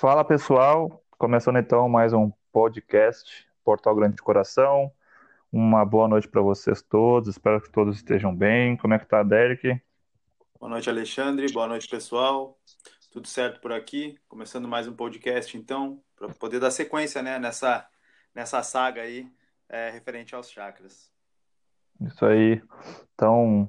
Fala 0.00 0.24
pessoal, 0.24 1.02
começando 1.18 1.58
então 1.58 1.88
mais 1.88 2.12
um 2.12 2.30
podcast 2.52 3.48
Portal 3.64 3.96
Grande 3.96 4.14
de 4.14 4.22
Coração. 4.22 4.92
Uma 5.50 5.84
boa 5.84 6.06
noite 6.06 6.28
para 6.28 6.40
vocês 6.40 6.80
todos, 6.80 7.28
espero 7.28 7.60
que 7.60 7.68
todos 7.68 7.96
estejam 7.96 8.32
bem. 8.32 8.76
Como 8.76 8.94
é 8.94 8.98
que 9.00 9.06
tá, 9.06 9.24
Derek? 9.24 9.82
Boa 10.60 10.70
noite, 10.70 10.88
Alexandre. 10.88 11.52
Boa 11.52 11.66
noite, 11.66 11.88
pessoal. 11.88 12.56
Tudo 13.10 13.26
certo 13.26 13.60
por 13.60 13.72
aqui? 13.72 14.16
Começando 14.28 14.68
mais 14.68 14.86
um 14.86 14.94
podcast, 14.94 15.58
então, 15.58 16.00
para 16.14 16.28
poder 16.28 16.60
dar 16.60 16.70
sequência 16.70 17.20
né, 17.20 17.36
nessa, 17.40 17.84
nessa 18.32 18.62
saga 18.62 19.02
aí 19.02 19.28
é, 19.68 19.90
referente 19.90 20.32
aos 20.32 20.48
chakras. 20.48 21.10
Isso 22.02 22.24
aí. 22.24 22.62
Então, 23.16 23.68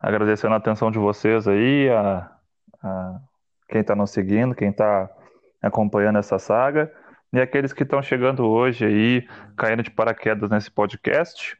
agradecendo 0.00 0.54
a 0.54 0.56
atenção 0.56 0.90
de 0.90 0.98
vocês 0.98 1.46
aí, 1.46 1.88
a, 1.88 2.36
a 2.82 3.20
quem 3.68 3.80
está 3.80 3.94
nos 3.94 4.10
seguindo, 4.10 4.56
quem 4.56 4.70
está 4.70 5.08
acompanhando 5.62 6.18
essa 6.18 6.38
saga, 6.38 6.92
e 7.32 7.40
aqueles 7.40 7.72
que 7.72 7.82
estão 7.82 8.02
chegando 8.02 8.46
hoje 8.46 8.86
aí, 8.86 9.28
caindo 9.56 9.82
de 9.82 9.90
paraquedas 9.90 10.48
nesse 10.50 10.70
podcast. 10.70 11.58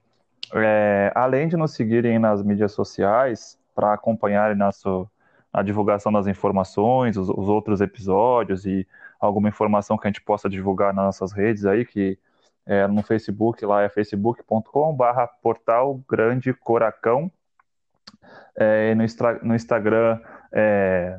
É, 0.54 1.12
além 1.14 1.46
de 1.46 1.56
nos 1.56 1.74
seguirem 1.74 2.18
nas 2.18 2.42
mídias 2.42 2.72
sociais, 2.72 3.58
para 3.74 3.92
acompanharem 3.92 4.56
nosso, 4.56 5.08
a 5.52 5.62
divulgação 5.62 6.10
das 6.10 6.26
informações, 6.26 7.16
os, 7.16 7.28
os, 7.28 7.48
outros 7.48 7.80
episódios 7.80 8.64
e 8.64 8.86
alguma 9.20 9.48
informação 9.48 9.98
que 9.98 10.06
a 10.06 10.10
gente 10.10 10.22
possa 10.22 10.48
divulgar 10.48 10.94
nas 10.94 11.04
nossas 11.04 11.32
redes 11.32 11.66
aí, 11.66 11.84
que 11.84 12.18
é, 12.66 12.86
no 12.86 13.02
Facebook 13.02 13.64
lá 13.64 13.82
é 13.82 13.88
facebook.com 13.88 14.94
barra 14.94 15.26
portal 15.26 16.00
grande 16.08 16.52
coracão 16.52 17.30
é, 18.56 18.94
no, 18.94 19.04
no, 19.42 19.54
Instagram 19.54 20.20
é, 20.50 21.18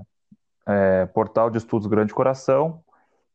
é, 0.70 1.05
portal 1.08 1.50
de 1.50 1.58
estudos 1.58 1.88
grande 1.88 2.14
coração 2.14 2.84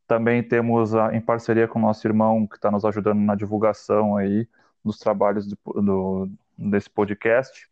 também 0.07 0.43
temos 0.43 0.95
a, 0.95 1.15
em 1.15 1.21
parceria 1.21 1.67
com 1.67 1.79
o 1.79 1.83
nosso 1.83 2.07
irmão 2.07 2.47
que 2.47 2.57
está 2.57 2.71
nos 2.71 2.85
ajudando 2.85 3.21
na 3.21 3.35
divulgação 3.35 4.17
aí 4.17 4.47
dos 4.85 4.99
trabalhos 4.99 5.47
do, 5.47 5.57
do, 5.65 6.31
desse 6.57 6.91
podcast 6.91 7.69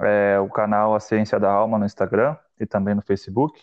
é, 0.00 0.38
o 0.40 0.48
canal 0.48 0.94
A 0.94 1.00
Ciência 1.00 1.38
da 1.38 1.50
Alma 1.50 1.78
no 1.78 1.84
Instagram 1.84 2.36
e 2.58 2.66
também 2.66 2.94
no 2.94 3.02
Facebook 3.02 3.60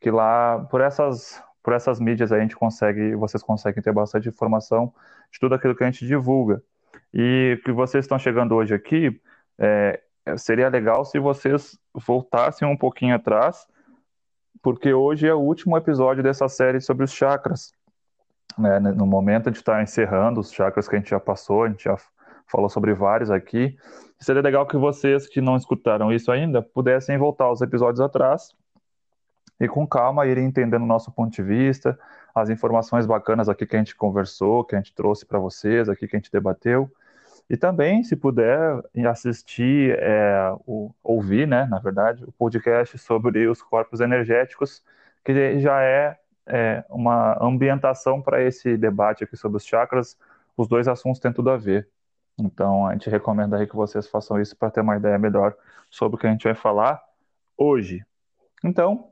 que 0.00 0.10
lá 0.10 0.64
por 0.70 0.80
essas 0.80 1.42
por 1.66 1.72
essas 1.72 1.98
mídias 1.98 2.30
a 2.30 2.38
gente 2.38 2.54
consegue, 2.54 3.16
vocês 3.16 3.42
conseguem 3.42 3.82
ter 3.82 3.92
bastante 3.92 4.28
informação 4.28 4.94
de 5.32 5.40
tudo 5.40 5.56
aquilo 5.56 5.74
que 5.74 5.82
a 5.82 5.90
gente 5.90 6.06
divulga. 6.06 6.62
E 7.12 7.60
que 7.64 7.72
vocês 7.72 8.04
estão 8.04 8.20
chegando 8.20 8.54
hoje 8.54 8.72
aqui, 8.72 9.20
é, 9.58 10.00
seria 10.36 10.68
legal 10.68 11.04
se 11.04 11.18
vocês 11.18 11.76
voltassem 11.92 12.68
um 12.68 12.76
pouquinho 12.76 13.16
atrás, 13.16 13.66
porque 14.66 14.92
hoje 14.92 15.28
é 15.28 15.32
o 15.32 15.38
último 15.38 15.76
episódio 15.76 16.24
dessa 16.24 16.48
série 16.48 16.80
sobre 16.80 17.04
os 17.04 17.12
chakras. 17.12 17.72
Né? 18.58 18.80
No 18.80 19.06
momento 19.06 19.48
a 19.48 19.52
gente 19.52 19.60
está 19.60 19.80
encerrando 19.80 20.40
os 20.40 20.50
chakras 20.50 20.88
que 20.88 20.96
a 20.96 20.98
gente 20.98 21.10
já 21.10 21.20
passou, 21.20 21.62
a 21.62 21.68
gente 21.68 21.84
já 21.84 21.96
falou 22.48 22.68
sobre 22.68 22.92
vários 22.92 23.30
aqui. 23.30 23.78
Seria 24.18 24.42
legal 24.42 24.66
que 24.66 24.76
vocês 24.76 25.28
que 25.28 25.40
não 25.40 25.54
escutaram 25.56 26.12
isso 26.12 26.32
ainda 26.32 26.60
pudessem 26.60 27.16
voltar 27.16 27.44
aos 27.44 27.62
episódios 27.62 28.00
atrás 28.00 28.56
e 29.60 29.68
com 29.68 29.86
calma 29.86 30.26
ir 30.26 30.36
entendendo 30.36 30.82
o 30.82 30.86
nosso 30.86 31.12
ponto 31.12 31.32
de 31.32 31.44
vista, 31.44 31.96
as 32.34 32.50
informações 32.50 33.06
bacanas 33.06 33.48
aqui 33.48 33.66
que 33.66 33.76
a 33.76 33.78
gente 33.78 33.94
conversou, 33.94 34.64
que 34.64 34.74
a 34.74 34.78
gente 34.78 34.92
trouxe 34.92 35.24
para 35.24 35.38
vocês, 35.38 35.88
aqui 35.88 36.08
que 36.08 36.16
a 36.16 36.18
gente 36.18 36.32
debateu. 36.32 36.90
E 37.48 37.56
também, 37.56 38.02
se 38.02 38.16
puder, 38.16 38.82
assistir, 39.08 39.96
é, 40.00 40.52
o, 40.66 40.92
ouvir, 41.02 41.46
né, 41.46 41.64
na 41.66 41.78
verdade, 41.78 42.24
o 42.24 42.32
podcast 42.32 42.98
sobre 42.98 43.46
os 43.46 43.62
corpos 43.62 44.00
energéticos, 44.00 44.82
que 45.24 45.58
já 45.60 45.80
é, 45.82 46.18
é 46.46 46.84
uma 46.90 47.38
ambientação 47.40 48.20
para 48.20 48.42
esse 48.42 48.76
debate 48.76 49.22
aqui 49.22 49.36
sobre 49.36 49.58
os 49.58 49.64
chakras. 49.64 50.18
Os 50.56 50.66
dois 50.66 50.88
assuntos 50.88 51.20
têm 51.20 51.32
tudo 51.32 51.50
a 51.50 51.56
ver. 51.56 51.88
Então, 52.38 52.86
a 52.86 52.92
gente 52.92 53.08
recomenda 53.08 53.56
aí 53.56 53.66
que 53.66 53.76
vocês 53.76 54.08
façam 54.08 54.40
isso 54.40 54.56
para 54.56 54.70
ter 54.70 54.80
uma 54.80 54.96
ideia 54.96 55.18
melhor 55.18 55.54
sobre 55.88 56.16
o 56.16 56.18
que 56.18 56.26
a 56.26 56.30
gente 56.30 56.44
vai 56.44 56.54
falar 56.54 57.00
hoje. 57.56 58.04
Então, 58.64 59.08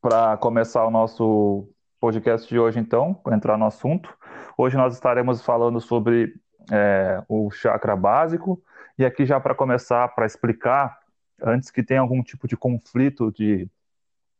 para 0.00 0.36
começar 0.38 0.86
o 0.86 0.90
nosso 0.90 1.68
podcast 2.00 2.48
de 2.48 2.58
hoje, 2.58 2.78
então, 2.78 3.20
entrar 3.28 3.58
no 3.58 3.66
assunto. 3.66 4.16
Hoje 4.56 4.76
nós 4.76 4.94
estaremos 4.94 5.42
falando 5.42 5.80
sobre 5.80 6.34
é, 6.70 7.22
o 7.28 7.50
chakra 7.50 7.96
básico, 7.96 8.62
e 8.98 9.04
aqui 9.04 9.26
já 9.26 9.38
para 9.38 9.54
começar, 9.54 10.08
para 10.08 10.26
explicar, 10.26 10.98
antes 11.42 11.70
que 11.70 11.82
tenha 11.82 12.00
algum 12.00 12.22
tipo 12.22 12.48
de 12.48 12.56
conflito 12.56 13.30
de, 13.32 13.68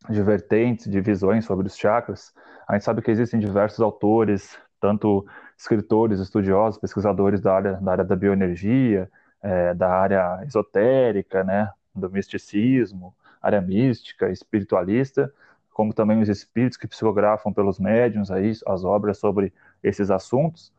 de 0.09 0.22
vertentes, 0.22 0.91
de 0.91 1.00
visões 1.00 1.44
sobre 1.44 1.66
os 1.66 1.76
chakras, 1.76 2.32
a 2.66 2.72
gente 2.75 2.84
sabe 2.84 3.03
que 3.03 3.10
existem 3.10 3.38
diversos 3.38 3.81
autores, 3.81 4.59
tanto 4.81 5.26
escritores, 5.56 6.20
estudiosos, 6.20 6.81
pesquisadores 6.81 7.41
da 7.41 7.54
área 7.54 7.72
da, 7.75 7.92
área 7.92 8.04
da 8.04 8.16
bioenergia, 8.16 9.10
é, 9.42 9.75
da 9.75 9.88
área 9.88 10.42
esotérica, 10.44 11.44
né, 11.44 11.70
do 11.94 12.10
misticismo, 12.10 13.15
área 13.41 13.60
mística, 13.60 14.28
espiritualista, 14.31 15.32
como 15.72 15.92
também 15.92 16.20
os 16.20 16.28
espíritos 16.28 16.76
que 16.76 16.88
psicografam 16.88 17.53
pelos 17.53 17.78
médiums 17.78 18.31
aí 18.31 18.53
as 18.66 18.82
obras 18.82 19.19
sobre 19.19 19.53
esses 19.82 20.10
assuntos. 20.10 20.72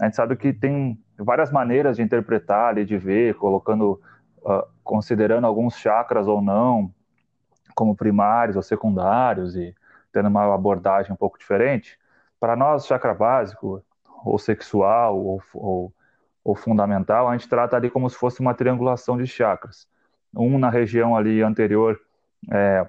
A 0.00 0.04
gente 0.04 0.16
sabe 0.16 0.36
que 0.36 0.52
tem 0.52 0.98
várias 1.16 1.52
maneiras 1.52 1.96
de 1.96 2.02
interpretar 2.02 2.76
e 2.78 2.84
de 2.84 2.98
ver, 2.98 3.34
colocando, 3.34 4.00
uh, 4.38 4.66
considerando 4.82 5.46
alguns 5.46 5.76
chakras 5.76 6.26
ou 6.26 6.42
não 6.42 6.92
como 7.74 7.96
primários 7.96 8.56
ou 8.56 8.62
secundários 8.62 9.56
e 9.56 9.74
tendo 10.12 10.28
uma 10.28 10.54
abordagem 10.54 11.12
um 11.12 11.16
pouco 11.16 11.38
diferente. 11.38 11.98
Para 12.38 12.54
nós, 12.54 12.86
chakra 12.86 13.12
básico, 13.12 13.82
ou 14.24 14.38
sexual, 14.38 15.18
ou, 15.18 15.42
ou, 15.52 15.92
ou 16.44 16.54
fundamental, 16.54 17.28
a 17.28 17.36
gente 17.36 17.48
trata 17.48 17.76
ali 17.76 17.90
como 17.90 18.08
se 18.08 18.16
fosse 18.16 18.40
uma 18.40 18.54
triangulação 18.54 19.16
de 19.18 19.26
chakras. 19.26 19.88
Um 20.34 20.58
na 20.58 20.70
região 20.70 21.16
ali 21.16 21.42
anterior 21.42 22.00
é, 22.50 22.88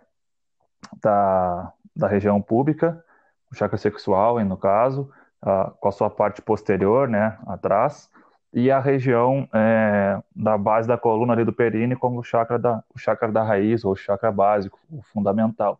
da, 1.02 1.74
da 1.96 2.08
região 2.08 2.42
pública, 2.42 3.04
o 3.52 3.56
chakra 3.56 3.78
sexual, 3.78 4.40
no 4.44 4.58
caso, 4.58 5.12
uh, 5.46 5.72
com 5.80 5.88
a 5.88 5.92
sua 5.92 6.10
parte 6.10 6.42
posterior, 6.42 7.08
né, 7.08 7.38
atrás, 7.46 8.10
e 8.54 8.72
a 8.72 8.80
região 8.80 9.48
é, 9.54 10.18
da 10.36 10.58
base 10.58 10.88
da 10.88 10.98
coluna 10.98 11.34
ali 11.34 11.44
do 11.44 11.52
períneo 11.52 12.00
como 12.00 12.20
o 12.20 12.24
chakra 12.24 12.58
da, 12.58 12.82
o 12.94 12.98
chakra 12.98 13.32
da 13.32 13.44
raiz, 13.44 13.84
ou 13.84 13.96
chakra 13.96 14.32
básico, 14.32 14.80
o 14.90 15.02
fundamental. 15.02 15.80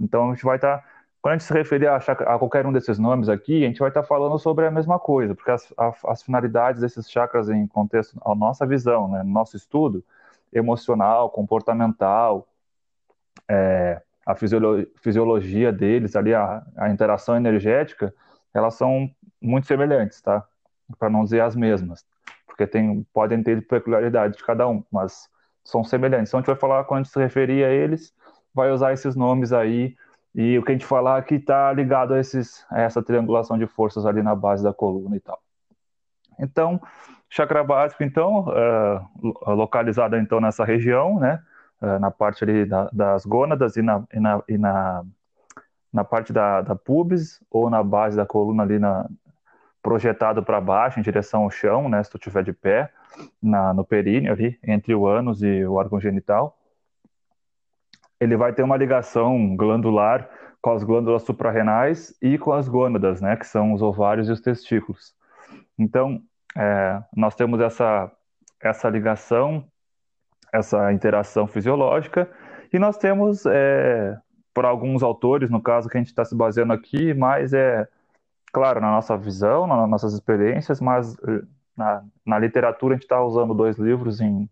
Então, 0.00 0.30
a 0.30 0.34
gente 0.34 0.44
vai 0.44 0.56
estar, 0.56 0.78
tá, 0.78 0.84
quando 1.20 1.34
a 1.34 1.36
gente 1.36 1.46
se 1.46 1.52
referir 1.52 1.88
a, 1.88 2.00
chakra, 2.00 2.34
a, 2.34 2.38
qualquer 2.38 2.66
um 2.66 2.72
desses 2.72 2.98
nomes 2.98 3.28
aqui, 3.28 3.64
a 3.64 3.66
gente 3.66 3.80
vai 3.80 3.88
estar 3.88 4.00
tá 4.02 4.06
falando 4.06 4.38
sobre 4.38 4.66
a 4.66 4.70
mesma 4.70 4.98
coisa, 4.98 5.34
porque 5.34 5.50
as, 5.50 5.72
a, 5.76 5.92
as 6.06 6.22
finalidades 6.22 6.80
desses 6.80 7.10
chakras 7.10 7.50
em 7.50 7.66
contexto, 7.66 8.18
a 8.24 8.34
nossa 8.34 8.66
visão, 8.66 9.08
né, 9.08 9.22
nosso 9.22 9.56
estudo, 9.56 10.02
emocional, 10.52 11.28
comportamental, 11.28 12.48
é, 13.48 14.00
a 14.24 14.34
fisiolo 14.34 14.86
fisiologia 14.96 15.72
deles, 15.72 16.16
ali 16.16 16.34
a, 16.34 16.62
a, 16.76 16.90
interação 16.90 17.36
energética, 17.36 18.12
elas 18.56 18.74
são 18.74 19.10
muito 19.40 19.66
semelhantes, 19.66 20.20
tá? 20.20 20.44
Para 20.98 21.10
não 21.10 21.24
dizer 21.24 21.40
as 21.40 21.54
mesmas, 21.56 22.04
porque 22.46 22.66
tem, 22.66 23.04
podem 23.12 23.42
ter 23.42 23.66
peculiaridades 23.66 24.36
de 24.36 24.44
cada 24.44 24.66
um, 24.68 24.82
mas 24.90 25.28
são 25.64 25.84
semelhantes. 25.84 26.30
Então 26.30 26.38
a 26.38 26.40
gente 26.40 26.46
vai 26.46 26.56
falar, 26.56 26.84
quando 26.84 27.00
a 27.00 27.02
gente 27.02 27.12
se 27.12 27.18
referir 27.18 27.64
a 27.64 27.70
eles, 27.70 28.12
vai 28.54 28.70
usar 28.70 28.92
esses 28.92 29.14
nomes 29.16 29.52
aí, 29.52 29.94
e 30.34 30.58
o 30.58 30.62
que 30.62 30.72
a 30.72 30.74
gente 30.74 30.86
falar 30.86 31.16
aqui 31.16 31.36
está 31.36 31.72
ligado 31.72 32.14
a, 32.14 32.20
esses, 32.20 32.64
a 32.70 32.80
essa 32.80 33.02
triangulação 33.02 33.58
de 33.58 33.66
forças 33.66 34.04
ali 34.04 34.22
na 34.22 34.34
base 34.34 34.62
da 34.62 34.72
coluna 34.72 35.16
e 35.16 35.20
tal. 35.20 35.40
Então, 36.38 36.80
chakra 37.28 37.64
básico, 37.64 38.04
então, 38.04 38.46
uh, 38.46 39.52
localizado 39.52 40.16
então 40.16 40.40
nessa 40.40 40.64
região, 40.64 41.18
né? 41.18 41.42
uh, 41.80 41.98
na 41.98 42.10
parte 42.10 42.44
ali 42.44 42.64
da, 42.64 42.88
das 42.92 43.24
gônadas 43.24 43.76
e 43.76 43.82
na, 43.82 44.04
e 44.12 44.20
na, 44.20 44.42
e 44.48 44.58
na, 44.58 45.04
na 45.96 46.04
parte 46.04 46.30
da, 46.30 46.60
da 46.60 46.76
pubis 46.76 47.42
ou 47.50 47.70
na 47.70 47.82
base 47.82 48.18
da 48.18 48.26
coluna 48.26 48.62
ali 48.62 48.78
na, 48.78 49.08
projetado 49.82 50.42
para 50.42 50.60
baixo 50.60 51.00
em 51.00 51.02
direção 51.02 51.44
ao 51.44 51.50
chão, 51.50 51.88
né, 51.88 52.02
se 52.02 52.10
tu 52.10 52.18
estiver 52.18 52.44
de 52.44 52.52
pé, 52.52 52.92
na, 53.42 53.72
no 53.72 53.82
períneo 53.82 54.30
ali, 54.30 54.58
entre 54.62 54.94
o 54.94 55.06
ânus 55.06 55.42
e 55.42 55.64
o 55.64 55.72
órgão 55.72 55.98
genital. 55.98 56.58
Ele 58.20 58.36
vai 58.36 58.52
ter 58.52 58.62
uma 58.62 58.76
ligação 58.76 59.56
glandular 59.56 60.28
com 60.60 60.72
as 60.72 60.84
glândulas 60.84 61.22
suprarrenais 61.22 62.14
e 62.20 62.36
com 62.36 62.52
as 62.52 62.68
gônadas, 62.68 63.22
né, 63.22 63.34
que 63.34 63.46
são 63.46 63.72
os 63.72 63.80
ovários 63.80 64.28
e 64.28 64.32
os 64.32 64.40
testículos. 64.42 65.14
Então, 65.78 66.20
é, 66.54 67.02
nós 67.16 67.34
temos 67.34 67.58
essa, 67.60 68.12
essa 68.60 68.90
ligação 68.90 69.64
essa 70.52 70.92
interação 70.92 71.46
fisiológica. 71.46 72.28
E 72.72 72.78
nós 72.78 72.96
temos, 72.96 73.44
é, 73.46 74.16
por 74.56 74.64
alguns 74.64 75.02
autores, 75.02 75.50
no 75.50 75.60
caso 75.60 75.86
que 75.86 75.98
a 75.98 76.00
gente 76.00 76.06
está 76.06 76.24
se 76.24 76.34
baseando 76.34 76.72
aqui, 76.72 77.12
mais 77.12 77.52
é, 77.52 77.86
claro, 78.50 78.80
na 78.80 78.90
nossa 78.90 79.14
visão, 79.14 79.66
nas 79.66 79.86
nossas 79.86 80.14
experiências, 80.14 80.80
mas 80.80 81.14
eh, 81.28 81.42
na, 81.76 82.02
na 82.24 82.38
literatura 82.38 82.94
a 82.94 82.96
gente 82.96 83.02
está 83.02 83.22
usando 83.22 83.52
dois 83.52 83.76
livros 83.76 84.18
em, 84.18 84.48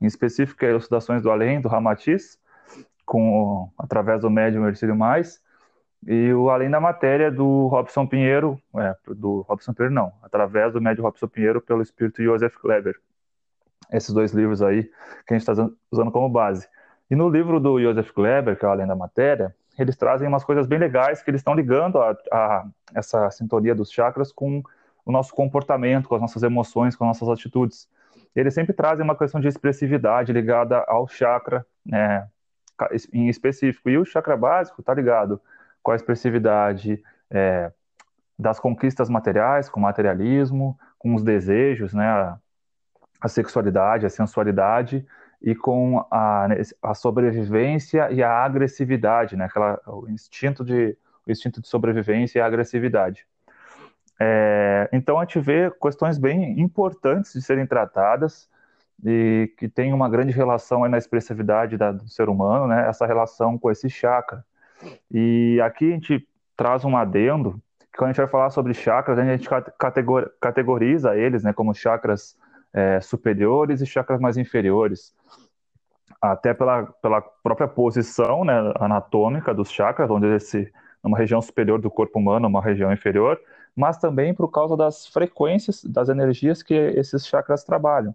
em 0.00 0.06
específico, 0.06 0.64
é 0.64 0.70
Elucidações 0.70 1.20
do 1.20 1.32
Além, 1.32 1.60
do 1.60 1.66
Ramatiz, 1.66 2.38
com, 3.04 3.68
através 3.76 4.20
do 4.20 4.30
médium 4.30 4.68
Ercílio 4.68 4.94
Mais, 4.94 5.42
e 6.06 6.32
o 6.32 6.48
Além 6.48 6.70
da 6.70 6.78
Matéria 6.78 7.28
do 7.28 7.66
Robson 7.66 8.06
Pinheiro, 8.06 8.56
é, 8.76 8.94
do 9.16 9.40
Robson 9.40 9.74
Pinheiro 9.74 9.92
não, 9.92 10.12
através 10.22 10.74
do 10.74 10.80
médio 10.80 11.02
Robson 11.02 11.26
Pinheiro 11.26 11.60
pelo 11.60 11.82
espírito 11.82 12.22
Joseph 12.22 12.54
Kleber. 12.54 12.94
Esses 13.92 14.14
dois 14.14 14.30
livros 14.30 14.62
aí 14.62 14.84
que 15.26 15.34
a 15.34 15.36
gente 15.36 15.50
está 15.50 15.68
usando 15.90 16.12
como 16.12 16.28
base. 16.28 16.68
E 17.10 17.16
no 17.16 17.28
livro 17.28 17.58
do 17.58 17.80
Joseph 17.80 18.12
Kleber, 18.12 18.56
que 18.56 18.64
é 18.64 18.68
Além 18.68 18.86
da 18.86 18.94
Matéria, 18.94 19.54
eles 19.78 19.96
trazem 19.96 20.28
umas 20.28 20.44
coisas 20.44 20.66
bem 20.66 20.78
legais 20.78 21.22
que 21.22 21.30
eles 21.30 21.40
estão 21.40 21.54
ligando 21.54 22.00
a, 22.00 22.16
a 22.30 22.66
essa 22.94 23.30
sintonia 23.30 23.74
dos 23.74 23.90
chakras 23.90 24.30
com 24.30 24.62
o 25.04 25.10
nosso 25.10 25.34
comportamento, 25.34 26.08
com 26.08 26.14
as 26.14 26.20
nossas 26.20 26.42
emoções, 26.42 26.94
com 26.94 27.04
as 27.04 27.18
nossas 27.18 27.28
atitudes. 27.28 27.88
Eles 28.34 28.54
sempre 28.54 28.72
trazem 28.72 29.04
uma 29.04 29.16
questão 29.16 29.40
de 29.40 29.48
expressividade 29.48 30.32
ligada 30.32 30.84
ao 30.86 31.08
chakra, 31.08 31.66
né, 31.84 32.28
em 33.12 33.28
específico. 33.28 33.90
E 33.90 33.98
o 33.98 34.04
chakra 34.04 34.36
básico 34.36 34.80
está 34.80 34.94
ligado 34.94 35.40
com 35.82 35.90
a 35.90 35.96
expressividade 35.96 37.02
é, 37.30 37.72
das 38.38 38.60
conquistas 38.60 39.08
materiais, 39.08 39.68
com 39.68 39.80
o 39.80 39.82
materialismo, 39.82 40.78
com 40.98 41.14
os 41.14 41.22
desejos, 41.22 41.92
né, 41.92 42.06
a, 42.06 42.38
a 43.20 43.28
sexualidade, 43.28 44.06
a 44.06 44.10
sensualidade, 44.10 45.04
e 45.42 45.54
com 45.54 46.04
a, 46.10 46.48
a 46.82 46.94
sobrevivência 46.94 48.10
e 48.10 48.22
a 48.22 48.30
agressividade, 48.44 49.36
né, 49.36 49.46
aquela, 49.46 49.80
o, 49.86 50.08
instinto 50.08 50.64
de, 50.64 50.96
o 51.26 51.30
instinto 51.30 51.60
de 51.60 51.68
sobrevivência 51.68 52.38
e 52.38 52.42
a 52.42 52.46
agressividade. 52.46 53.26
É, 54.18 54.88
então 54.92 55.18
a 55.18 55.24
gente 55.24 55.40
vê 55.40 55.70
questões 55.70 56.18
bem 56.18 56.60
importantes 56.60 57.32
de 57.32 57.40
serem 57.40 57.66
tratadas 57.66 58.48
e 59.02 59.50
que 59.56 59.66
tem 59.66 59.94
uma 59.94 60.10
grande 60.10 60.32
relação 60.32 60.86
na 60.86 60.98
expressividade 60.98 61.78
da, 61.78 61.90
do 61.90 62.06
ser 62.06 62.28
humano, 62.28 62.66
né? 62.66 62.86
Essa 62.86 63.06
relação 63.06 63.56
com 63.56 63.70
esse 63.70 63.88
chakra. 63.88 64.44
E 65.10 65.58
aqui 65.62 65.88
a 65.88 65.94
gente 65.94 66.28
traz 66.54 66.84
um 66.84 66.96
adendo 66.96 67.60
que 67.90 67.98
quando 67.98 68.10
a 68.10 68.12
gente 68.12 68.20
vai 68.20 68.28
falar 68.28 68.50
sobre 68.50 68.74
chakras, 68.74 69.18
a 69.18 69.24
gente 69.24 69.48
categoriza 70.38 71.16
eles, 71.16 71.42
né, 71.42 71.52
como 71.52 71.74
chakras 71.74 72.36
é, 72.72 73.00
superiores 73.00 73.80
e 73.80 73.86
chakras 73.86 74.20
mais 74.20 74.36
inferiores. 74.36 75.14
Até 76.20 76.52
pela, 76.52 76.86
pela 76.86 77.20
própria 77.20 77.66
posição 77.66 78.44
né, 78.44 78.54
anatômica 78.78 79.54
dos 79.54 79.70
chakras, 79.70 80.10
onde 80.10 80.26
esse, 80.26 80.70
numa 81.02 81.16
região 81.16 81.40
superior 81.40 81.80
do 81.80 81.90
corpo 81.90 82.18
humano, 82.18 82.46
uma 82.46 82.62
região 82.62 82.92
inferior, 82.92 83.40
mas 83.74 83.96
também 83.96 84.34
por 84.34 84.48
causa 84.50 84.76
das 84.76 85.06
frequências, 85.06 85.82
das 85.84 86.08
energias 86.08 86.62
que 86.62 86.74
esses 86.74 87.26
chakras 87.26 87.64
trabalham. 87.64 88.14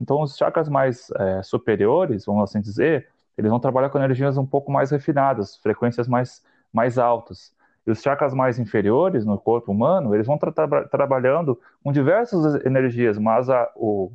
Então, 0.00 0.20
os 0.20 0.36
chakras 0.36 0.68
mais 0.68 1.10
é, 1.10 1.42
superiores, 1.42 2.24
vamos 2.24 2.44
assim 2.44 2.60
dizer, 2.60 3.08
eles 3.36 3.50
vão 3.50 3.60
trabalhar 3.60 3.90
com 3.90 3.98
energias 3.98 4.36
um 4.36 4.46
pouco 4.46 4.70
mais 4.72 4.90
refinadas, 4.90 5.56
frequências 5.56 6.08
mais, 6.08 6.42
mais 6.72 6.98
altas. 6.98 7.52
E 7.86 7.90
os 7.90 8.00
chakras 8.00 8.32
mais 8.32 8.58
inferiores 8.58 9.24
no 9.24 9.38
corpo 9.38 9.72
humano, 9.72 10.14
eles 10.14 10.26
vão 10.26 10.38
tra 10.38 10.52
tra 10.52 10.88
trabalhando 10.88 11.60
com 11.82 11.90
diversas 11.90 12.64
energias, 12.64 13.18
mas 13.18 13.50
a, 13.50 13.70
o, 13.74 14.12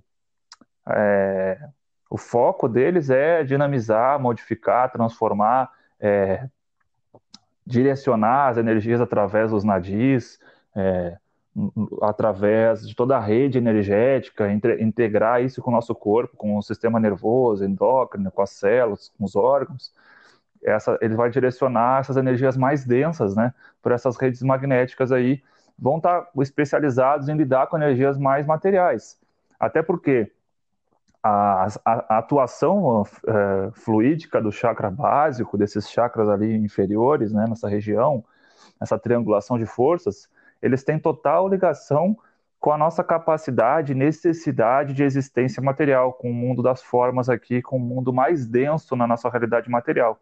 é, 0.90 1.60
o 2.10 2.18
foco 2.18 2.70
deles 2.70 3.10
é 3.10 3.44
dinamizar, 3.44 4.20
modificar, 4.20 4.92
transformar, 4.92 5.70
é, 6.00 6.48
direcionar 7.66 8.50
as 8.50 8.58
energias 8.58 9.02
através 9.02 9.52
dos 9.52 9.64
nadis, 9.66 10.40
é, 10.74 11.18
através 12.02 12.88
de 12.88 12.96
toda 12.96 13.18
a 13.18 13.20
rede 13.20 13.58
energética, 13.58 14.50
entre, 14.50 14.82
integrar 14.82 15.44
isso 15.44 15.62
com 15.62 15.72
o 15.72 15.74
nosso 15.74 15.94
corpo, 15.94 16.38
com 16.38 16.58
o 16.58 16.62
sistema 16.62 17.00
nervoso, 17.00 17.66
endócrino, 17.66 18.32
com 18.32 18.42
as 18.42 18.52
células, 18.52 19.12
com 19.18 19.26
os 19.26 19.36
órgãos. 19.36 19.92
Essa, 20.68 20.98
ele 21.02 21.16
vai 21.16 21.30
direcionar 21.30 22.02
essas 22.02 22.18
energias 22.18 22.58
mais 22.58 22.86
densas, 22.86 23.36
né, 23.36 23.54
por 23.82 23.92
essas 23.92 24.18
redes 24.18 24.42
magnéticas 24.42 25.12
aí, 25.12 25.42
vão 25.80 25.98
estar 25.98 26.28
especializados 26.40 27.30
em 27.30 27.38
lidar 27.38 27.68
com 27.68 27.78
energias 27.78 28.18
mais 28.18 28.46
materiais. 28.46 29.18
Até 29.60 29.82
porque 29.82 30.32
a, 31.24 31.68
a, 31.86 32.16
a 32.16 32.18
atuação 32.18 33.04
é, 33.26 33.72
fluídica 33.74 34.42
do 34.42 34.52
chakra 34.52 34.92
básico, 34.92 35.58
desses 35.58 35.90
chakras 35.90 36.28
ali 36.28 36.56
inferiores, 36.56 37.32
né, 37.32 37.46
nessa 37.48 37.70
região, 37.70 38.24
essa 38.80 39.00
triangulação 39.00 39.58
de 39.58 39.66
forças, 39.66 40.30
eles 40.62 40.84
têm 40.84 41.00
total 41.00 41.48
ligação 41.48 42.18
com 42.60 42.72
a 42.72 42.78
nossa 42.78 43.04
capacidade, 43.04 43.94
necessidade 43.94 44.94
de 44.94 45.04
existência 45.04 45.62
material, 45.62 46.14
com 46.14 46.30
o 46.32 46.34
mundo 46.34 46.64
das 46.64 46.82
formas 46.82 47.30
aqui, 47.30 47.62
com 47.62 47.78
o 47.78 47.80
mundo 47.80 48.12
mais 48.12 48.48
denso 48.48 48.96
na 48.96 49.08
nossa 49.08 49.30
realidade 49.30 49.70
material. 49.70 50.20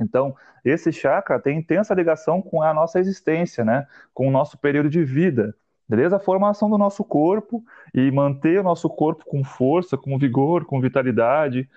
Então, 0.00 0.34
esse 0.64 0.92
chakra 0.92 1.38
tem 1.38 1.58
intensa 1.58 1.94
ligação 1.94 2.40
com 2.40 2.62
a 2.62 2.72
nossa 2.72 2.98
existência, 2.98 3.64
né? 3.64 3.86
com 4.12 4.28
o 4.28 4.30
nosso 4.30 4.58
período 4.58 4.88
de 4.88 5.04
vida. 5.04 5.54
Desde 5.88 6.14
a 6.14 6.18
formação 6.18 6.70
do 6.70 6.78
nosso 6.78 7.04
corpo 7.04 7.62
e 7.92 8.10
manter 8.10 8.60
o 8.60 8.62
nosso 8.62 8.88
corpo 8.88 9.24
com 9.26 9.44
força, 9.44 9.98
com 9.98 10.18
vigor, 10.18 10.64
com 10.64 10.80
vitalidade, 10.80 11.68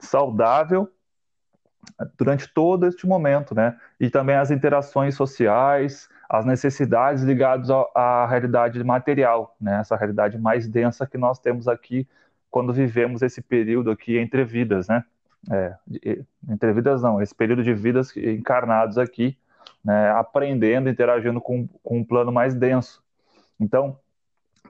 saudável, 0.00 0.90
durante 2.18 2.48
todo 2.52 2.86
este 2.86 3.06
momento, 3.06 3.54
né? 3.54 3.76
E 4.00 4.10
também 4.10 4.36
as 4.36 4.50
interações 4.50 5.14
sociais, 5.14 6.08
as 6.28 6.44
necessidades 6.44 7.22
ligadas 7.22 7.68
à 7.94 8.26
realidade 8.26 8.82
material, 8.82 9.56
né? 9.60 9.80
Essa 9.80 9.96
realidade 9.96 10.38
mais 10.38 10.68
densa 10.68 11.06
que 11.06 11.18
nós 11.18 11.38
temos 11.38 11.68
aqui 11.68 12.08
quando 12.50 12.72
vivemos 12.72 13.22
esse 13.22 13.42
período 13.42 13.90
aqui 13.90 14.18
entre 14.18 14.44
vidas, 14.44 14.88
né? 14.88 15.04
É, 15.50 15.74
entre 16.48 16.72
vidas 16.72 17.02
não, 17.02 17.20
esse 17.20 17.34
período 17.34 17.62
de 17.62 17.74
vidas 17.74 18.16
encarnados 18.16 18.96
aqui, 18.98 19.36
né? 19.84 20.10
Aprendendo, 20.12 20.88
interagindo 20.88 21.40
com, 21.40 21.68
com 21.82 21.98
um 21.98 22.04
plano 22.04 22.32
mais 22.32 22.54
denso. 22.54 23.02
Então, 23.60 23.98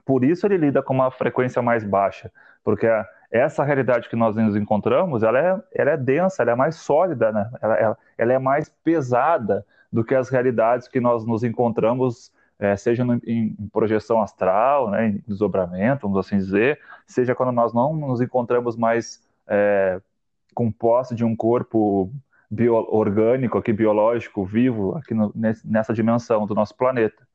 por 0.05 0.23
isso 0.23 0.45
ele 0.45 0.57
lida 0.57 0.83
com 0.83 0.93
uma 0.93 1.09
frequência 1.09 1.61
mais 1.61 1.83
baixa, 1.83 2.31
porque 2.63 2.87
essa 3.31 3.63
realidade 3.63 4.09
que 4.09 4.15
nós 4.15 4.35
nos 4.35 4.55
encontramos, 4.55 5.23
ela 5.23 5.39
é, 5.39 5.63
ela 5.73 5.91
é 5.91 5.97
densa, 5.97 6.43
ela 6.43 6.51
é 6.51 6.55
mais 6.55 6.75
sólida, 6.75 7.31
né? 7.31 7.49
ela, 7.61 7.75
ela, 7.75 7.97
ela 8.17 8.33
é 8.33 8.39
mais 8.39 8.69
pesada 8.69 9.65
do 9.91 10.03
que 10.03 10.13
as 10.13 10.29
realidades 10.29 10.87
que 10.87 10.99
nós 10.99 11.25
nos 11.25 11.43
encontramos, 11.43 12.31
é, 12.59 12.75
seja 12.75 13.03
no, 13.03 13.15
em, 13.25 13.55
em, 13.59 13.67
projeção 13.71 14.21
astral, 14.21 14.89
né, 14.89 15.07
em 15.07 15.23
desdobramento, 15.27 16.07
vamos 16.07 16.25
assim 16.25 16.37
dizer, 16.37 16.79
seja 17.05 17.35
quando 17.35 17.51
nós 17.51 17.73
não 17.73 17.95
nos 17.95 18.21
encontramos 18.21 18.77
mais 18.77 19.21
é, 19.47 19.99
com 20.55 20.71
posse 20.71 21.13
de 21.13 21.23
um 21.23 21.35
corpo 21.35 22.11
bio, 22.49 22.75
orgânico, 22.89 23.57
aqui, 23.57 23.73
biológico, 23.73 24.45
vivo, 24.45 24.95
aqui 24.97 25.13
no, 25.13 25.31
nessa 25.63 25.93
dimensão 25.93 26.47
do 26.47 26.55
nosso 26.55 26.75
planeta. 26.75 27.27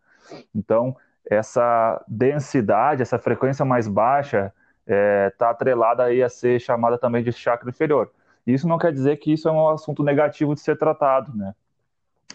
Então, 0.54 0.96
essa 1.28 2.02
densidade, 2.08 3.02
essa 3.02 3.18
frequência 3.18 3.64
mais 3.64 3.86
baixa, 3.86 4.52
está 4.80 4.94
é, 4.94 5.30
tá 5.30 5.50
atrelada 5.50 6.04
aí 6.04 6.22
a 6.22 6.28
ser 6.28 6.58
chamada 6.60 6.98
também 6.98 7.22
de 7.22 7.30
chakra 7.30 7.68
inferior. 7.68 8.10
Isso 8.46 8.66
não 8.66 8.78
quer 8.78 8.92
dizer 8.92 9.18
que 9.18 9.32
isso 9.32 9.48
é 9.48 9.52
um 9.52 9.68
assunto 9.68 10.02
negativo 10.02 10.54
de 10.54 10.60
ser 10.60 10.76
tratado, 10.76 11.36
né? 11.36 11.54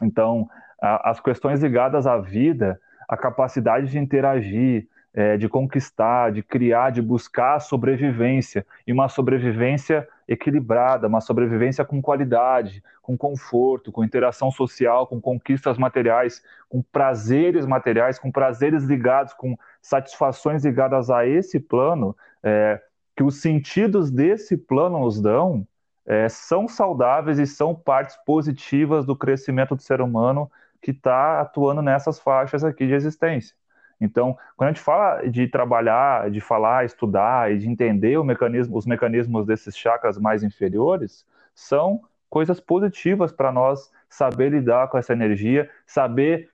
Então, 0.02 0.48
a, 0.82 1.10
as 1.10 1.20
questões 1.20 1.62
ligadas 1.62 2.06
à 2.06 2.18
vida, 2.18 2.80
a 3.10 3.18
capacidade 3.18 3.88
de 3.88 3.98
interagir, 3.98 4.88
é, 5.14 5.38
de 5.38 5.50
conquistar, 5.50 6.32
de 6.32 6.44
criar, 6.44 6.92
de 6.92 7.02
buscar 7.02 7.56
a 7.56 7.60
sobrevivência, 7.60 8.66
e 8.86 8.94
uma 8.94 9.10
sobrevivência 9.10 10.08
equilibrada, 10.28 11.08
uma 11.08 11.22
sobrevivência 11.22 11.86
com 11.86 12.02
qualidade, 12.02 12.84
com 13.02 13.18
conforto, 13.18 13.92
com 13.92 14.04
interação 14.04 14.52
social, 14.52 15.06
com 15.06 15.22
conquistas 15.22 15.78
materiais, 15.78 16.42
com 16.68 16.82
prazeres 16.82 17.66
materiais, 17.66 18.18
com 18.18 18.32
prazeres 18.32 18.84
ligados, 18.84 19.34
com 19.34 19.56
satisfações 19.82 20.66
ligadas 20.66 21.10
a 21.10 21.26
esse 21.26 21.60
plano, 21.60 22.16
é, 22.42 22.82
que 23.16 23.24
os 23.24 23.42
sentidos 23.42 24.10
desse 24.10 24.58
plano 24.58 25.00
nos 25.00 25.22
dão, 25.22 25.68
é, 26.06 26.28
são 26.30 26.68
saudáveis 26.68 27.40
e 27.40 27.48
são 27.48 27.74
partes 27.74 28.16
positivas 28.26 29.06
do 29.06 29.16
crescimento 29.16 29.76
do 29.76 29.82
ser 29.82 30.02
humano 30.02 30.52
que 30.82 30.92
está 30.92 31.42
atuando 31.42 31.82
nessas 31.82 32.20
faixas 32.20 32.64
aqui 32.64 32.86
de 32.86 32.94
existência. 32.94 33.56
Então, 34.00 34.38
quando 34.58 34.70
a 34.70 34.74
gente 34.74 34.84
fala 34.84 35.28
de 35.28 35.48
trabalhar, 35.48 36.30
de 36.30 36.42
falar, 36.42 36.86
estudar 36.86 37.52
e 37.52 37.58
de 37.58 37.70
entender 37.70 38.22
mecanismo, 38.24 38.78
os 38.78 38.86
mecanismos 38.86 39.46
desses 39.46 39.78
chakras 39.78 40.18
mais 40.18 40.44
inferiores, 40.44 41.26
são 41.54 42.02
coisas 42.30 42.60
positivas 42.60 43.32
para 43.32 43.52
nós 43.52 43.92
saber 44.10 44.50
lidar 44.50 44.90
com 44.90 44.98
essa 44.98 45.14
energia, 45.14 45.70
saber 45.86 46.50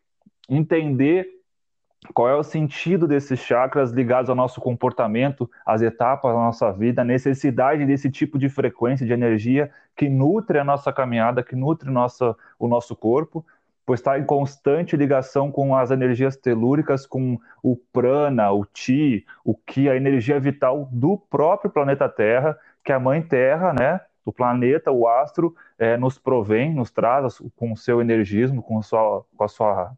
entender 0.48 1.28
qual 2.14 2.28
é 2.28 2.36
o 2.36 2.44
sentido 2.44 3.08
desses 3.08 3.40
chakras 3.40 3.92
ligados 3.92 4.30
ao 4.30 4.36
nosso 4.36 4.60
comportamento, 4.60 5.50
às 5.66 5.82
etapas 5.82 6.34
da 6.34 6.40
nossa 6.40 6.72
vida, 6.72 7.02
a 7.02 7.06
necessidade 7.06 7.86
desse 7.86 8.10
tipo 8.10 8.40
de 8.40 8.50
frequência 8.50 9.06
de 9.06 9.14
energia 9.14 9.72
que 9.96 10.10
nutre 10.10 10.58
a 10.58 10.64
nossa 10.64 10.92
caminhada, 10.92 11.44
que 11.44 11.56
nutre 11.56 11.92
nossa, 11.92 12.36
o 12.58 12.68
nosso 12.68 12.96
corpo, 12.96 13.46
pois 13.86 14.00
está 14.00 14.18
em 14.18 14.26
constante 14.26 14.96
ligação 14.96 15.52
com 15.52 15.76
as 15.76 15.92
energias 15.92 16.38
telúricas, 16.38 17.06
com 17.06 17.38
o 17.64 17.76
prana, 17.76 18.52
o 18.52 18.66
ti, 18.66 19.26
o 19.44 19.56
ki, 19.56 19.90
a 19.90 19.96
energia 19.96 20.40
vital 20.40 20.88
do 20.92 21.18
próprio 21.18 21.72
planeta 21.72 22.08
Terra, 22.08 22.58
que 22.84 22.92
a 22.92 23.00
Mãe 23.00 23.22
Terra, 23.22 23.74
né, 23.74 24.02
O 24.24 24.32
planeta, 24.32 24.92
o 24.92 25.08
astro, 25.08 25.56
é, 25.80 25.98
nos 25.98 26.20
provém, 26.20 26.74
nos 26.74 26.92
traz 26.92 27.42
com 27.56 27.72
o 27.72 27.78
seu 27.78 28.00
energismo, 28.00 28.62
com, 28.62 28.80
sua, 28.82 29.26
com, 29.36 29.44
a 29.44 29.48
sua, 29.48 29.94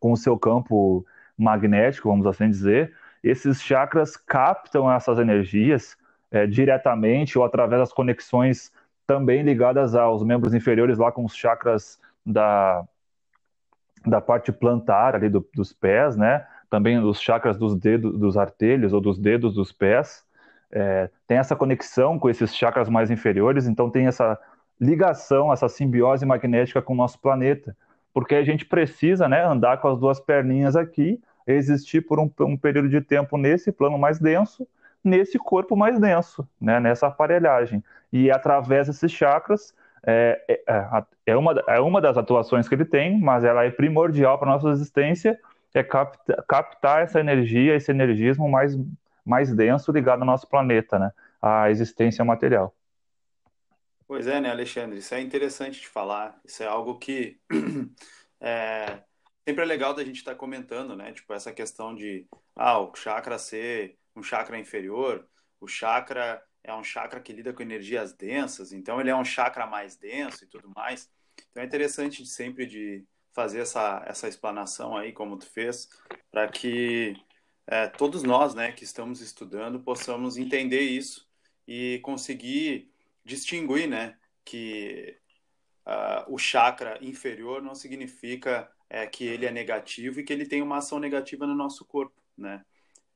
com 0.00 0.12
o 0.12 0.16
seu 0.16 0.38
campo 0.38 1.04
magnético, 1.36 2.08
vamos 2.08 2.26
assim 2.26 2.48
dizer. 2.48 2.94
Esses 3.22 3.60
chakras 3.62 4.16
captam 4.16 4.90
essas 4.90 5.18
energias 5.18 5.94
é, 6.30 6.46
diretamente 6.46 7.38
ou 7.38 7.44
através 7.44 7.80
das 7.80 7.92
conexões 7.92 8.72
também 9.06 9.42
ligadas 9.42 9.94
aos 9.94 10.24
membros 10.24 10.54
inferiores, 10.54 10.96
lá 10.96 11.12
com 11.12 11.24
os 11.24 11.36
chakras 11.36 12.00
da, 12.24 12.82
da 14.06 14.20
parte 14.20 14.52
plantar 14.52 15.14
ali 15.14 15.28
do, 15.28 15.46
dos 15.54 15.72
pés, 15.72 16.16
né? 16.16 16.46
Também 16.70 16.98
os 16.98 17.20
chakras 17.20 17.56
dos 17.56 17.74
dedos, 17.74 18.18
dos 18.18 18.36
artelhos 18.36 18.92
ou 18.92 19.00
dos 19.00 19.18
dedos 19.18 19.54
dos 19.54 19.72
pés. 19.72 20.24
É, 20.70 21.08
tem 21.26 21.38
essa 21.38 21.54
conexão 21.54 22.18
com 22.18 22.28
esses 22.28 22.54
chakras 22.54 22.88
mais 22.88 23.10
inferiores, 23.10 23.66
então 23.66 23.88
tem 23.88 24.06
essa 24.06 24.38
ligação, 24.80 25.52
essa 25.52 25.68
simbiose 25.68 26.26
magnética 26.26 26.82
com 26.82 26.92
o 26.92 26.96
nosso 26.96 27.20
planeta, 27.20 27.76
porque 28.12 28.34
a 28.34 28.44
gente 28.44 28.64
precisa, 28.64 29.28
né, 29.28 29.44
andar 29.44 29.78
com 29.78 29.88
as 29.88 29.98
duas 29.98 30.18
perninhas 30.18 30.74
aqui, 30.74 31.20
existir 31.46 32.00
por 32.00 32.18
um, 32.18 32.30
um 32.40 32.56
período 32.56 32.88
de 32.88 33.00
tempo 33.00 33.36
nesse 33.36 33.70
plano 33.70 33.98
mais 33.98 34.18
denso, 34.18 34.66
nesse 35.02 35.38
corpo 35.38 35.76
mais 35.76 35.98
denso, 36.00 36.48
né, 36.60 36.80
nessa 36.80 37.06
aparelhagem. 37.06 37.84
E 38.12 38.30
através 38.30 38.86
desses 38.86 39.12
chakras, 39.12 39.74
é, 40.06 40.44
é, 40.48 40.62
é, 40.66 41.04
é, 41.26 41.36
uma, 41.36 41.52
é 41.68 41.80
uma 41.80 42.00
das 42.00 42.16
atuações 42.16 42.68
que 42.68 42.74
ele 42.74 42.84
tem, 42.84 43.18
mas 43.18 43.44
ela 43.44 43.64
é 43.64 43.70
primordial 43.70 44.38
para 44.38 44.50
a 44.50 44.54
nossa 44.54 44.70
existência, 44.70 45.38
é 45.74 45.82
capta, 45.82 46.44
captar 46.48 47.02
essa 47.02 47.18
energia, 47.18 47.74
esse 47.74 47.90
energismo 47.90 48.48
mais, 48.48 48.78
mais 49.24 49.52
denso 49.54 49.90
ligado 49.90 50.20
ao 50.20 50.26
nosso 50.26 50.48
planeta, 50.48 50.98
né, 50.98 51.10
à 51.40 51.70
existência 51.70 52.24
material. 52.24 52.74
Pois 54.06 54.26
é, 54.26 54.40
né, 54.40 54.50
Alexandre? 54.50 54.98
Isso 54.98 55.14
é 55.14 55.20
interessante 55.20 55.80
de 55.80 55.88
falar. 55.88 56.38
Isso 56.44 56.62
é 56.62 56.66
algo 56.66 56.98
que 56.98 57.40
é, 58.38 58.98
sempre 59.48 59.62
é 59.62 59.66
legal 59.66 59.94
da 59.94 60.04
gente 60.04 60.18
estar 60.18 60.32
tá 60.32 60.38
comentando, 60.38 60.94
né? 60.94 61.10
Tipo, 61.12 61.32
essa 61.32 61.52
questão 61.52 61.94
de 61.94 62.26
ah, 62.54 62.78
o 62.78 62.94
chakra 62.94 63.38
ser 63.38 63.98
um 64.14 64.22
chakra 64.22 64.58
inferior, 64.58 65.26
o 65.58 65.66
chakra 65.66 66.42
é 66.64 66.74
um 66.74 66.82
chakra 66.82 67.20
que 67.20 67.32
lida 67.32 67.52
com 67.52 67.62
energias 67.62 68.12
densas, 68.14 68.72
então 68.72 69.00
ele 69.00 69.10
é 69.10 69.16
um 69.16 69.24
chakra 69.24 69.66
mais 69.66 69.96
denso 69.96 70.44
e 70.44 70.46
tudo 70.46 70.70
mais. 70.74 71.10
Então 71.50 71.62
é 71.62 71.66
interessante 71.66 72.24
sempre 72.26 72.66
de 72.66 73.04
fazer 73.32 73.60
essa, 73.60 74.02
essa 74.06 74.26
explanação 74.26 74.96
aí, 74.96 75.12
como 75.12 75.36
tu 75.36 75.46
fez, 75.46 75.88
para 76.30 76.48
que 76.48 77.14
é, 77.66 77.86
todos 77.88 78.22
nós, 78.22 78.54
né, 78.54 78.72
que 78.72 78.84
estamos 78.84 79.20
estudando, 79.20 79.80
possamos 79.80 80.36
entender 80.36 80.80
isso 80.80 81.28
e 81.66 82.00
conseguir 82.02 82.90
distinguir, 83.24 83.88
né, 83.88 84.16
que 84.44 85.18
uh, 85.86 86.32
o 86.32 86.38
chakra 86.38 86.98
inferior 87.02 87.62
não 87.62 87.74
significa 87.74 88.70
é, 88.88 89.06
que 89.06 89.24
ele 89.24 89.46
é 89.46 89.50
negativo 89.50 90.20
e 90.20 90.24
que 90.24 90.32
ele 90.32 90.46
tem 90.46 90.62
uma 90.62 90.78
ação 90.78 90.98
negativa 90.98 91.46
no 91.46 91.54
nosso 91.54 91.84
corpo, 91.84 92.22
né? 92.36 92.64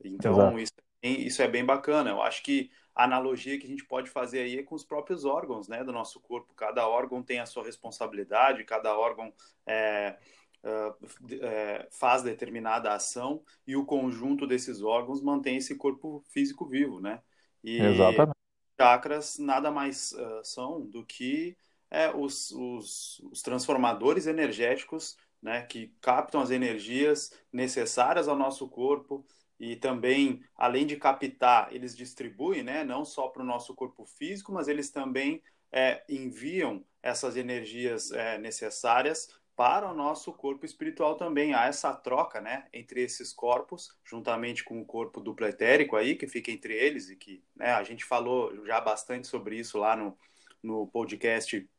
Então 0.03 0.57
isso, 0.57 0.73
isso 1.01 1.41
é 1.41 1.47
bem 1.47 1.63
bacana. 1.63 2.09
Eu 2.09 2.21
acho 2.21 2.41
que 2.41 2.71
analogia 3.03 3.57
que 3.57 3.65
a 3.65 3.69
gente 3.69 3.85
pode 3.85 4.09
fazer 4.09 4.41
aí 4.41 4.59
é 4.59 4.63
com 4.63 4.75
os 4.75 4.83
próprios 4.83 5.25
órgãos, 5.25 5.67
né, 5.67 5.83
do 5.83 5.91
nosso 5.91 6.19
corpo. 6.19 6.53
Cada 6.53 6.87
órgão 6.87 7.23
tem 7.23 7.39
a 7.39 7.45
sua 7.45 7.63
responsabilidade, 7.63 8.63
cada 8.63 8.97
órgão 8.97 9.33
é, 9.65 10.17
é, 10.63 11.87
faz 11.91 12.21
determinada 12.21 12.93
ação 12.93 13.41
e 13.65 13.75
o 13.75 13.85
conjunto 13.85 14.45
desses 14.45 14.81
órgãos 14.81 15.21
mantém 15.21 15.57
esse 15.57 15.75
corpo 15.75 16.23
físico 16.29 16.65
vivo, 16.65 16.99
né? 16.99 17.21
E 17.63 17.79
Exatamente. 17.79 18.37
chakras 18.79 19.37
nada 19.37 19.71
mais 19.71 20.13
uh, 20.13 20.43
são 20.43 20.85
do 20.85 21.05
que 21.05 21.57
é, 21.91 22.09
os, 22.09 22.51
os, 22.51 23.19
os 23.31 23.41
transformadores 23.41 24.27
energéticos 24.27 25.17
né, 25.41 25.61
que 25.63 25.93
captam 26.01 26.41
as 26.41 26.51
energias 26.51 27.31
necessárias 27.51 28.27
ao 28.27 28.35
nosso 28.35 28.67
corpo 28.67 29.25
e 29.59 29.75
também, 29.75 30.41
além 30.55 30.85
de 30.85 30.95
captar, 30.95 31.73
eles 31.73 31.95
distribuem, 31.95 32.63
né, 32.63 32.83
não 32.83 33.03
só 33.03 33.27
para 33.27 33.41
o 33.41 33.45
nosso 33.45 33.75
corpo 33.75 34.05
físico, 34.05 34.53
mas 34.53 34.67
eles 34.67 34.89
também 34.89 35.43
é, 35.71 36.03
enviam 36.07 36.85
essas 37.03 37.35
energias 37.35 38.11
é, 38.11 38.37
necessárias 38.37 39.27
para 39.55 39.91
o 39.91 39.93
nosso 39.93 40.31
corpo 40.31 40.65
espiritual 40.65 41.15
também. 41.15 41.53
Há 41.53 41.65
essa 41.65 41.93
troca 41.93 42.39
né, 42.39 42.67
entre 42.71 43.01
esses 43.01 43.33
corpos, 43.33 43.93
juntamente 44.05 44.63
com 44.63 44.79
o 44.79 44.85
corpo 44.85 45.19
duplo 45.19 45.45
etérico 45.45 45.97
aí, 45.97 46.15
que 46.15 46.27
fica 46.27 46.49
entre 46.49 46.73
eles, 46.73 47.09
e 47.09 47.17
que 47.17 47.43
né, 47.53 47.71
a 47.71 47.83
gente 47.83 48.05
falou 48.05 48.65
já 48.65 48.79
bastante 48.79 49.27
sobre 49.27 49.57
isso 49.57 49.77
lá 49.77 49.97
no, 49.97 50.17
no 50.63 50.87
podcast 50.87 51.69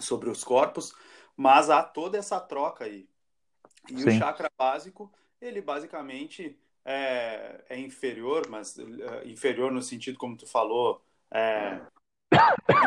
sobre 0.00 0.30
os 0.30 0.42
corpos, 0.42 0.94
mas 1.36 1.68
há 1.68 1.82
toda 1.82 2.16
essa 2.16 2.40
troca 2.40 2.84
aí. 2.84 3.06
E 3.90 4.00
Sim. 4.00 4.08
o 4.08 4.12
chakra 4.12 4.50
básico, 4.56 5.12
ele 5.38 5.60
basicamente 5.60 6.58
é, 6.84 7.64
é 7.68 7.78
inferior, 7.78 8.48
mas 8.48 8.78
é, 8.78 9.28
inferior 9.28 9.70
no 9.70 9.82
sentido 9.82 10.18
como 10.18 10.36
tu 10.36 10.46
falou, 10.46 11.02
é, 11.30 11.80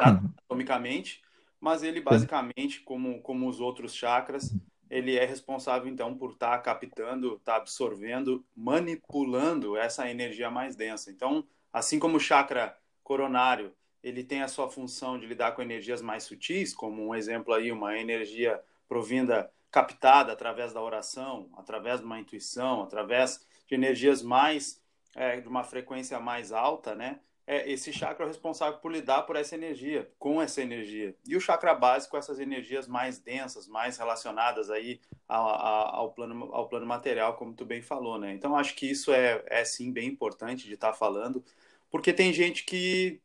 anatomicamente, 0.04 1.22
mas 1.60 1.84
ele 1.84 2.02
basicamente, 2.02 2.82
como, 2.82 3.22
como 3.22 3.48
os 3.48 3.60
outros 3.60 3.94
chakras, 3.94 4.56
ele 4.90 5.18
é 5.18 5.26
responsável 5.26 5.92
então 5.92 6.16
por 6.16 6.34
estar 6.34 6.52
tá 6.52 6.60
captando, 6.60 7.36
estar 7.36 7.54
tá 7.54 7.58
absorvendo, 7.58 8.46
manipulando 8.56 9.76
essa 9.76 10.10
energia 10.10 10.50
mais 10.52 10.76
densa. 10.76 11.12
Então, 11.12 11.46
assim 11.74 11.98
como 11.98 12.18
o 12.18 12.20
chakra 12.20 12.78
coronário, 13.04 13.74
ele 14.04 14.24
tem 14.24 14.44
a 14.44 14.48
sua 14.48 14.70
função 14.70 15.18
de 15.18 15.26
lidar 15.26 15.54
com 15.54 15.62
energias 15.62 16.02
mais 16.02 16.24
sutis, 16.24 16.74
como 16.74 17.08
um 17.08 17.16
exemplo 17.16 17.54
aí, 17.54 17.72
uma 17.72 17.98
energia 17.98 18.62
provinda 18.88 19.52
captada 19.72 20.32
através 20.32 20.72
da 20.72 20.82
oração, 20.82 21.50
através 21.58 22.00
de 22.00 22.06
uma 22.06 22.20
intuição, 22.20 22.84
através 22.84 23.46
de 23.68 23.76
energias 23.76 24.22
mais 24.22 24.82
é, 25.16 25.40
de 25.40 25.48
uma 25.48 25.64
frequência 25.64 26.20
mais 26.20 26.52
alta, 26.52 26.94
né? 26.94 27.20
É, 27.48 27.72
esse 27.72 27.94
chakra 27.94 28.26
é 28.26 28.28
responsável 28.28 28.80
por 28.80 28.92
lidar 28.92 29.22
por 29.24 29.36
essa 29.36 29.54
energia, 29.54 30.12
com 30.18 30.42
essa 30.42 30.62
energia. 30.62 31.16
E 31.28 31.36
o 31.36 31.40
chakra 31.40 31.76
básico, 31.76 32.18
essas 32.18 32.40
energias 32.40 32.88
mais 32.88 33.20
densas, 33.20 33.68
mais 33.68 33.98
relacionadas 33.98 34.72
aí 34.72 35.00
ao, 35.28 35.48
ao, 35.96 36.12
plano, 36.12 36.50
ao 36.52 36.68
plano 36.68 36.88
material, 36.88 37.36
como 37.36 37.54
tu 37.54 37.64
bem 37.64 37.84
falou, 37.84 38.18
né? 38.18 38.34
Então, 38.34 38.58
acho 38.58 38.74
que 38.76 38.90
isso 38.90 39.14
é, 39.14 39.44
é 39.46 39.64
sim 39.64 39.92
bem 39.92 40.08
importante 40.08 40.66
de 40.66 40.74
estar 40.74 40.92
tá 40.92 40.98
falando, 40.98 41.44
porque 41.92 42.12
tem 42.12 42.34
gente 42.34 42.64
que, 42.66 43.22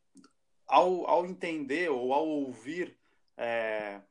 ao, 0.67 1.09
ao 1.09 1.25
entender 1.25 1.91
ou 1.91 2.13
ao 2.13 2.29
ouvir 2.29 2.95
é, 3.39 4.03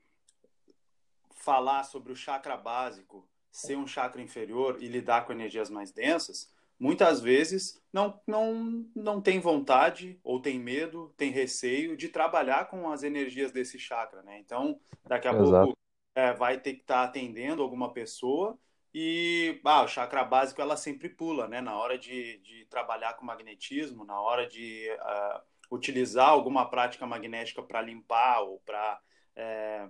falar 1.36 1.84
sobre 1.84 2.12
o 2.12 2.16
chakra 2.16 2.58
básico 2.58 3.29
ser 3.52 3.76
um 3.78 3.88
chakra 3.88 4.22
inferior 4.22 4.78
e 4.80 4.88
lidar 4.88 5.26
com 5.26 5.34
energias 5.34 5.70
mais 5.70 5.92
densas, 5.92 6.52
muitas 6.80 7.20
vezes 7.20 7.82
não, 7.92 8.20
não, 8.26 8.86
não 8.96 9.22
tem 9.22 9.40
vontade 9.40 10.20
ou 10.24 10.42
tem 10.42 10.60
medo, 10.60 11.14
tem 11.18 11.32
receio 11.32 11.98
de 11.98 12.08
trabalhar 12.08 12.70
com 12.70 12.90
as 12.90 13.04
energias 13.04 13.52
desse 13.52 13.78
chakra, 13.78 14.22
né? 14.24 14.40
Então, 14.40 14.80
daqui 15.06 15.28
a 15.28 15.32
Exato. 15.32 15.66
pouco 15.66 15.78
é, 16.16 16.34
vai 16.34 16.60
ter 16.60 16.74
que 16.74 16.82
estar 16.82 17.04
tá 17.04 17.04
atendendo 17.04 17.62
alguma 17.62 17.92
pessoa 17.92 18.58
e 18.94 19.60
ah, 19.66 19.84
o 19.84 19.88
chakra 19.88 20.24
básico 20.24 20.62
ela 20.62 20.76
sempre 20.76 21.10
pula, 21.10 21.48
né? 21.48 21.62
Na 21.62 21.78
hora 21.78 21.98
de, 21.98 22.40
de 22.40 22.66
trabalhar 22.70 23.14
com 23.14 23.26
magnetismo, 23.26 24.04
na 24.04 24.20
hora 24.20 24.48
de 24.48 24.88
uh, 24.92 25.76
utilizar 25.76 26.30
alguma 26.30 26.70
prática 26.70 27.06
magnética 27.06 27.62
para 27.62 27.82
limpar 27.82 28.42
ou 28.42 28.60
para 28.66 29.00
é, 29.36 29.88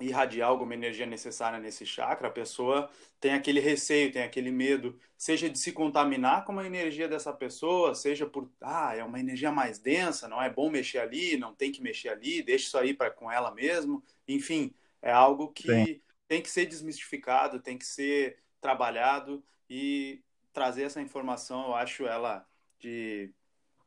irradiar 0.00 0.48
alguma 0.48 0.74
energia 0.74 1.06
necessária 1.06 1.58
nesse 1.58 1.84
chakra, 1.84 2.28
a 2.28 2.30
pessoa 2.30 2.90
tem 3.20 3.34
aquele 3.34 3.60
receio, 3.60 4.10
tem 4.10 4.22
aquele 4.22 4.50
medo, 4.50 4.98
seja 5.16 5.48
de 5.48 5.58
se 5.58 5.72
contaminar 5.72 6.44
com 6.44 6.58
a 6.58 6.66
energia 6.66 7.08
dessa 7.08 7.32
pessoa, 7.32 7.94
seja 7.94 8.26
por, 8.26 8.50
ah, 8.60 8.94
é 8.96 9.04
uma 9.04 9.20
energia 9.20 9.52
mais 9.52 9.78
densa, 9.78 10.28
não 10.28 10.42
é 10.42 10.50
bom 10.50 10.70
mexer 10.70 10.98
ali, 10.98 11.36
não 11.36 11.54
tem 11.54 11.70
que 11.70 11.82
mexer 11.82 12.08
ali, 12.08 12.42
deixa 12.42 12.66
isso 12.66 12.78
aí 12.78 12.94
para 12.94 13.10
com 13.10 13.30
ela 13.30 13.52
mesmo. 13.52 14.02
Enfim, 14.26 14.74
é 15.00 15.12
algo 15.12 15.48
que 15.48 15.68
Sim. 15.68 16.00
tem 16.26 16.42
que 16.42 16.50
ser 16.50 16.66
desmistificado, 16.66 17.60
tem 17.60 17.78
que 17.78 17.86
ser 17.86 18.38
trabalhado 18.60 19.44
e 19.68 20.22
trazer 20.52 20.82
essa 20.82 21.00
informação, 21.00 21.68
eu 21.68 21.74
acho 21.74 22.06
ela 22.06 22.46
de 22.78 23.30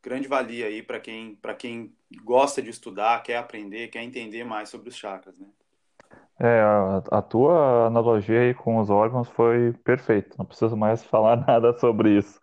grande 0.02 0.28
valia 0.28 0.68
aí 0.68 0.84
para 0.84 1.00
quem, 1.00 1.38
quem 1.58 1.96
gosta 2.24 2.62
de 2.62 2.70
estudar, 2.70 3.22
quer 3.24 3.38
aprender, 3.38 3.88
quer 3.90 4.04
entender 4.04 4.44
mais 4.44 4.70
sobre 4.70 4.90
os 4.90 4.96
chakras, 4.96 5.38
né? 5.38 5.48
É, 6.40 6.62
a, 6.62 6.98
a 7.12 7.22
tua 7.22 7.88
analogia 7.88 8.42
aí 8.42 8.54
com 8.54 8.78
os 8.80 8.90
órgãos 8.90 9.30
foi 9.30 9.74
perfeita. 9.84 10.36
Não 10.38 10.46
preciso 10.46 10.76
mais 10.76 11.04
falar 11.06 11.38
nada 11.38 11.78
sobre 11.80 12.18
isso. 12.18 12.40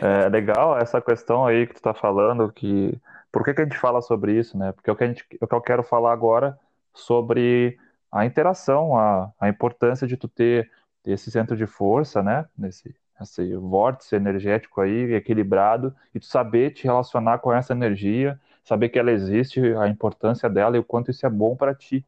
É 0.00 0.28
legal 0.28 0.78
essa 0.78 1.00
questão 1.00 1.44
aí 1.46 1.66
que 1.66 1.74
tu 1.74 1.78
está 1.78 1.94
falando, 1.94 2.52
que 2.52 2.98
por 3.32 3.44
que 3.44 3.54
que 3.54 3.60
a 3.62 3.64
gente 3.64 3.78
fala 3.78 4.00
sobre 4.00 4.38
isso, 4.38 4.56
né? 4.56 4.72
Porque 4.72 4.90
o 4.90 4.96
que 4.96 5.04
a 5.04 5.06
gente, 5.08 5.24
o 5.40 5.46
que 5.46 5.54
eu 5.54 5.60
quero 5.60 5.82
falar 5.82 6.12
agora 6.12 6.58
sobre 6.94 7.78
a 8.10 8.24
interação, 8.26 8.96
a, 8.96 9.32
a 9.40 9.48
importância 9.48 10.06
de 10.06 10.16
tu 10.16 10.28
ter 10.28 10.70
esse 11.04 11.30
centro 11.30 11.56
de 11.56 11.66
força, 11.66 12.22
né? 12.22 12.46
Nesse, 12.56 12.94
esse 13.20 13.56
vórtice 13.56 14.14
energético 14.14 14.80
aí 14.80 15.14
equilibrado 15.14 15.94
e 16.14 16.20
tu 16.20 16.26
saber 16.26 16.70
te 16.72 16.84
relacionar 16.84 17.38
com 17.38 17.52
essa 17.52 17.72
energia 17.72 18.38
saber 18.64 18.88
que 18.90 18.98
ela 18.98 19.10
existe, 19.10 19.60
a 19.74 19.88
importância 19.88 20.48
dela 20.48 20.76
e 20.76 20.80
o 20.80 20.84
quanto 20.84 21.10
isso 21.10 21.26
é 21.26 21.30
bom 21.30 21.56
para 21.56 21.74
ti. 21.74 22.04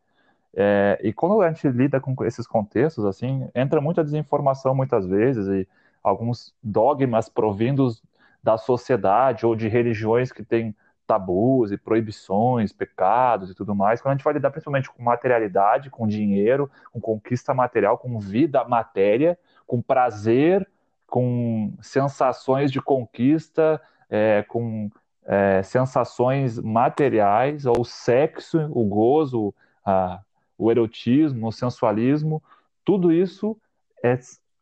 É, 0.57 1.01
e 1.03 1.13
quando 1.13 1.43
a 1.43 1.49
gente 1.49 1.69
lida 1.69 2.01
com 2.01 2.15
esses 2.25 2.47
contextos, 2.47 3.05
assim, 3.05 3.49
entra 3.55 3.81
muita 3.81 4.05
desinformação 4.05 4.75
muitas 4.75 5.05
vezes 5.07 5.49
e 5.49 5.69
alguns 6.03 6.55
dogmas 6.63 7.29
provindos 7.29 8.03
da 8.43 8.57
sociedade 8.57 9.45
ou 9.45 9.57
de 9.57 9.69
religiões 9.69 10.31
que 10.31 10.45
têm 10.45 10.75
tabus 11.07 11.73
e 11.73 11.77
proibições, 11.77 12.73
pecados 12.73 13.51
e 13.51 13.55
tudo 13.55 13.75
mais, 13.75 14.01
quando 14.01 14.13
a 14.13 14.17
gente 14.17 14.25
vai 14.25 14.35
lidar 14.35 14.51
principalmente 14.51 14.91
com 14.91 15.03
materialidade, 15.03 15.91
com 15.91 16.07
dinheiro, 16.07 16.71
com 16.93 17.01
conquista 17.01 17.53
material, 17.53 17.99
com 17.99 18.19
vida 18.19 18.65
matéria, 18.65 19.39
com 19.67 19.83
prazer, 19.83 20.67
com 21.07 21.75
sensações 21.81 22.71
de 22.71 22.81
conquista, 22.81 23.81
é, 24.09 24.43
com 24.49 24.91
é, 25.27 25.63
sensações 25.63 26.59
materiais, 26.59 27.67
ou 27.67 27.85
sexo, 27.85 28.69
o 28.71 28.85
gozo, 28.85 29.55
a, 29.85 30.21
o 30.57 30.71
erotismo, 30.71 31.49
o 31.49 31.53
sensualismo, 31.53 32.43
tudo 32.85 33.13
isso 33.13 33.57
é, 34.03 34.19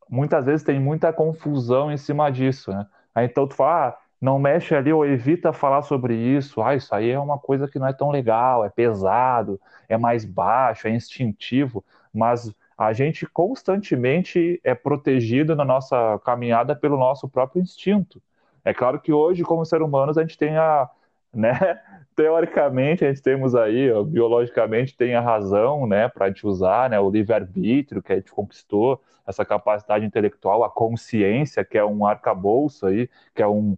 muitas 0.08 0.44
vezes 0.44 0.64
tem 0.64 0.80
muita 0.80 1.12
confusão 1.12 1.90
em 1.90 1.96
cima 1.96 2.30
disso, 2.30 2.70
né? 2.70 2.86
Aí 3.14 3.26
então 3.26 3.46
tu 3.46 3.54
fala, 3.54 3.88
ah, 3.88 3.98
não 4.20 4.38
mexe 4.38 4.74
ali 4.74 4.92
ou 4.92 5.04
evita 5.04 5.52
falar 5.52 5.82
sobre 5.82 6.14
isso. 6.14 6.62
Ah, 6.62 6.76
isso 6.76 6.94
aí 6.94 7.10
é 7.10 7.18
uma 7.18 7.38
coisa 7.38 7.66
que 7.66 7.78
não 7.78 7.88
é 7.88 7.92
tão 7.92 8.10
legal, 8.10 8.64
é 8.64 8.70
pesado, 8.70 9.60
é 9.88 9.98
mais 9.98 10.24
baixo, 10.24 10.86
é 10.86 10.90
instintivo, 10.90 11.84
mas 12.14 12.54
a 12.78 12.92
gente 12.92 13.26
constantemente 13.26 14.60
é 14.62 14.74
protegido 14.74 15.56
na 15.56 15.64
nossa 15.64 16.20
caminhada 16.24 16.74
pelo 16.74 16.96
nosso 16.96 17.28
próprio 17.28 17.60
instinto. 17.60 18.22
É 18.64 18.72
claro 18.72 19.00
que 19.00 19.12
hoje, 19.12 19.42
como 19.42 19.64
seres 19.64 19.86
humanos, 19.86 20.16
a 20.16 20.22
gente 20.22 20.38
tem 20.38 20.56
a, 20.56 20.88
né, 21.34 21.52
teoricamente 22.14 23.04
a 23.04 23.08
gente 23.08 23.22
temos 23.22 23.54
aí, 23.54 23.90
ó, 23.90 24.02
biologicamente 24.02 24.96
tem 24.96 25.14
a 25.14 25.20
razão, 25.20 25.86
né, 25.86 26.08
para 26.08 26.26
a 26.26 26.28
gente 26.28 26.46
usar, 26.46 26.90
né, 26.90 26.98
o 27.00 27.10
livre-arbítrio 27.10 28.02
que 28.02 28.12
a 28.12 28.16
gente 28.16 28.30
conquistou, 28.32 29.00
essa 29.26 29.44
capacidade 29.44 30.04
intelectual, 30.04 30.64
a 30.64 30.70
consciência, 30.70 31.64
que 31.64 31.78
é 31.78 31.84
um 31.84 32.04
arcabouço 32.06 32.86
aí, 32.86 33.08
que 33.34 33.42
é 33.42 33.46
um, 33.46 33.76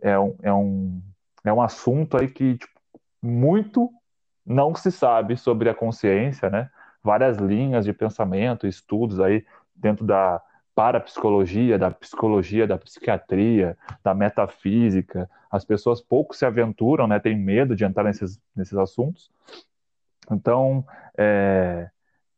é 0.00 0.18
um, 0.18 0.36
é 0.42 0.52
um, 0.52 1.02
é 1.44 1.52
um 1.52 1.60
assunto 1.60 2.16
aí 2.16 2.28
que 2.28 2.58
tipo, 2.58 2.80
muito 3.22 3.90
não 4.46 4.74
se 4.74 4.92
sabe 4.92 5.36
sobre 5.36 5.68
a 5.68 5.74
consciência, 5.74 6.50
né? 6.50 6.70
Várias 7.02 7.38
linhas 7.38 7.84
de 7.84 7.92
pensamento, 7.92 8.66
estudos 8.66 9.20
aí 9.20 9.44
dentro 9.74 10.04
da 10.04 10.40
parapsicologia, 10.74 11.78
da 11.78 11.90
psicologia, 11.90 12.66
da 12.66 12.76
psiquiatria, 12.76 13.76
da 14.02 14.14
metafísica. 14.14 15.30
As 15.50 15.64
pessoas 15.64 16.00
pouco 16.00 16.34
se 16.34 16.44
aventuram, 16.44 17.06
né? 17.06 17.18
Têm 17.20 17.36
medo 17.36 17.76
de 17.76 17.84
entrar 17.84 18.04
nesses, 18.04 18.40
nesses 18.56 18.76
assuntos. 18.76 19.30
Então, 20.30 20.84
é, 21.16 21.88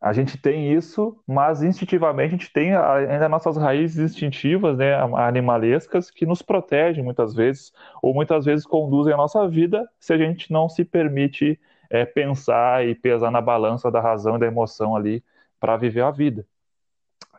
a 0.00 0.12
gente 0.12 0.36
tem 0.36 0.72
isso, 0.72 1.18
mas 1.26 1.62
instintivamente 1.62 2.34
a 2.34 2.36
gente 2.36 2.52
tem 2.52 2.76
ainda 2.76 3.28
nossas 3.28 3.56
raízes 3.56 3.98
instintivas, 3.98 4.76
né, 4.76 4.94
animalescas, 5.14 6.10
que 6.10 6.26
nos 6.26 6.42
protegem 6.42 7.02
muitas 7.02 7.34
vezes, 7.34 7.72
ou 8.02 8.12
muitas 8.12 8.44
vezes 8.44 8.66
conduzem 8.66 9.14
a 9.14 9.16
nossa 9.16 9.48
vida 9.48 9.88
se 9.98 10.12
a 10.12 10.18
gente 10.18 10.52
não 10.52 10.68
se 10.68 10.84
permite 10.84 11.58
é, 11.88 12.04
pensar 12.04 12.86
e 12.86 12.94
pesar 12.94 13.30
na 13.30 13.40
balança 13.40 13.90
da 13.90 14.00
razão 14.00 14.36
e 14.36 14.40
da 14.40 14.46
emoção 14.46 14.94
ali 14.94 15.24
para 15.58 15.76
viver 15.76 16.02
a 16.02 16.10
vida. 16.10 16.46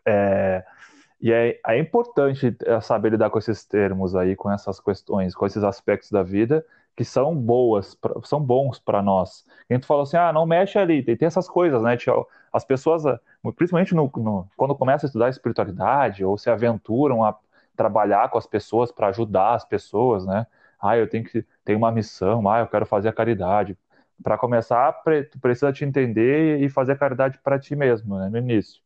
É, 0.05 0.65
e 1.19 1.31
é, 1.31 1.59
é 1.65 1.79
importante 1.79 2.55
é, 2.65 2.79
saber 2.79 3.11
lidar 3.11 3.29
com 3.29 3.39
esses 3.39 3.65
termos 3.65 4.15
aí, 4.15 4.35
com 4.35 4.51
essas 4.51 4.79
questões, 4.79 5.33
com 5.35 5.45
esses 5.45 5.63
aspectos 5.63 6.11
da 6.11 6.21
vida, 6.23 6.65
que 6.95 7.03
são 7.05 7.35
boas, 7.35 7.97
são 8.23 8.39
bons 8.39 8.79
para 8.79 9.01
nós. 9.01 9.45
A 9.69 9.73
gente 9.73 9.85
fala 9.85 10.03
assim, 10.03 10.17
ah, 10.17 10.31
não 10.33 10.45
mexe 10.45 10.77
ali, 10.77 11.03
tem, 11.03 11.15
tem 11.17 11.25
essas 11.27 11.47
coisas, 11.49 11.81
né? 11.81 11.97
As 12.51 12.65
pessoas, 12.65 13.05
ah, 13.05 13.19
principalmente 13.55 13.93
no, 13.95 14.11
no, 14.15 14.47
quando 14.55 14.75
começam 14.75 15.07
a 15.07 15.09
estudar 15.09 15.29
espiritualidade 15.29 16.23
ou 16.23 16.37
se 16.37 16.49
aventuram 16.49 17.23
a 17.23 17.37
trabalhar 17.75 18.29
com 18.29 18.37
as 18.37 18.47
pessoas 18.47 18.91
para 18.91 19.07
ajudar 19.07 19.55
as 19.55 19.65
pessoas, 19.65 20.25
né? 20.25 20.45
Ah, 20.79 20.97
eu 20.97 21.09
tenho 21.09 21.23
que 21.23 21.45
ter 21.65 21.75
uma 21.75 21.91
missão, 21.91 22.47
ah, 22.49 22.59
eu 22.59 22.67
quero 22.67 22.85
fazer 22.85 23.09
a 23.09 23.13
caridade. 23.13 23.77
Para 24.23 24.37
começar, 24.37 24.91
tu 25.31 25.39
precisa 25.39 25.71
te 25.71 25.85
entender 25.85 26.59
e 26.61 26.69
fazer 26.69 26.93
a 26.93 26.97
caridade 26.97 27.39
para 27.39 27.59
ti 27.59 27.75
mesmo, 27.75 28.17
né, 28.17 28.29
no 28.29 28.37
início. 28.37 28.81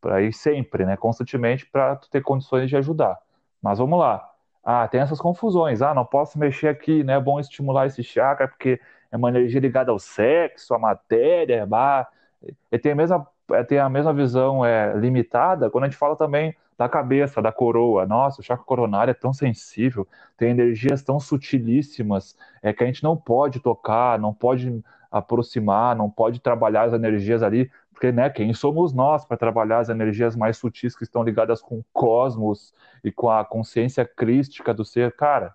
Para 0.00 0.22
ir 0.22 0.32
sempre, 0.32 0.84
né, 0.84 0.96
constantemente, 0.96 1.66
para 1.66 1.96
tu 1.96 2.08
ter 2.10 2.22
condições 2.22 2.68
de 2.68 2.76
ajudar. 2.76 3.18
Mas 3.62 3.78
vamos 3.78 3.98
lá 3.98 4.30
ah, 4.66 4.88
tem 4.88 5.00
essas 5.00 5.20
confusões. 5.20 5.80
Ah, 5.80 5.94
não 5.94 6.04
posso 6.04 6.36
mexer 6.36 6.66
aqui, 6.66 7.04
né? 7.04 7.14
É 7.14 7.20
bom 7.20 7.38
estimular 7.38 7.86
esse 7.86 8.02
chakra 8.02 8.48
porque 8.48 8.80
é 9.12 9.16
uma 9.16 9.28
energia 9.28 9.60
ligada 9.60 9.92
ao 9.92 9.98
sexo, 10.00 10.74
à 10.74 10.78
matéria, 10.78 11.64
bah. 11.64 12.08
Ele 12.42 12.82
tem 12.82 12.90
a 12.92 12.94
mesma, 12.96 13.26
tem 13.68 13.78
a 13.78 13.88
mesma 13.88 14.12
visão 14.12 14.64
é, 14.64 14.92
limitada 14.96 15.70
quando 15.70 15.84
a 15.84 15.86
gente 15.86 15.96
fala 15.96 16.16
também 16.16 16.56
da 16.76 16.88
cabeça, 16.88 17.40
da 17.40 17.52
coroa. 17.52 18.06
Nossa, 18.06 18.40
o 18.40 18.44
chakra 18.44 18.64
coronário 18.64 19.12
é 19.12 19.14
tão 19.14 19.32
sensível, 19.32 20.06
tem 20.36 20.50
energias 20.50 21.00
tão 21.00 21.20
sutilíssimas, 21.20 22.36
é 22.60 22.72
que 22.72 22.82
a 22.82 22.86
gente 22.88 23.04
não 23.04 23.16
pode 23.16 23.60
tocar, 23.60 24.18
não 24.18 24.34
pode 24.34 24.82
aproximar, 25.12 25.94
não 25.94 26.10
pode 26.10 26.40
trabalhar 26.40 26.82
as 26.82 26.92
energias 26.92 27.40
ali, 27.42 27.70
porque 27.96 28.12
né, 28.12 28.28
quem 28.28 28.52
somos 28.52 28.92
nós 28.92 29.24
para 29.24 29.38
trabalhar 29.38 29.78
as 29.78 29.88
energias 29.88 30.36
mais 30.36 30.58
sutis 30.58 30.94
que 30.94 31.02
estão 31.02 31.22
ligadas 31.22 31.62
com 31.62 31.78
o 31.78 31.84
cosmos 31.94 32.74
e 33.02 33.10
com 33.10 33.30
a 33.30 33.42
consciência 33.42 34.04
crística 34.04 34.74
do 34.74 34.84
ser? 34.84 35.12
Cara, 35.12 35.54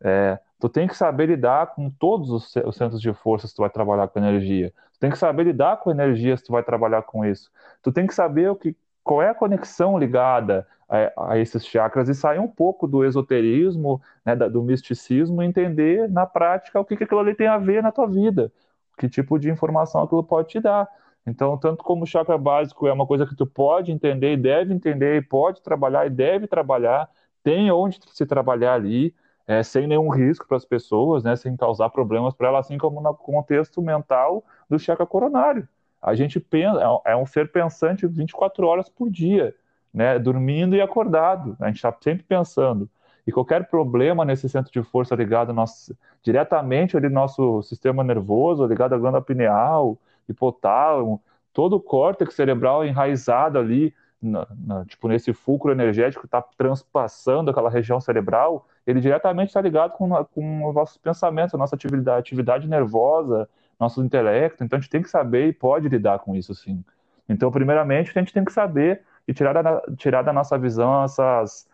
é, 0.00 0.38
tu 0.58 0.66
tem 0.70 0.88
que 0.88 0.96
saber 0.96 1.26
lidar 1.26 1.74
com 1.74 1.90
todos 1.90 2.30
os, 2.30 2.56
os 2.56 2.74
centros 2.74 3.02
de 3.02 3.12
força 3.12 3.46
se 3.46 3.54
tu 3.54 3.60
vai 3.60 3.68
trabalhar 3.68 4.08
com 4.08 4.18
energia. 4.18 4.72
Tu 4.94 4.98
tem 4.98 5.10
que 5.10 5.18
saber 5.18 5.42
lidar 5.42 5.76
com 5.76 5.90
energia 5.90 6.34
se 6.38 6.44
tu 6.44 6.52
vai 6.52 6.62
trabalhar 6.62 7.02
com 7.02 7.22
isso. 7.22 7.50
Tu 7.82 7.92
tem 7.92 8.06
que 8.06 8.14
saber 8.14 8.48
o 8.48 8.56
que, 8.56 8.74
qual 9.02 9.20
é 9.20 9.28
a 9.28 9.34
conexão 9.34 9.98
ligada 9.98 10.66
a, 10.88 11.32
a 11.32 11.38
esses 11.38 11.66
chakras 11.66 12.08
e 12.08 12.14
sair 12.14 12.38
um 12.38 12.48
pouco 12.48 12.86
do 12.86 13.04
esoterismo, 13.04 14.00
né, 14.24 14.34
do 14.34 14.62
misticismo 14.62 15.42
e 15.42 15.46
entender 15.46 16.08
na 16.08 16.24
prática 16.24 16.80
o 16.80 16.84
que, 16.84 16.96
que 16.96 17.04
aquilo 17.04 17.20
ali 17.20 17.34
tem 17.34 17.46
a 17.46 17.58
ver 17.58 17.82
na 17.82 17.92
tua 17.92 18.06
vida. 18.06 18.50
Que 18.96 19.06
tipo 19.06 19.38
de 19.38 19.50
informação 19.50 20.02
aquilo 20.02 20.24
pode 20.24 20.48
te 20.48 20.60
dar. 20.60 20.88
Então, 21.26 21.56
tanto 21.56 21.82
como 21.82 22.04
o 22.04 22.06
chakra 22.06 22.36
básico 22.36 22.86
é 22.86 22.92
uma 22.92 23.06
coisa 23.06 23.26
que 23.26 23.34
tu 23.34 23.46
pode 23.46 23.90
entender 23.90 24.34
e 24.34 24.36
deve 24.36 24.74
entender, 24.74 25.16
e 25.16 25.22
pode 25.22 25.62
trabalhar 25.62 26.06
e 26.06 26.10
deve 26.10 26.46
trabalhar, 26.46 27.08
tem 27.42 27.70
onde 27.70 27.98
se 28.12 28.26
trabalhar 28.26 28.74
ali, 28.74 29.14
é, 29.46 29.62
sem 29.62 29.86
nenhum 29.86 30.08
risco 30.08 30.46
para 30.46 30.56
as 30.56 30.64
pessoas, 30.64 31.22
né, 31.22 31.36
sem 31.36 31.56
causar 31.56 31.90
problemas 31.90 32.34
para 32.34 32.48
elas, 32.48 32.66
assim 32.66 32.78
como 32.78 33.00
no 33.00 33.14
contexto 33.14 33.82
mental 33.82 34.44
do 34.68 34.78
chakra 34.78 35.06
coronário. 35.06 35.68
A 36.00 36.14
gente 36.14 36.38
pensa, 36.38 36.80
é, 37.06 37.12
é 37.12 37.16
um 37.16 37.26
ser 37.26 37.50
pensante 37.50 38.06
24 38.06 38.66
horas 38.66 38.88
por 38.88 39.10
dia, 39.10 39.54
né, 39.92 40.18
dormindo 40.18 40.74
e 40.76 40.80
acordado. 40.80 41.56
A 41.60 41.66
gente 41.66 41.76
está 41.76 41.94
sempre 42.00 42.24
pensando. 42.24 42.88
E 43.26 43.32
qualquer 43.32 43.68
problema 43.68 44.24
nesse 44.24 44.48
centro 44.48 44.70
de 44.70 44.82
força 44.82 45.14
ligado 45.14 45.52
nosso, 45.52 45.96
diretamente 46.22 46.96
ali 46.96 47.08
no 47.08 47.14
nosso 47.14 47.62
sistema 47.62 48.04
nervoso, 48.04 48.66
ligado 48.66 48.94
à 48.94 48.98
glândula 48.98 49.22
pineal, 49.22 49.98
hipotálamo, 50.28 51.22
todo 51.52 51.76
o 51.76 51.80
córtex 51.80 52.34
cerebral 52.34 52.84
enraizado 52.84 53.58
ali, 53.58 53.94
na, 54.20 54.46
na, 54.66 54.84
tipo, 54.84 55.06
nesse 55.08 55.32
fulcro 55.32 55.70
energético 55.70 56.22
que 56.22 56.26
está 56.26 56.42
transpassando 56.42 57.50
aquela 57.50 57.70
região 57.70 58.00
cerebral, 58.00 58.66
ele 58.86 59.00
diretamente 59.00 59.48
está 59.48 59.60
ligado 59.60 59.92
com, 59.92 60.08
com 60.26 60.68
os 60.68 60.74
nossos 60.74 60.96
pensamentos, 60.96 61.54
a 61.54 61.58
nossa 61.58 61.74
atividade, 61.74 62.18
atividade 62.18 62.68
nervosa, 62.68 63.48
nosso 63.78 64.02
intelecto. 64.02 64.64
Então 64.64 64.78
a 64.78 64.80
gente 64.80 64.90
tem 64.90 65.02
que 65.02 65.10
saber 65.10 65.48
e 65.48 65.52
pode 65.52 65.88
lidar 65.88 66.18
com 66.20 66.34
isso 66.34 66.54
sim. 66.54 66.82
Então, 67.28 67.50
primeiramente, 67.50 68.10
a 68.14 68.20
gente 68.20 68.32
tem 68.32 68.44
que 68.44 68.52
saber 68.52 69.02
e 69.26 69.32
tirar 69.32 69.60
da, 69.60 69.80
tirar 69.96 70.22
da 70.22 70.32
nossa 70.32 70.58
visão 70.58 71.02
essas 71.02 71.66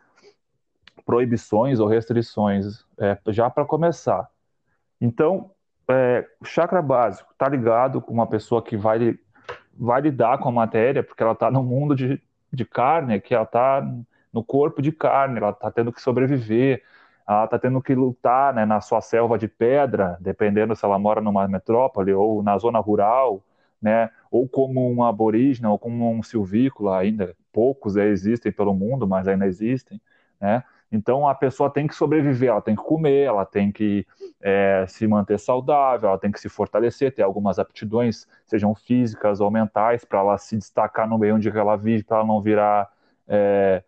proibições 1.04 1.80
ou 1.80 1.88
restrições, 1.88 2.84
é, 2.98 3.18
já 3.28 3.50
para 3.50 3.64
começar. 3.64 4.28
Então, 5.00 5.50
é, 5.90 6.26
o 6.40 6.44
chakra 6.44 6.80
básico 6.82 7.32
está 7.32 7.48
ligado 7.48 8.00
com 8.00 8.12
uma 8.12 8.26
pessoa 8.26 8.62
que 8.62 8.76
vai, 8.76 9.18
vai 9.78 10.00
lidar 10.00 10.38
com 10.38 10.48
a 10.48 10.52
matéria, 10.52 11.02
porque 11.02 11.22
ela 11.22 11.32
está 11.32 11.50
no 11.50 11.62
mundo 11.62 11.94
de, 11.94 12.20
de 12.52 12.64
carne, 12.64 13.20
que 13.20 13.34
ela 13.34 13.44
está 13.44 13.86
no 14.32 14.44
corpo 14.44 14.80
de 14.80 14.92
carne, 14.92 15.38
ela 15.38 15.50
está 15.50 15.70
tendo 15.70 15.92
que 15.92 16.00
sobreviver, 16.00 16.82
ela 17.28 17.44
está 17.44 17.58
tendo 17.58 17.80
que 17.80 17.94
lutar 17.94 18.54
né, 18.54 18.64
na 18.64 18.80
sua 18.80 19.00
selva 19.00 19.38
de 19.38 19.48
pedra, 19.48 20.16
dependendo 20.20 20.74
se 20.74 20.84
ela 20.84 20.98
mora 20.98 21.20
numa 21.20 21.46
metrópole 21.46 22.12
ou 22.12 22.42
na 22.42 22.58
zona 22.58 22.78
rural, 22.78 23.42
né, 23.80 24.10
ou 24.30 24.48
como 24.48 24.90
um 24.90 25.02
aborígene, 25.02 25.66
ou 25.66 25.78
como 25.78 26.10
um 26.10 26.22
silvícola, 26.22 26.98
ainda 26.98 27.34
poucos 27.52 27.96
existem 27.96 28.52
pelo 28.52 28.74
mundo, 28.74 29.06
mas 29.06 29.26
ainda 29.26 29.46
existem, 29.46 30.00
né, 30.40 30.62
então 30.92 31.28
a 31.28 31.34
pessoa 31.34 31.70
tem 31.70 31.86
que 31.86 31.94
sobreviver, 31.94 32.50
ela 32.50 32.60
tem 32.60 32.74
que 32.74 32.82
comer, 32.82 33.24
ela 33.24 33.46
tem 33.46 33.70
que 33.70 34.06
é, 34.40 34.84
se 34.88 35.06
manter 35.06 35.38
saudável, 35.38 36.08
ela 36.08 36.18
tem 36.18 36.32
que 36.32 36.40
se 36.40 36.48
fortalecer, 36.48 37.14
ter 37.14 37.22
algumas 37.22 37.58
aptidões, 37.58 38.26
sejam 38.44 38.74
físicas 38.74 39.40
ou 39.40 39.50
mentais, 39.50 40.04
para 40.04 40.18
ela 40.18 40.36
se 40.38 40.56
destacar 40.56 41.08
no 41.08 41.18
meio 41.18 41.36
onde 41.36 41.48
ela 41.48 41.76
vive, 41.76 42.02
para 42.02 42.18
ela 42.18 42.26
não 42.26 42.40
virar, 42.40 42.90
é, 43.28 43.84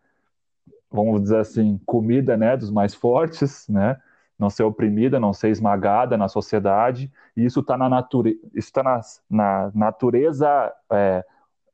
vamos 0.90 1.22
dizer 1.22 1.38
assim, 1.38 1.80
comida 1.84 2.36
né, 2.36 2.56
dos 2.56 2.70
mais 2.70 2.94
fortes, 2.94 3.68
né? 3.68 4.00
não 4.38 4.50
ser 4.50 4.64
oprimida, 4.64 5.20
não 5.20 5.32
ser 5.32 5.50
esmagada 5.50 6.16
na 6.16 6.28
sociedade, 6.28 7.10
e 7.36 7.44
isso 7.44 7.60
está 7.60 7.78
na, 7.78 7.88
nature... 7.88 8.40
tá 8.72 8.82
na, 8.82 9.00
na 9.30 9.72
natureza 9.72 10.72
é, 10.90 11.24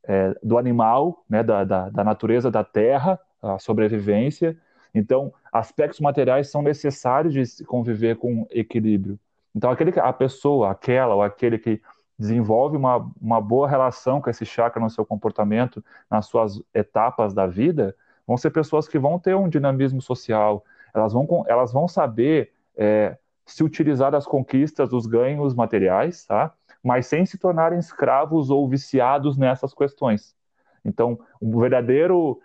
é, 0.04 0.34
do 0.42 0.58
animal, 0.58 1.24
né, 1.28 1.42
da, 1.42 1.64
da, 1.64 1.88
da 1.88 2.04
natureza 2.04 2.50
da 2.50 2.62
terra, 2.62 3.18
a 3.42 3.58
sobrevivência. 3.58 4.56
Então, 4.94 5.32
aspectos 5.52 6.00
materiais 6.00 6.50
são 6.50 6.62
necessários 6.62 7.34
de 7.34 7.64
conviver 7.64 8.16
com 8.16 8.46
equilíbrio. 8.50 9.18
Então, 9.54 9.70
aquele, 9.70 9.98
a 9.98 10.12
pessoa, 10.12 10.70
aquela 10.70 11.14
ou 11.14 11.22
aquele 11.22 11.58
que 11.58 11.80
desenvolve 12.18 12.76
uma, 12.76 13.10
uma 13.20 13.40
boa 13.40 13.68
relação 13.68 14.20
com 14.20 14.28
esse 14.28 14.44
chakra 14.44 14.82
no 14.82 14.90
seu 14.90 15.06
comportamento, 15.06 15.84
nas 16.10 16.26
suas 16.26 16.60
etapas 16.74 17.32
da 17.32 17.46
vida, 17.46 17.94
vão 18.26 18.36
ser 18.36 18.50
pessoas 18.50 18.88
que 18.88 18.98
vão 18.98 19.18
ter 19.18 19.34
um 19.36 19.48
dinamismo 19.48 20.02
social, 20.02 20.64
elas 20.92 21.12
vão, 21.12 21.44
elas 21.46 21.72
vão 21.72 21.86
saber 21.86 22.52
é, 22.76 23.16
se 23.46 23.62
utilizar 23.62 24.10
das 24.10 24.26
conquistas, 24.26 24.90
dos 24.90 25.06
ganhos 25.06 25.54
materiais, 25.54 26.24
tá? 26.26 26.52
mas 26.82 27.06
sem 27.06 27.24
se 27.24 27.38
tornarem 27.38 27.78
escravos 27.78 28.50
ou 28.50 28.68
viciados 28.68 29.36
nessas 29.36 29.72
questões. 29.72 30.36
Então, 30.84 31.18
um 31.40 31.58
verdadeiro 31.58 32.40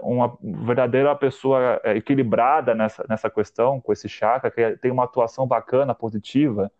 uma 0.00 0.36
verdadeira 0.42 1.14
pessoa 1.14 1.80
é, 1.84 1.96
equilibrada 1.96 2.74
nessa, 2.74 3.04
nessa 3.08 3.30
questão, 3.30 3.80
com 3.80 3.92
esse 3.92 4.08
chakra, 4.08 4.50
que 4.50 4.76
tem 4.78 4.90
uma 4.90 5.04
atuação 5.04 5.46
bacana, 5.46 5.94
positiva, 5.94 6.70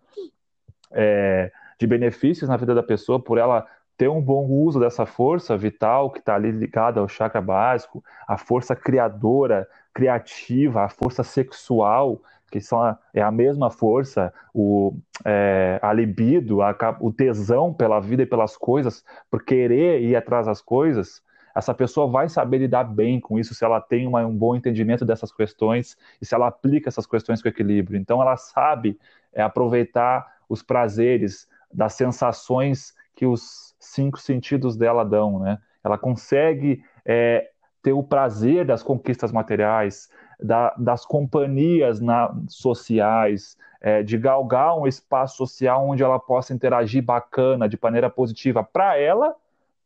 é, 0.90 1.50
de 1.78 1.87
benefícios 1.87 2.48
na 2.48 2.56
vida 2.56 2.74
da 2.74 2.82
pessoa, 2.82 3.20
por 3.20 3.38
ela 3.38 3.66
ter 3.96 4.09
um 4.09 4.20
bom 4.20 4.46
uso 4.46 4.78
dessa 4.78 5.06
força 5.06 5.56
vital 5.56 6.11
que 6.11 6.18
está 6.18 6.35
ali 6.35 6.50
ligada 6.50 7.00
ao 7.00 7.09
chakra 7.09 7.40
básico, 7.40 8.04
a 8.26 8.37
força 8.37 8.76
criadora, 8.76 9.68
criativa, 9.92 10.85
a 10.85 10.88
força 10.88 11.22
sexual, 11.22 12.20
que 12.50 12.61
são 12.61 12.80
a, 12.80 12.98
é 13.12 13.22
a 13.22 13.30
mesma 13.30 13.70
força, 13.70 14.32
o, 14.54 14.96
é, 15.24 15.78
a 15.82 15.92
libido, 15.92 16.62
a, 16.62 16.76
o 17.00 17.12
tesão 17.12 17.72
pela 17.72 18.00
vida 18.00 18.22
e 18.22 18.26
pelas 18.26 18.56
coisas, 18.56 19.04
por 19.30 19.42
querer 19.42 20.02
ir 20.02 20.14
atrás 20.14 20.46
das 20.46 20.61
coisas, 20.61 21.22
essa 21.57 21.73
pessoa 21.73 22.07
vai 22.07 22.29
saber 22.29 22.59
lidar 22.59 22.85
bem 22.85 23.19
com 23.19 23.38
isso 23.38 23.55
se 23.55 23.64
ela 23.64 23.81
tem 23.81 24.07
uma, 24.07 24.27
um 24.27 24.37
bom 24.37 24.55
entendimento 24.55 25.07
dessas 25.07 25.33
questões 25.33 25.97
e 26.21 26.27
se 26.27 26.35
ela 26.35 26.49
aplica 26.49 26.90
essas 26.90 27.07
questões 27.07 27.40
com 27.40 27.49
equilíbrio. 27.49 27.99
Então, 27.99 28.21
ela 28.21 28.37
sabe 28.37 28.99
é, 29.33 29.42
aproveitar 29.42 30.37
os 30.51 30.62
prazeres 30.62 31.49
das 31.73 31.95
sensações 31.95 32.95
que 33.14 33.25
os 33.25 33.75
cinco 33.81 34.21
sentidos 34.21 34.77
dela 34.77 35.03
dão, 35.03 35.38
né? 35.38 35.59
Ela 35.83 35.97
consegue 35.97 36.85
é, 37.07 37.49
ter 37.83 37.95
o 37.95 38.03
prazer 38.03 38.66
das 38.66 38.83
conquistas 38.83 39.33
materiais, 39.33 40.11
da, 40.38 40.75
das 40.77 41.07
companhias 41.07 42.01
na, 42.01 42.37
sociais, 42.49 43.57
é, 43.81 44.03
de 44.03 44.19
galgar 44.19 44.79
um 44.79 44.87
espaço 44.87 45.38
social 45.38 45.88
onde 45.88 46.03
ela 46.03 46.19
possa 46.19 46.53
interagir 46.53 47.03
bacana, 47.03 47.66
de 47.66 47.79
maneira 47.83 48.11
positiva 48.11 48.62
para 48.62 48.99
ela 48.99 49.35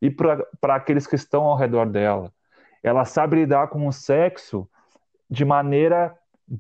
e 0.01 0.11
para 0.11 0.75
aqueles 0.75 1.07
que 1.07 1.15
estão 1.15 1.43
ao 1.45 1.57
redor 1.57 1.87
dela. 1.87 2.33
Ela 2.83 3.05
sabe 3.05 3.37
lidar 3.37 3.69
com 3.69 3.87
o 3.87 3.93
sexo 3.93 4.69
de 5.29 5.45
maneira 5.45 6.15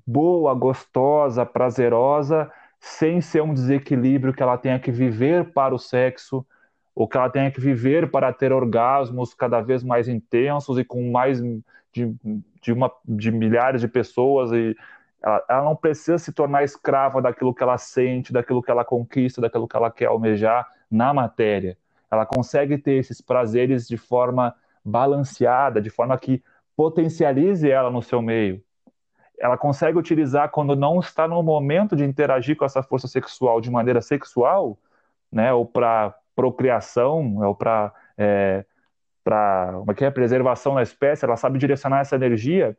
boa, 0.07 0.55
gostosa, 0.55 1.47
prazerosa, 1.47 2.51
sem 2.79 3.21
ser 3.21 3.43
um 3.43 3.55
desequilíbrio 3.55 4.33
que 4.33 4.43
ela 4.43 4.59
tenha 4.59 4.79
que 4.79 4.93
viver 4.93 5.53
para 5.53 5.75
o 5.75 5.79
sexo, 5.79 6.47
ou 6.95 7.09
que 7.09 7.17
ela 7.17 7.31
tenha 7.31 7.51
que 7.51 7.61
viver 7.61 8.11
para 8.11 8.33
ter 8.33 8.53
orgasmos 8.53 9.33
cada 9.33 9.61
vez 9.61 9.83
mais 9.83 10.07
intensos 10.07 10.79
e 10.79 10.85
com 10.85 11.11
mais 11.11 11.41
de, 11.93 12.15
de, 12.61 12.73
uma, 12.73 12.93
de 13.05 13.33
milhares 13.33 13.81
de 13.81 13.89
pessoas. 13.89 14.53
E 14.53 14.77
ela, 15.23 15.45
ela 15.49 15.65
não 15.65 15.77
precisa 15.77 16.19
se 16.19 16.33
tornar 16.33 16.63
escrava 16.63 17.23
daquilo 17.23 17.55
que 17.55 17.63
ela 17.63 17.79
sente, 17.79 18.33
daquilo 18.33 18.63
que 18.63 18.71
ela 18.71 18.85
conquista, 18.85 19.41
daquilo 19.41 19.67
que 19.67 19.77
ela 19.77 19.91
quer 19.91 20.07
almejar 20.07 20.69
na 20.91 21.15
matéria 21.15 21.77
ela 22.11 22.27
consegue 22.27 22.77
ter 22.79 22.95
esses 22.95 23.21
prazeres 23.21 23.87
de 23.87 23.97
forma 23.97 24.55
balanceada, 24.85 25.81
de 25.81 25.91
forma 25.91 26.17
que 26.19 26.43
potencialize 26.77 27.71
ela 27.71 27.91
no 27.91 28.03
seu 28.03 28.21
meio. 28.21 28.63
Ela 29.39 29.57
consegue 29.57 29.99
utilizar 29.99 30.51
quando 30.51 30.75
não 30.77 31.01
está 31.01 31.27
no 31.27 31.43
momento 31.43 31.95
de 31.95 32.05
interagir 32.05 32.57
com 32.57 32.65
essa 32.65 32.83
força 32.83 33.09
sexual 33.09 33.61
de 33.61 33.71
maneira 33.71 34.01
sexual, 34.01 34.79
né, 35.31 35.53
ou 35.53 35.65
para 35.65 36.15
procriação, 36.35 37.37
ou 37.39 37.55
para 37.55 37.93
é, 38.19 38.65
para 39.23 39.79
uma 39.79 39.95
é, 39.99 40.05
é 40.05 40.11
preservação 40.11 40.75
da 40.75 40.83
espécie, 40.83 41.25
ela 41.25 41.37
sabe 41.37 41.59
direcionar 41.59 42.01
essa 42.01 42.17
energia 42.17 42.77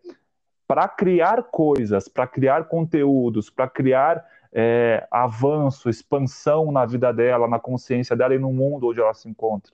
para 0.67 0.87
criar 0.87 1.43
coisas, 1.43 2.07
para 2.07 2.25
criar 2.25 2.65
conteúdos, 2.65 3.49
para 3.49 3.69
criar 3.69 4.23
é, 4.53 5.07
avanço, 5.09 5.89
expansão 5.89 6.71
na 6.71 6.85
vida 6.85 7.13
dela, 7.13 7.47
na 7.47 7.59
consciência 7.59 8.15
dela 8.15 8.35
e 8.35 8.39
no 8.39 8.51
mundo 8.51 8.89
onde 8.89 8.99
ela 8.99 9.13
se 9.13 9.29
encontra. 9.29 9.71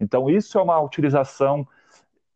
Então, 0.00 0.28
isso 0.28 0.58
é 0.58 0.62
uma 0.62 0.80
utilização, 0.80 1.66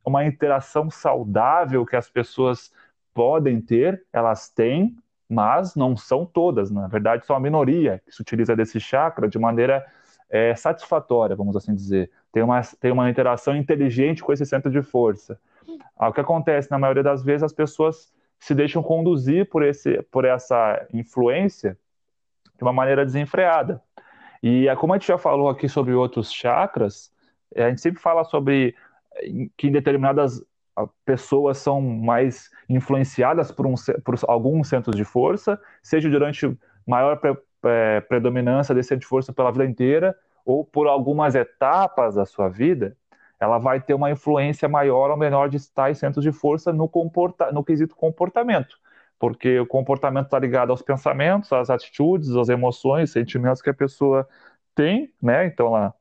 uma 0.05 0.24
interação 0.24 0.90
saudável 0.90 1.85
que 1.85 1.96
as 1.96 2.09
pessoas 2.09 2.72
podem 3.12 3.61
ter, 3.61 4.05
elas 4.12 4.48
têm, 4.48 4.96
mas 5.29 5.74
não 5.74 5.96
são 5.96 6.24
todas. 6.24 6.70
Na 6.70 6.87
verdade, 6.87 7.26
são 7.26 7.37
a 7.37 7.40
minoria 7.40 8.00
que 8.05 8.14
se 8.14 8.22
utiliza 8.22 8.57
desse 8.57 8.81
chakra 8.81 9.29
de 9.29 9.38
maneira 9.38 9.85
é, 10.29 10.55
satisfatória, 10.55 11.37
vamos 11.37 11.57
assim 11.57 11.74
dizer. 11.74 12.11
Tem 12.33 12.42
uma, 12.42 12.61
tem 12.81 12.92
uma 12.92 13.11
interação 13.11 13.57
inteligente 13.57 14.22
com 14.22 14.33
esse 14.33 14.46
centro 14.46 14.70
de 14.70 14.81
força. 14.81 15.38
O 15.96 16.12
que 16.12 16.20
acontece, 16.20 16.70
na 16.70 16.79
maioria 16.79 17.03
das 17.03 17.22
vezes, 17.22 17.42
as 17.42 17.53
pessoas 17.53 18.12
se 18.40 18.55
deixam 18.55 18.83
conduzir 18.83 19.48
por, 19.48 19.62
esse, 19.62 20.03
por 20.11 20.24
essa 20.24 20.87
influência 20.92 21.79
de 22.57 22.62
uma 22.62 22.72
maneira 22.72 23.05
desenfreada. 23.05 23.83
E 24.42 24.66
é 24.66 24.74
como 24.74 24.94
a 24.94 24.98
gente 24.98 25.09
já 25.09 25.18
falou 25.18 25.48
aqui 25.50 25.68
sobre 25.68 25.92
outros 25.92 26.33
chakras, 26.33 27.12
é, 27.55 27.64
a 27.64 27.68
gente 27.68 27.83
sempre 27.83 28.00
fala 28.00 28.24
sobre 28.24 28.74
que 29.57 29.70
determinadas 29.70 30.42
ah, 30.74 30.88
pessoas 31.05 31.59
são 31.59 31.81
mais 31.81 32.50
influenciadas 32.68 33.53
por, 33.53 33.66
um, 33.66 33.74
por 34.05 34.16
alguns 34.26 34.68
centros 34.68 34.96
de 34.96 35.05
força, 35.05 35.61
seja 35.83 36.09
durante 36.09 36.57
maior 36.87 37.18
pre, 37.18 37.37
é, 37.64 38.00
predominância 38.00 38.74
desse 38.74 38.88
centro 38.88 39.03
de 39.03 39.07
força 39.07 39.33
pela 39.33 39.50
vida 39.50 39.66
inteira, 39.66 40.16
ou 40.44 40.64
por 40.64 40.87
algumas 40.87 41.35
etapas 41.35 42.14
da 42.14 42.24
sua 42.24 42.48
vida, 42.48 42.96
ela 43.40 43.59
vai 43.59 43.81
ter 43.81 43.94
uma 43.94 44.11
influência 44.11 44.68
maior 44.68 45.11
ou 45.11 45.16
menor 45.16 45.48
de 45.48 45.59
tais 45.72 45.98
centros 45.98 46.22
de 46.22 46.31
força 46.31 46.72
no, 46.72 46.87
comporta 46.87 47.50
no 47.50 47.64
quesito 47.64 47.96
comportamento, 47.96 48.76
porque 49.18 49.59
o 49.59 49.66
comportamento 49.66 50.26
está 50.26 50.38
ligado 50.38 50.70
aos 50.70 50.83
pensamentos, 50.83 51.50
às 51.50 51.70
atitudes, 51.70 52.37
às 52.37 52.50
emoções, 52.50 53.11
sentimentos 53.11 53.62
que 53.62 53.70
a 53.70 53.74
pessoa 53.74 54.29
tem, 54.74 55.11
né? 55.20 55.46
Então 55.46 55.74
ela 55.74 55.94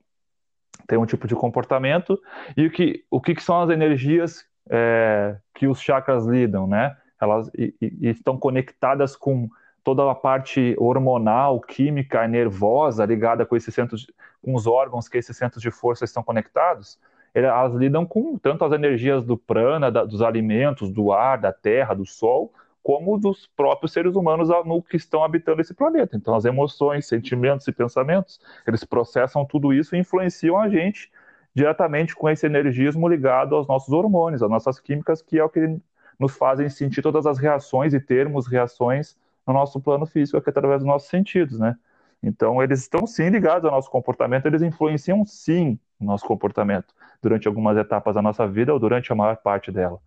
tem 0.85 0.97
um 0.97 1.05
tipo 1.05 1.27
de 1.27 1.35
comportamento 1.35 2.19
e 2.57 2.67
o 2.67 2.71
que, 2.71 3.05
o 3.09 3.21
que, 3.21 3.39
são 3.41 3.61
as 3.61 3.69
energias 3.69 4.45
é, 4.69 5.37
que 5.53 5.65
os 5.65 5.79
chakras 5.79 6.25
lidam, 6.25 6.67
né? 6.67 6.97
Elas 7.21 7.49
e, 7.57 7.73
e 7.81 8.09
estão 8.09 8.37
conectadas 8.37 9.15
com 9.15 9.49
toda 9.81 10.09
a 10.11 10.15
parte 10.15 10.75
hormonal, 10.77 11.61
química, 11.61 12.27
nervosa 12.27 13.05
ligada 13.05 13.45
com 13.45 13.55
esses 13.55 13.73
centros, 13.73 14.07
com 14.43 14.53
os 14.53 14.67
órgãos 14.67 15.07
que 15.07 15.17
esses 15.17 15.35
centros 15.37 15.61
de 15.61 15.71
força 15.71 16.03
estão 16.03 16.21
conectados 16.21 16.99
elas 17.33 17.73
lidam 17.73 18.05
com 18.05 18.37
tanto 18.37 18.65
as 18.65 18.71
energias 18.71 19.23
do 19.23 19.37
prana, 19.37 19.91
da, 19.91 20.03
dos 20.03 20.21
alimentos, 20.21 20.89
do 20.91 21.11
ar, 21.11 21.37
da 21.37 21.53
terra, 21.53 21.93
do 21.93 22.05
sol, 22.05 22.51
como 22.81 23.17
dos 23.19 23.47
próprios 23.55 23.91
seres 23.91 24.15
humanos 24.15 24.49
no 24.65 24.81
que 24.81 24.97
estão 24.97 25.23
habitando 25.23 25.61
esse 25.61 25.73
planeta. 25.73 26.15
Então, 26.15 26.35
as 26.35 26.45
emoções, 26.45 27.07
sentimentos 27.07 27.67
e 27.67 27.71
pensamentos, 27.71 28.39
eles 28.65 28.83
processam 28.83 29.45
tudo 29.45 29.73
isso 29.73 29.95
e 29.95 29.99
influenciam 29.99 30.57
a 30.57 30.69
gente 30.69 31.11
diretamente 31.53 32.15
com 32.15 32.29
esse 32.29 32.45
energismo 32.45 33.07
ligado 33.07 33.55
aos 33.55 33.67
nossos 33.67 33.93
hormônios, 33.93 34.41
às 34.41 34.49
nossas 34.49 34.79
químicas, 34.79 35.21
que 35.21 35.37
é 35.37 35.43
o 35.43 35.49
que 35.49 35.79
nos 36.17 36.35
fazem 36.35 36.69
sentir 36.69 37.01
todas 37.01 37.25
as 37.25 37.37
reações 37.37 37.93
e 37.93 37.99
termos 37.99 38.47
reações 38.47 39.17
no 39.45 39.53
nosso 39.53 39.79
plano 39.79 40.05
físico, 40.05 40.37
é 40.37 40.49
através 40.49 40.79
dos 40.79 40.87
nossos 40.87 41.09
sentidos, 41.09 41.59
né? 41.59 41.75
Então, 42.21 42.61
eles 42.61 42.81
estão 42.81 43.07
sim 43.07 43.29
ligados 43.29 43.65
ao 43.65 43.71
nosso 43.71 43.89
comportamento, 43.89 44.45
eles 44.45 44.61
influenciam 44.61 45.25
sim 45.25 45.79
o 45.99 46.05
nosso 46.05 46.25
comportamento 46.25 46.93
durante 47.21 47.47
algumas 47.47 47.77
etapas 47.77 48.15
da 48.15 48.21
nossa 48.21 48.47
vida 48.47 48.73
ou 48.73 48.79
durante 48.79 49.11
a 49.11 49.15
maior 49.15 49.37
parte 49.37 49.71
dela. 49.71 49.99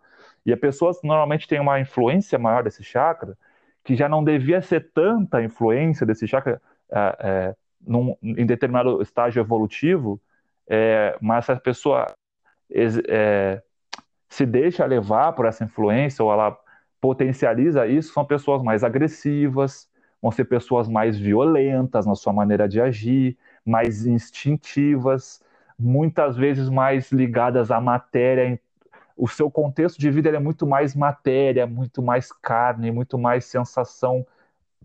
E 0.45 0.53
a 0.53 0.57
pessoa 0.57 0.93
normalmente 1.05 1.47
tem 1.47 1.61
uma 1.61 1.79
influência 1.79 2.39
maior 2.39 2.65
desse 2.65 2.83
chakra, 2.83 3.37
que 3.85 3.95
já 3.95 4.09
não 4.09 4.23
devia 4.25 4.63
ser 4.63 4.91
tanta 4.93 5.43
influência 5.43 6.07
desse 6.07 6.27
chakra 6.27 6.61
é, 6.91 7.17
é, 7.21 7.57
num, 7.87 8.17
em 8.23 8.47
determinado 8.47 9.03
estágio 9.03 9.41
evolutivo, 9.41 10.21
é, 10.69 11.17
mas 11.21 11.49
a 11.51 11.57
pessoa 11.57 12.07
é, 13.09 13.63
se 14.29 14.47
deixa 14.47 14.85
levar 14.87 15.33
por 15.33 15.47
essa 15.47 15.65
influência 15.65 16.25
ou 16.25 16.33
ela 16.33 16.57
potencializa 17.01 17.87
isso, 17.87 18.13
são 18.13 18.25
pessoas 18.25 18.63
mais 18.63 18.85
agressivas, 18.85 19.89
vão 20.21 20.31
ser 20.31 20.45
pessoas 20.45 20.89
mais 20.89 21.19
violentas 21.19 22.07
na 22.07 22.15
sua 22.15 22.33
maneira 22.33 22.69
de 22.69 22.81
agir, 22.81 23.37
mais 23.65 24.07
instintivas, 24.07 25.43
muitas 25.79 26.37
vezes 26.37 26.69
mais 26.69 27.11
ligadas 27.11 27.71
à 27.71 27.81
matéria. 27.81 28.59
O 29.17 29.29
seu 29.29 29.51
contexto 29.51 29.99
de 29.99 30.11
vida 30.11 30.29
é 30.29 30.39
muito 30.39 30.67
mais 30.67 30.95
matéria, 30.95 31.67
muito 31.67 32.03
mais 32.03 32.33
carne, 32.33 32.91
muito 32.91 33.19
mais 33.19 33.45
sensação 33.45 34.27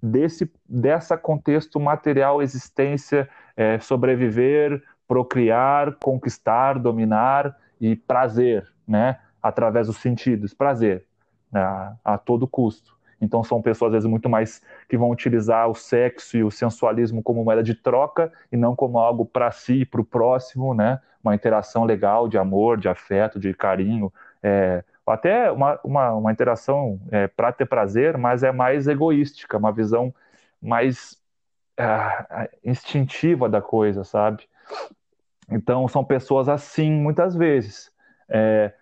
desse 0.02 0.52
dessa 0.68 1.18
contexto 1.18 1.80
material, 1.80 2.42
existência, 2.42 3.30
é, 3.56 3.80
sobreviver, 3.80 4.84
procriar, 5.08 5.96
conquistar, 5.96 6.78
dominar 6.78 7.58
e 7.80 7.96
prazer, 7.96 8.68
né? 8.88 9.20
Através 9.42 9.88
dos 9.88 9.98
sentidos, 9.98 10.54
prazer, 10.54 11.06
né? 11.52 11.62
a, 11.62 11.96
a 12.04 12.18
todo 12.18 12.48
custo. 12.48 12.97
Então 13.22 13.44
são 13.44 13.62
pessoas 13.62 13.90
às 13.90 13.94
vezes 13.94 14.10
muito 14.10 14.30
mais 14.30 14.62
que 14.88 14.98
vão 14.98 15.10
utilizar 15.10 15.68
o 15.68 15.76
sexo 15.76 16.38
e 16.38 16.44
o 16.44 16.52
sensualismo 16.52 17.22
como 17.24 17.44
moeda 17.44 17.64
de 17.64 17.74
troca 17.74 18.32
e 18.52 18.58
não 18.58 18.76
como 18.76 19.00
algo 19.00 19.26
para 19.26 19.52
si, 19.52 19.86
para 19.86 20.02
o 20.02 20.06
próximo, 20.06 20.74
né? 20.74 21.00
Uma 21.24 21.36
interação 21.36 21.84
legal 21.84 22.28
de 22.28 22.38
amor, 22.38 22.78
de 22.78 22.88
afeto, 22.88 23.40
de 23.40 23.54
carinho, 23.54 24.14
é, 24.42 24.84
até 25.06 25.52
uma, 25.52 25.80
uma, 25.84 26.14
uma 26.14 26.32
interação 26.32 27.00
é, 27.12 27.28
para 27.28 27.52
ter 27.52 27.66
prazer, 27.66 28.18
mas 28.18 28.44
é 28.44 28.52
mais 28.52 28.88
egoística, 28.88 29.58
uma 29.58 29.72
visão 29.72 30.14
mais 30.62 31.18
ah, 31.78 32.48
instintiva 32.64 33.50
da 33.50 33.62
coisa, 33.62 34.04
sabe? 34.04 34.48
Então 35.50 35.88
são 35.88 36.04
pessoas 36.04 36.48
assim 36.50 36.92
muitas 36.92 37.36
vezes. 37.36 37.92
É, 38.30 38.74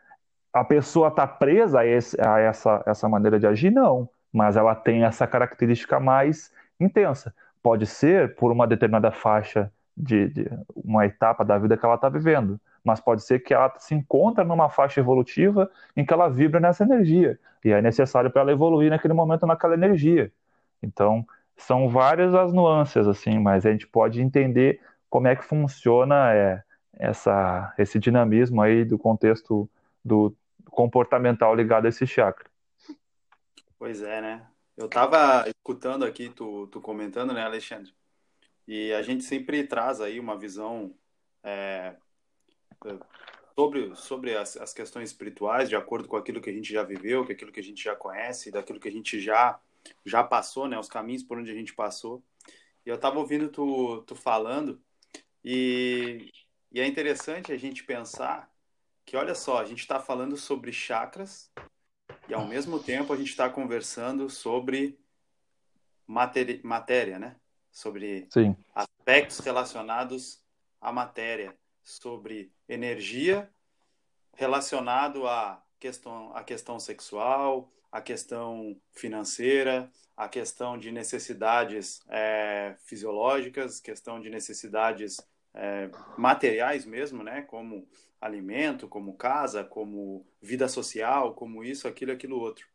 a 0.52 0.64
pessoa 0.64 1.10
está 1.10 1.28
presa 1.28 1.82
a, 1.82 1.86
esse, 1.86 2.20
a, 2.20 2.40
essa, 2.40 2.84
essa 2.86 3.08
maneira 3.08 3.40
de 3.40 3.48
agir? 3.48 3.72
Não 3.72 4.10
mas 4.36 4.58
ela 4.58 4.76
tem 4.76 5.06
essa 5.06 5.26
característica 5.26 5.98
mais 5.98 6.52
intensa. 6.78 7.34
Pode 7.64 7.86
ser 7.86 8.36
por 8.36 8.52
uma 8.52 8.68
determinada 8.68 9.10
faixa 9.10 9.72
de, 9.96 10.28
de 10.28 10.50
uma 10.76 11.06
etapa 11.06 11.46
da 11.46 11.58
vida 11.58 11.78
que 11.78 11.86
ela 11.86 11.96
está 11.96 12.10
vivendo, 12.10 12.60
mas 12.84 13.00
pode 13.00 13.24
ser 13.24 13.40
que 13.40 13.54
ela 13.54 13.74
se 13.78 13.96
encontra 13.96 14.44
numa 14.44 14.70
faixa 14.70 15.00
evolutiva 15.00 15.72
em 15.96 16.06
que 16.06 16.14
ela 16.14 16.28
vibra 16.28 16.60
nessa 16.60 16.84
energia 16.84 17.40
e 17.64 17.72
é 17.72 17.82
necessário 17.82 18.30
para 18.30 18.42
ela 18.42 18.52
evoluir 18.52 18.90
naquele 18.90 19.14
momento 19.14 19.48
naquela 19.48 19.74
energia. 19.74 20.30
Então 20.84 21.26
são 21.56 21.88
várias 21.88 22.36
as 22.36 22.52
nuances 22.52 23.08
assim, 23.08 23.40
mas 23.40 23.66
a 23.66 23.72
gente 23.72 23.88
pode 23.88 24.22
entender 24.22 24.82
como 25.10 25.30
é 25.30 25.36
que 25.36 25.46
funciona 25.46 26.34
é, 26.34 26.62
essa, 26.92 27.74
esse 27.78 27.98
dinamismo 28.00 28.62
aí 28.62 28.84
do 28.84 28.98
contexto 28.98 29.70
do 30.04 30.36
comportamental 30.70 31.56
ligado 31.56 31.86
a 31.86 31.90
esse 31.90 32.06
chakra. 32.06 32.46
Pois 33.78 34.02
é, 34.02 34.22
né? 34.22 34.48
Eu 34.78 34.88
estava 34.88 35.48
escutando 35.48 36.04
aqui 36.04 36.30
tu, 36.30 36.68
tu 36.68 36.82
comentando, 36.82 37.34
né, 37.34 37.44
Alexandre? 37.44 37.94
E 38.68 38.92
a 38.94 39.02
gente 39.02 39.24
sempre 39.24 39.66
traz 39.66 40.02
aí 40.02 40.20
uma 40.20 40.38
visão 40.38 40.94
é, 41.44 41.96
sobre, 43.56 43.96
sobre 43.96 44.36
as, 44.36 44.58
as 44.58 44.74
questões 44.74 45.10
espirituais, 45.10 45.70
de 45.70 45.76
acordo 45.76 46.08
com 46.08 46.18
aquilo 46.18 46.42
que 46.42 46.50
a 46.50 46.54
gente 46.54 46.72
já 46.72 46.84
viveu, 46.84 47.26
com 47.26 47.32
aquilo 47.32 47.52
que 47.52 47.60
a 47.60 47.64
gente 47.64 47.84
já 47.84 47.96
conhece, 47.96 48.52
daquilo 48.52 48.80
que 48.80 48.88
a 48.88 48.92
gente 48.92 49.20
já, 49.20 49.60
já 50.06 50.24
passou, 50.24 50.68
né? 50.68 50.78
Os 50.78 50.90
caminhos 50.90 51.24
por 51.24 51.38
onde 51.38 51.52
a 51.52 51.56
gente 51.56 51.74
passou. 51.74 52.24
E 52.86 52.90
eu 52.90 52.96
estava 52.96 53.20
ouvindo 53.20 53.50
tu, 53.50 54.04
tu 54.04 54.16
falando, 54.16 54.82
e, 55.44 56.32
e 56.72 56.80
é 56.80 56.88
interessante 56.88 57.52
a 57.52 57.58
gente 57.58 57.84
pensar 57.84 58.52
que, 59.06 59.16
olha 59.16 59.36
só, 59.36 59.60
a 59.60 59.66
gente 59.66 59.80
está 59.80 60.00
falando 60.00 60.36
sobre 60.36 60.74
chakras, 60.74 61.52
e 62.28 62.34
ao 62.34 62.46
mesmo 62.46 62.80
tempo 62.80 63.14
a 63.14 63.18
gente 63.18 63.30
está 63.30 63.50
conversando 63.50 64.30
sobre 64.30 65.00
matéria, 66.08 66.60
matéria, 66.64 67.20
né? 67.20 67.36
Sobre 67.72 68.28
Sim. 68.32 68.56
aspectos 68.74 69.40
relacionados 69.40 70.42
à 70.80 70.92
matéria, 70.92 71.56
sobre 71.84 72.52
energia 72.68 73.50
relacionado 74.36 75.28
à 75.28 75.64
questão, 75.80 76.36
à 76.36 76.44
questão 76.44 76.80
sexual, 76.80 77.70
à 77.92 78.02
questão 78.02 78.80
financeira, 78.92 79.90
à 80.16 80.28
questão 80.28 80.78
de 80.78 80.92
necessidades 80.92 82.02
é, 82.10 82.76
fisiológicas, 82.80 83.80
questão 83.80 84.20
de 84.20 84.30
necessidades 84.30 85.18
é, 85.56 85.90
materiais 86.18 86.86
mesmo, 86.86 87.24
né? 87.24 87.42
Como 87.42 87.88
alimento, 88.20 88.88
como 88.88 89.16
casa, 89.16 89.64
como 89.64 90.26
vida 90.42 90.68
social, 90.68 91.34
como 91.34 91.64
isso, 91.64 91.88
aquilo, 91.88 92.12
aquilo 92.12 92.40
outro. 92.40 92.68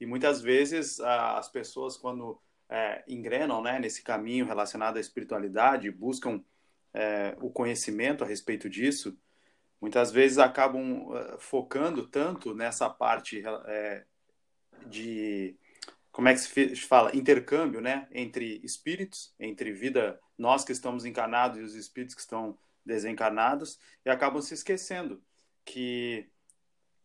E 0.00 0.06
muitas 0.06 0.40
vezes 0.40 1.00
as 1.00 1.48
pessoas 1.48 1.96
quando 1.96 2.40
é, 2.68 3.02
engrenam 3.08 3.62
né, 3.62 3.78
nesse 3.78 4.02
caminho 4.02 4.46
relacionado 4.46 4.96
à 4.96 5.00
espiritualidade, 5.00 5.90
buscam 5.90 6.42
é, 6.92 7.36
o 7.40 7.50
conhecimento 7.50 8.22
a 8.22 8.26
respeito 8.26 8.68
disso, 8.68 9.16
muitas 9.80 10.10
vezes 10.10 10.38
acabam 10.38 11.08
uh, 11.08 11.38
focando 11.38 12.06
tanto 12.06 12.54
nessa 12.54 12.90
parte 12.90 13.42
é, 13.66 14.04
de 14.86 15.56
como 16.18 16.28
é 16.28 16.34
que 16.34 16.40
se 16.40 16.74
fala? 16.74 17.14
Intercâmbio, 17.14 17.80
né, 17.80 18.08
entre 18.10 18.60
espíritos, 18.64 19.32
entre 19.38 19.70
vida 19.70 20.20
nós 20.36 20.64
que 20.64 20.72
estamos 20.72 21.04
encarnados 21.04 21.60
e 21.60 21.62
os 21.62 21.76
espíritos 21.76 22.16
que 22.16 22.20
estão 22.20 22.58
desencarnados 22.84 23.78
e 24.04 24.10
acabam 24.10 24.42
se 24.42 24.52
esquecendo 24.52 25.22
que 25.64 26.28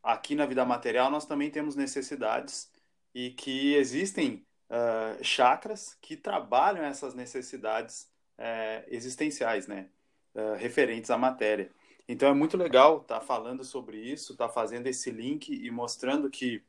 aqui 0.02 0.34
na 0.34 0.48
vida 0.48 0.66
material 0.66 1.12
nós 1.12 1.28
também 1.28 1.52
temos 1.52 1.76
necessidades 1.76 2.72
e 3.14 3.30
que 3.30 3.76
existem 3.76 4.44
uh, 4.68 5.24
chakras 5.24 5.96
que 6.02 6.18
trabalham 6.18 6.84
essas 6.84 7.14
necessidades 7.14 8.10
uh, 8.40 8.84
existenciais, 8.88 9.68
né, 9.68 9.90
uh, 10.34 10.56
referentes 10.58 11.12
à 11.12 11.20
matéria. 11.20 11.70
Então 12.10 12.30
é 12.30 12.34
muito 12.34 12.58
legal 12.58 13.02
estar 13.04 13.20
tá 13.20 13.24
falando 13.24 13.64
sobre 13.64 13.96
isso, 13.96 14.32
estar 14.32 14.48
tá 14.48 14.54
fazendo 14.54 14.88
esse 14.88 15.12
link 15.12 15.54
e 15.54 15.70
mostrando 15.70 16.32
que 16.32 16.64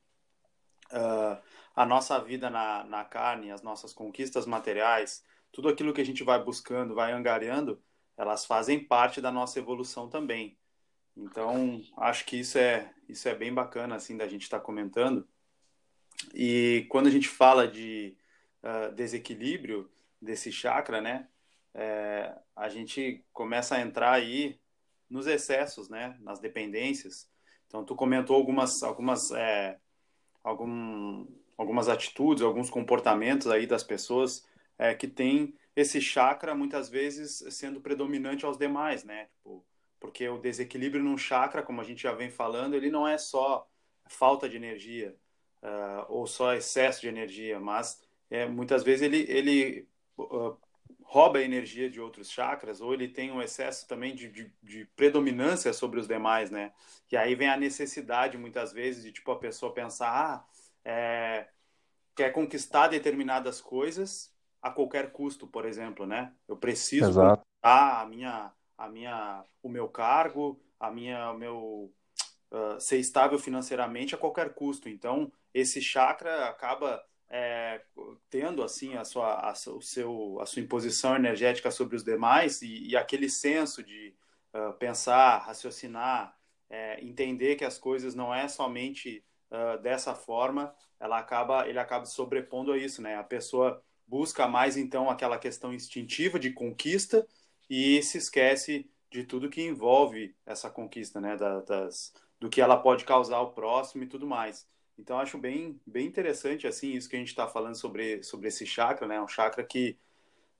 a 1.75 1.85
nossa 1.85 2.19
vida 2.19 2.49
na, 2.49 2.85
na 2.85 3.05
carne, 3.05 3.51
as 3.51 3.63
nossas 3.63 3.93
conquistas 3.93 4.47
materiais, 4.47 5.25
tudo 5.51 5.69
aquilo 5.69 5.93
que 5.93 6.01
a 6.01 6.05
gente 6.05 6.23
vai 6.23 6.43
buscando, 6.43 6.95
vai 6.95 7.13
angariando, 7.13 7.83
elas 8.17 8.45
fazem 8.45 8.83
parte 8.85 9.21
da 9.21 9.33
nossa 9.33 9.59
evolução 9.59 10.09
também. 10.09 10.57
Então, 11.17 11.81
acho 11.97 12.25
que 12.25 12.37
isso 12.39 12.59
é, 12.59 12.93
isso 13.09 13.29
é 13.29 13.35
bem 13.35 13.53
bacana, 13.53 13.97
assim, 13.97 14.17
da 14.17 14.27
gente 14.27 14.43
estar 14.43 14.59
tá 14.59 14.65
comentando. 14.65 15.27
E 16.33 16.87
quando 16.89 17.07
a 17.07 17.11
gente 17.11 17.29
fala 17.29 17.69
de 17.69 18.17
uh, 18.63 18.93
desequilíbrio 18.95 19.91
desse 20.21 20.51
chakra, 20.51 21.01
né, 21.01 21.29
é, 21.75 22.37
a 22.55 22.69
gente 22.69 23.25
começa 23.33 23.77
a 23.77 23.81
entrar 23.81 24.13
aí 24.13 24.61
nos 25.11 25.27
excessos, 25.27 25.89
né, 25.89 26.17
nas 26.21 26.41
dependências. 26.41 27.29
Então, 27.67 27.85
tu 27.85 27.95
comentou 27.95 28.37
algumas, 28.37 28.83
algumas, 28.83 29.31
é, 29.33 29.79
algum, 30.43 31.27
algumas 31.57 31.89
atitudes, 31.89 32.43
alguns 32.43 32.71
comportamentos 32.71 33.47
aí 33.47 33.67
das 33.67 33.83
pessoas 33.83 34.47
é, 34.79 34.95
que 34.95 35.07
têm 35.07 35.55
esse 35.77 36.01
chakra 36.01 36.55
muitas 36.55 36.89
vezes 36.89 37.45
sendo 37.51 37.81
predominante 37.81 38.45
aos 38.45 38.57
demais, 38.57 39.05
né? 39.05 39.27
Tipo, 39.37 39.65
porque 39.99 40.29
o 40.29 40.39
desequilíbrio 40.39 41.03
num 41.03 41.17
chakra, 41.17 41.63
como 41.63 41.81
a 41.81 41.85
gente 41.85 42.03
já 42.03 42.13
vem 42.13 42.31
falando, 42.31 42.75
ele 42.75 42.91
não 42.91 43.09
é 43.09 43.17
só 43.17 43.67
falta 44.07 44.49
de 44.49 44.57
energia 44.57 45.17
uh, 45.63 46.05
ou 46.09 46.27
só 46.27 46.55
excesso 46.55 47.01
de 47.01 47.09
energia, 47.09 47.59
mas 47.59 48.01
é, 48.31 48.47
muitas 48.47 48.83
vezes 48.83 49.03
ele, 49.03 49.25
ele 49.29 49.89
uh, 50.19 50.57
rouba 51.03 51.39
a 51.39 51.43
energia 51.43 51.89
de 51.89 52.01
outros 52.01 52.31
chakras 52.31 52.81
ou 52.81 52.93
ele 52.93 53.09
tem 53.09 53.33
um 53.33 53.41
excesso 53.41 53.89
também 53.89 54.15
de, 54.15 54.29
de, 54.29 54.53
de, 54.63 54.85
predominância 54.97 55.73
sobre 55.73 55.99
os 55.99 56.07
demais, 56.07 56.51
né? 56.51 56.73
E 57.11 57.17
aí 57.17 57.35
vem 57.35 57.49
a 57.49 57.57
necessidade 57.57 58.37
muitas 58.37 58.73
vezes 58.73 59.03
de 59.03 59.13
tipo 59.13 59.31
a 59.31 59.39
pessoa 59.39 59.73
pensar, 59.73 60.09
ah, 60.09 60.45
é, 60.85 61.49
quer 62.15 62.31
conquistar 62.31 62.89
determinadas 62.89 63.61
coisas 63.61 64.33
a 64.63 64.71
qualquer 64.71 65.13
custo, 65.13 65.47
por 65.47 65.65
exemplo, 65.67 66.07
né? 66.07 66.33
Eu 66.49 66.57
preciso 66.57 67.11
Exato. 67.11 67.43
a 67.63 68.07
minha, 68.07 68.53
a 68.79 68.89
minha, 68.89 69.45
o 69.63 69.69
meu 69.69 69.89
cargo, 69.89 70.61
a 70.79 70.91
minha, 70.91 71.31
o 71.31 71.39
meu 71.39 71.93
uh, 72.51 72.81
ser 72.81 72.99
estável 72.99 73.39
financeiramente 73.39 74.15
a 74.15 74.19
qualquer 74.19 74.55
custo. 74.55 74.89
Então, 74.89 75.31
esse 75.53 75.81
chakra 75.83 76.49
acaba 76.49 77.05
é, 77.29 77.83
tendo 78.31 78.63
assim 78.63 78.95
a 78.95 79.05
sua, 79.05 79.35
a, 79.35 79.53
o 79.71 79.83
seu, 79.83 80.39
a 80.41 80.47
sua 80.47 80.63
imposição 80.63 81.17
energética 81.17 81.71
sobre 81.71 81.97
os 81.97 82.05
demais 82.05 82.63
e, 82.63 82.89
e 82.89 82.97
aquele 82.97 83.29
senso 83.29 83.83
de 83.83 84.15
uh, 84.55 84.73
pensar, 84.75 85.39
raciocinar, 85.39 86.37
é, 86.71 87.05
entender 87.05 87.57
que 87.57 87.65
as 87.65 87.79
coisas 87.79 88.15
não 88.15 88.35
é 88.35 88.49
somente 88.49 89.25
dessa 89.83 90.15
forma, 90.15 90.75
ela 90.99 91.19
acaba, 91.19 91.69
ele 91.69 91.79
acaba 91.79 92.07
sobrepondo 92.07 92.73
a 92.73 92.79
isso, 92.79 93.03
né? 93.03 93.17
A 93.17 93.25
pessoa 93.25 93.83
busca 94.07 94.47
mais 94.47 94.77
então 94.77 95.09
aquela 95.09 95.39
questão 95.39 95.73
instintiva 95.73 96.39
de 96.39 96.53
conquista 96.53 97.27
e 97.69 98.03
se 98.03 98.19
esquece 98.19 98.89
de 99.11 99.25
tudo 99.25 99.49
que 99.49 99.63
envolve 99.63 100.35
essa 100.45 100.69
conquista, 100.69 101.21
né, 101.21 101.37
das, 101.37 102.13
do 102.41 102.49
que 102.49 102.61
ela 102.61 102.77
pode 102.77 103.05
causar 103.05 103.37
ao 103.37 103.53
próximo 103.53 104.03
e 104.03 104.07
tudo 104.07 104.27
mais. 104.27 104.67
Então 104.99 105.19
acho 105.19 105.39
bem, 105.39 105.81
bem 105.87 106.07
interessante 106.07 106.67
assim 106.67 106.93
isso 106.93 107.09
que 107.09 107.17
a 107.17 107.19
gente 107.19 107.29
está 107.29 107.49
falando 107.49 107.77
sobre, 107.77 108.23
sobre 108.23 108.49
esse 108.49 108.67
chakra, 108.67 109.07
né, 109.07 109.21
um 109.21 109.29
chakra 109.29 109.65
que 109.65 109.97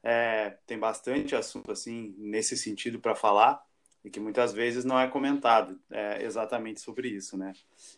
é, 0.03 0.57
tem 0.67 0.79
bastante 0.79 1.35
assunto 1.35 1.73
assim 1.73 2.15
nesse 2.19 2.57
sentido 2.57 3.01
para 3.01 3.15
falar 3.15 3.65
e 4.05 4.11
que 4.11 4.21
muitas 4.21 4.53
vezes 4.53 4.85
não 4.85 5.01
é 5.01 5.09
comentado 5.09 5.81
é, 5.91 6.23
exatamente 6.23 6.81
sobre 6.81 7.09
isso, 7.09 7.39
né? 7.39 7.55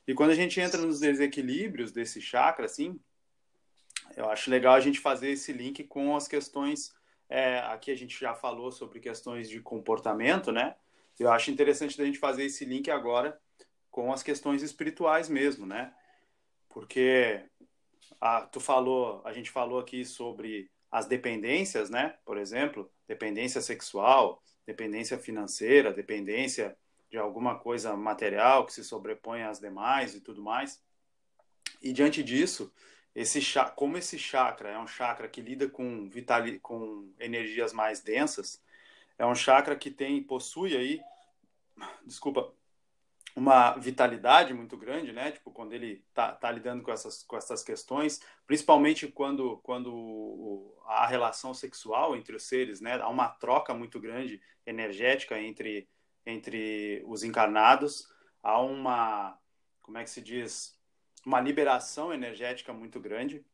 E 0.07 0.15
quando 0.15 0.31
a 0.31 0.35
gente 0.35 0.61
entra 0.61 0.81
nos 0.81 1.01
desequilíbrios 1.01 1.91
desse 1.91 2.21
chakra, 2.21 2.67
assim, 2.67 2.99
eu 4.17 4.31
acho 4.31 4.49
legal 4.49 4.75
a 4.75 4.81
gente 4.81 5.01
fazer 5.01 5.31
esse 5.31 5.53
link 5.53 5.83
com 5.85 6.15
as 6.15 6.29
questões. 6.29 6.95
É, 7.29 7.59
aqui 7.59 7.91
a 7.91 7.97
gente 7.97 8.19
já 8.19 8.35
falou 8.35 8.71
sobre 8.71 9.01
questões 9.01 9.49
de 9.49 9.61
comportamento, 9.61 10.53
né? 10.53 10.77
Eu 11.19 11.33
acho 11.33 11.51
interessante 11.51 12.01
a 12.01 12.05
gente 12.05 12.19
fazer 12.19 12.45
esse 12.45 12.65
link 12.65 12.89
agora 12.89 13.41
com 13.91 14.13
as 14.13 14.23
questões 14.23 14.63
espirituais 14.63 15.29
mesmo, 15.29 15.67
né? 15.67 15.93
Porque 16.69 17.43
a, 18.21 18.43
tu 18.43 18.61
falou, 18.61 19.23
a 19.25 19.33
gente 19.33 19.51
falou 19.51 19.81
aqui 19.81 20.05
sobre 20.05 20.71
as 20.91 21.07
dependências, 21.07 21.91
né? 21.91 22.17
Por 22.25 22.39
exemplo, 22.39 22.89
dependência 23.09 23.61
sexual, 23.61 24.43
dependência 24.67 25.19
financeira, 25.19 25.93
dependência 25.93 26.77
de 27.09 27.17
alguma 27.17 27.59
coisa 27.59 27.97
material 27.97 28.67
que 28.67 28.73
se 28.73 28.83
sobrepõe 28.83 29.43
às 29.43 29.61
demais 29.61 30.15
e 30.15 30.21
tudo 30.21 30.43
mais. 30.43 30.83
E 31.81 31.93
diante 31.93 32.23
disso, 32.23 32.73
esse 33.15 33.41
como 33.77 33.97
esse 33.97 34.19
chakra 34.19 34.71
é 34.71 34.79
um 34.79 34.87
chakra 34.87 35.29
que 35.29 35.41
lida 35.41 35.69
com 35.69 36.09
vitali, 36.09 36.59
com 36.59 37.09
energias 37.19 37.73
mais 37.73 38.01
densas, 38.01 38.61
é 39.19 39.25
um 39.25 39.35
chakra 39.35 39.77
que 39.77 39.91
tem 39.91 40.23
possui 40.23 40.77
aí, 40.77 41.01
desculpa, 42.05 42.53
uma 43.37 43.77
vitalidade 43.77 44.55
muito 44.55 44.79
grande, 44.79 45.13
né? 45.13 45.31
Tipo, 45.31 45.51
quando 45.51 45.75
ele 45.75 46.03
tá, 46.15 46.33
tá 46.33 46.51
lidando 46.51 46.83
com 46.83 46.91
essas, 46.91 47.23
com 47.23 47.37
essas 47.37 47.63
questões, 47.63 48.19
principalmente 48.47 49.07
quando, 49.09 49.59
quando 49.59 50.75
há 50.87 51.07
relação 51.07 51.53
sexual 51.53 52.17
entre 52.17 52.35
os 52.35 52.45
seres, 52.45 52.81
né? 52.81 52.99
Há 52.99 53.09
uma 53.11 53.29
troca 53.29 53.75
muito 53.75 54.01
grande 54.01 54.41
energética 54.65 55.39
entre, 55.39 55.87
entre 56.25 57.05
os 57.07 57.23
encarnados, 57.23 58.09
há 58.43 58.59
uma, 58.59 59.39
como 59.83 59.99
é 59.99 60.05
que 60.05 60.11
se 60.11 60.23
diz? 60.23 60.75
Uma 61.25 61.41
liberação 61.41 62.15
energética 62.15 62.73
muito 62.73 62.99
grande. 62.99 63.45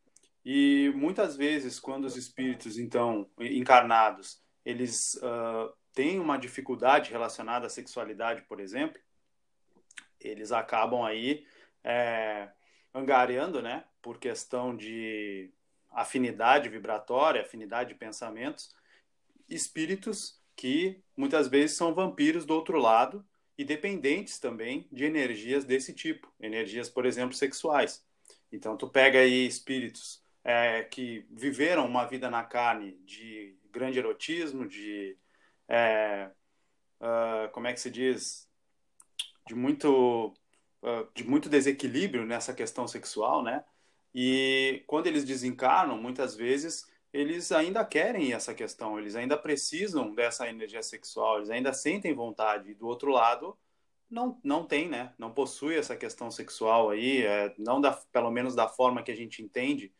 E 0.44 0.92
muitas 0.94 1.36
vezes, 1.36 1.80
quando 1.80 2.04
os 2.04 2.16
espíritos, 2.16 2.78
então, 2.78 3.28
encarnados, 3.40 4.40
eles 4.64 5.14
uh, 5.14 5.72
têm 5.92 6.20
uma 6.20 6.36
dificuldade 6.36 7.10
relacionada 7.10 7.66
à 7.66 7.70
sexualidade, 7.70 8.42
por 8.42 8.60
exemplo, 8.60 9.00
eles 10.28 10.52
acabam 10.52 11.04
aí 11.04 11.46
é, 11.84 12.48
angariando, 12.94 13.62
né, 13.62 13.84
por 14.00 14.18
questão 14.18 14.76
de 14.76 15.50
afinidade 15.90 16.68
vibratória, 16.68 17.42
afinidade 17.42 17.90
de 17.90 17.94
pensamentos, 17.94 18.74
espíritos 19.48 20.40
que 20.56 21.02
muitas 21.16 21.48
vezes 21.48 21.76
são 21.76 21.94
vampiros 21.94 22.44
do 22.44 22.54
outro 22.54 22.78
lado 22.78 23.24
e 23.56 23.64
dependentes 23.64 24.38
também 24.38 24.88
de 24.90 25.04
energias 25.04 25.64
desse 25.64 25.92
tipo, 25.92 26.32
energias, 26.40 26.88
por 26.88 27.04
exemplo, 27.04 27.34
sexuais. 27.34 28.04
Então, 28.50 28.76
tu 28.76 28.88
pega 28.88 29.18
aí 29.18 29.46
espíritos 29.46 30.22
é, 30.44 30.82
que 30.82 31.26
viveram 31.30 31.86
uma 31.86 32.04
vida 32.06 32.30
na 32.30 32.42
carne 32.42 32.98
de 33.04 33.56
grande 33.70 33.98
erotismo, 33.98 34.66
de 34.66 35.16
é, 35.68 36.30
uh, 37.00 37.50
como 37.52 37.66
é 37.66 37.72
que 37.72 37.80
se 37.80 37.90
diz, 37.90 38.48
de 39.46 39.54
muito, 39.54 40.34
uh, 40.82 41.08
de 41.14 41.24
muito 41.24 41.48
desequilíbrio 41.48 42.24
nessa 42.24 42.54
questão 42.54 42.86
sexual, 42.86 43.42
né? 43.42 43.64
E 44.14 44.82
quando 44.86 45.06
eles 45.06 45.24
desencarnam, 45.24 45.96
muitas 45.96 46.34
vezes 46.34 46.86
eles 47.12 47.52
ainda 47.52 47.84
querem 47.84 48.32
essa 48.32 48.54
questão, 48.54 48.98
eles 48.98 49.14
ainda 49.14 49.36
precisam 49.36 50.14
dessa 50.14 50.48
energia 50.48 50.82
sexual, 50.82 51.38
eles 51.38 51.50
ainda 51.50 51.72
sentem 51.72 52.14
vontade. 52.14 52.70
E 52.70 52.74
do 52.74 52.86
outro 52.86 53.10
lado, 53.10 53.56
não, 54.10 54.40
não 54.42 54.66
tem, 54.66 54.88
né? 54.88 55.12
Não 55.18 55.32
possui 55.32 55.76
essa 55.76 55.96
questão 55.96 56.30
sexual 56.30 56.90
aí, 56.90 57.22
é, 57.22 57.54
não 57.58 57.80
da, 57.80 57.92
pelo 58.12 58.30
menos 58.30 58.54
da 58.54 58.68
forma 58.68 59.02
que 59.02 59.10
a 59.10 59.16
gente 59.16 59.42
entende. 59.42 59.92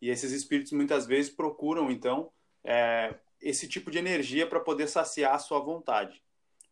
E 0.00 0.08
esses 0.08 0.32
espíritos 0.32 0.72
muitas 0.72 1.06
vezes 1.06 1.30
procuram, 1.30 1.90
então, 1.90 2.32
é, 2.64 3.14
esse 3.40 3.68
tipo 3.68 3.90
de 3.90 3.98
energia 3.98 4.46
para 4.46 4.60
poder 4.60 4.88
saciar 4.88 5.34
a 5.34 5.38
sua 5.38 5.60
vontade. 5.60 6.22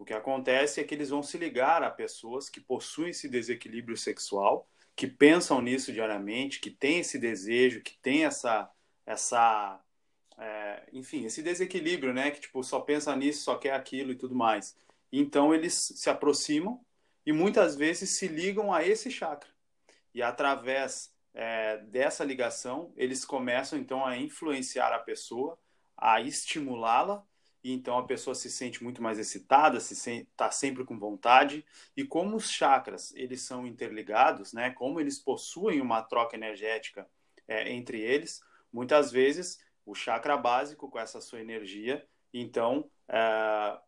O 0.00 0.04
que 0.06 0.14
acontece 0.14 0.80
é 0.80 0.84
que 0.84 0.94
eles 0.94 1.10
vão 1.10 1.22
se 1.22 1.36
ligar 1.36 1.82
a 1.82 1.90
pessoas 1.90 2.48
que 2.48 2.58
possuem 2.58 3.10
esse 3.10 3.28
desequilíbrio 3.28 3.98
sexual, 3.98 4.66
que 4.96 5.06
pensam 5.06 5.60
nisso 5.60 5.92
diariamente, 5.92 6.58
que 6.58 6.70
têm 6.70 7.00
esse 7.00 7.18
desejo, 7.18 7.82
que 7.82 7.98
têm 7.98 8.24
essa, 8.24 8.70
essa 9.04 9.78
é, 10.38 10.88
enfim, 10.90 11.26
esse 11.26 11.42
desequilíbrio, 11.42 12.14
né? 12.14 12.30
Que 12.30 12.40
tipo 12.40 12.64
só 12.64 12.80
pensa 12.80 13.14
nisso, 13.14 13.42
só 13.42 13.58
quer 13.58 13.74
aquilo 13.74 14.12
e 14.12 14.14
tudo 14.14 14.34
mais. 14.34 14.74
Então 15.12 15.54
eles 15.54 15.74
se 15.74 16.08
aproximam 16.08 16.80
e 17.26 17.30
muitas 17.30 17.76
vezes 17.76 18.08
se 18.16 18.26
ligam 18.26 18.72
a 18.72 18.82
esse 18.82 19.10
chakra. 19.10 19.50
E 20.14 20.22
através 20.22 21.14
é, 21.34 21.76
dessa 21.76 22.24
ligação, 22.24 22.90
eles 22.96 23.22
começam 23.22 23.78
então 23.78 24.06
a 24.06 24.16
influenciar 24.16 24.94
a 24.94 24.98
pessoa, 24.98 25.58
a 25.94 26.22
estimulá-la 26.22 27.22
e 27.62 27.72
então 27.72 27.98
a 27.98 28.06
pessoa 28.06 28.34
se 28.34 28.50
sente 28.50 28.82
muito 28.82 29.02
mais 29.02 29.18
excitada, 29.18 29.78
se 29.80 29.94
está 30.10 30.50
sempre 30.50 30.84
com 30.84 30.98
vontade. 30.98 31.64
E 31.96 32.04
como 32.04 32.36
os 32.36 32.50
chakras 32.50 33.12
eles 33.14 33.42
são 33.42 33.66
interligados, 33.66 34.52
né? 34.52 34.70
Como 34.70 35.00
eles 35.00 35.18
possuem 35.18 35.80
uma 35.80 36.02
troca 36.02 36.36
energética 36.36 37.08
é, 37.46 37.70
entre 37.72 38.00
eles, 38.00 38.40
muitas 38.72 39.10
vezes 39.10 39.58
o 39.84 39.94
chakra 39.94 40.36
básico 40.36 40.88
com 40.88 40.98
essa 40.98 41.20
sua 41.20 41.40
energia, 41.40 42.06
então 42.32 42.88
é, 43.08 43.78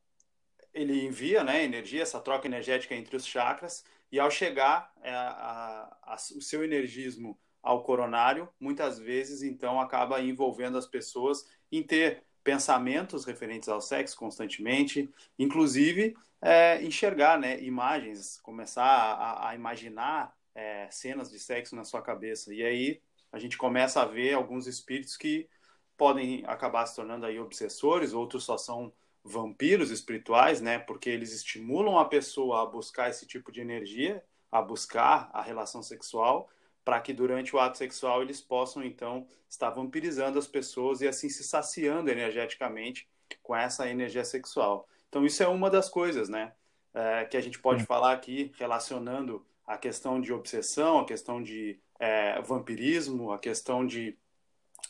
ele 0.75 1.05
envia, 1.05 1.45
né, 1.45 1.63
energia, 1.63 2.03
essa 2.03 2.21
troca 2.21 2.47
energética 2.47 2.95
entre 2.95 3.15
os 3.15 3.27
chakras 3.27 3.85
e 4.11 4.19
ao 4.19 4.31
chegar 4.31 4.93
é, 5.03 5.13
a, 5.13 5.97
a, 6.03 6.15
o 6.15 6.41
seu 6.41 6.65
energismo 6.65 7.39
ao 7.63 7.85
coronário, 7.85 8.49
muitas 8.59 8.99
vezes 8.99 9.43
então 9.43 9.81
acaba 9.81 10.21
envolvendo 10.21 10.77
as 10.77 10.87
pessoas 10.87 11.45
em 11.71 11.83
ter 11.83 12.25
pensamentos 12.43 13.25
referentes 13.25 13.69
ao 13.69 13.81
sexo 13.81 14.17
constantemente, 14.17 15.13
inclusive 15.39 16.17
é, 16.41 16.83
enxergar 16.83 17.39
né, 17.39 17.61
imagens, 17.63 18.41
começar 18.43 18.85
a, 18.85 19.51
a 19.51 19.55
imaginar 19.55 20.35
é, 20.55 20.89
cenas 20.91 21.31
de 21.31 21.39
sexo 21.39 21.77
na 21.77 21.85
sua 21.85 22.03
cabeça. 22.03 22.53
E 22.53 22.63
aí 22.63 23.01
a 23.33 23.39
gente 23.39 23.57
começa 23.57 24.03
a 24.03 24.05
ver 24.05 24.35
alguns 24.35 24.67
espíritos 24.67 25.17
que 25.17 25.49
podem 25.97 26.43
acabar 26.47 26.85
se 26.87 26.97
tornando 26.97 27.27
aí 27.27 27.39
obsessores, 27.39 28.13
outros 28.13 28.45
só 28.45 28.59
são 28.59 28.93
vampiros 29.25 29.91
espirituais, 29.91 30.61
né? 30.61 30.79
Porque 30.79 31.09
eles 31.09 31.33
estimulam 31.33 31.99
a 31.99 32.05
pessoa 32.05 32.63
a 32.63 32.67
buscar 32.67 33.09
esse 33.09 33.27
tipo 33.27 33.53
de 33.53 33.61
energia, 33.61 34.23
a 34.51 34.61
buscar 34.61 35.31
a 35.33 35.41
relação 35.41 35.83
sexual, 35.83 36.51
para 36.85 37.01
que 37.01 37.13
durante 37.13 37.55
o 37.55 37.59
ato 37.59 37.79
sexual 37.79 38.23
eles 38.23 38.41
possam 38.41 38.83
então 38.83 39.27
estar 39.49 39.71
vampirizando 39.71 40.39
as 40.39 40.47
pessoas 40.47 41.01
e 41.01 41.09
assim 41.09 41.29
se 41.29 41.45
saciando 41.45 42.11
energeticamente 42.11 43.09
com 43.43 43.55
essa 43.55 43.89
energia 43.89 44.25
sexual. 44.25 44.89
Então 45.09 45.25
isso 45.25 45.43
é 45.43 45.49
uma 45.49 45.71
das 45.71 45.89
coisas, 45.89 46.29
né, 46.29 46.53
é, 46.95 47.25
que 47.25 47.37
a 47.37 47.41
gente 47.41 47.59
pode 47.59 47.81
Sim. 47.81 47.87
falar 47.87 48.13
aqui 48.13 48.53
relacionando 48.59 49.47
a 49.67 49.79
questão 49.79 50.21
de 50.21 50.33
obsessão, 50.33 50.99
a 50.99 51.05
questão 51.05 51.43
de 51.43 51.79
é, 51.99 52.41
vampirismo, 52.43 53.33
a 53.33 53.39
questão 53.39 53.87
de 53.87 54.17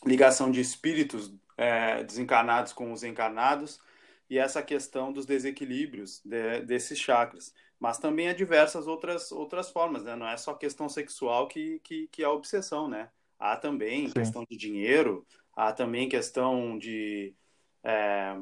ligação 0.05 0.49
de 0.49 0.59
espíritos 0.59 1.33
é, 1.55 2.03
desencarnados 2.03 2.73
com 2.73 2.91
os 2.91 3.03
encarnados 3.03 3.79
e 4.29 4.37
essa 4.37 4.63
questão 4.63 5.13
dos 5.13 5.25
desequilíbrios 5.25 6.21
de, 6.25 6.61
desses 6.61 6.97
chakras 6.97 7.53
mas 7.79 7.97
também 7.97 8.29
há 8.29 8.33
diversas 8.33 8.87
outras, 8.87 9.31
outras 9.31 9.69
formas, 9.69 10.03
né? 10.03 10.15
Não 10.15 10.27
é 10.27 10.37
só 10.37 10.53
questão 10.53 10.87
sexual 10.87 11.47
que, 11.47 11.79
que, 11.83 12.07
que 12.07 12.23
é 12.23 12.25
a 12.25 12.31
obsessão, 12.31 12.87
né? 12.87 13.09
Há 13.39 13.57
também 13.57 14.07
Sim. 14.07 14.13
questão 14.13 14.45
de 14.49 14.55
dinheiro, 14.57 15.25
há 15.55 15.73
também 15.73 16.07
questão 16.07 16.77
de, 16.77 17.33
é, 17.83 18.35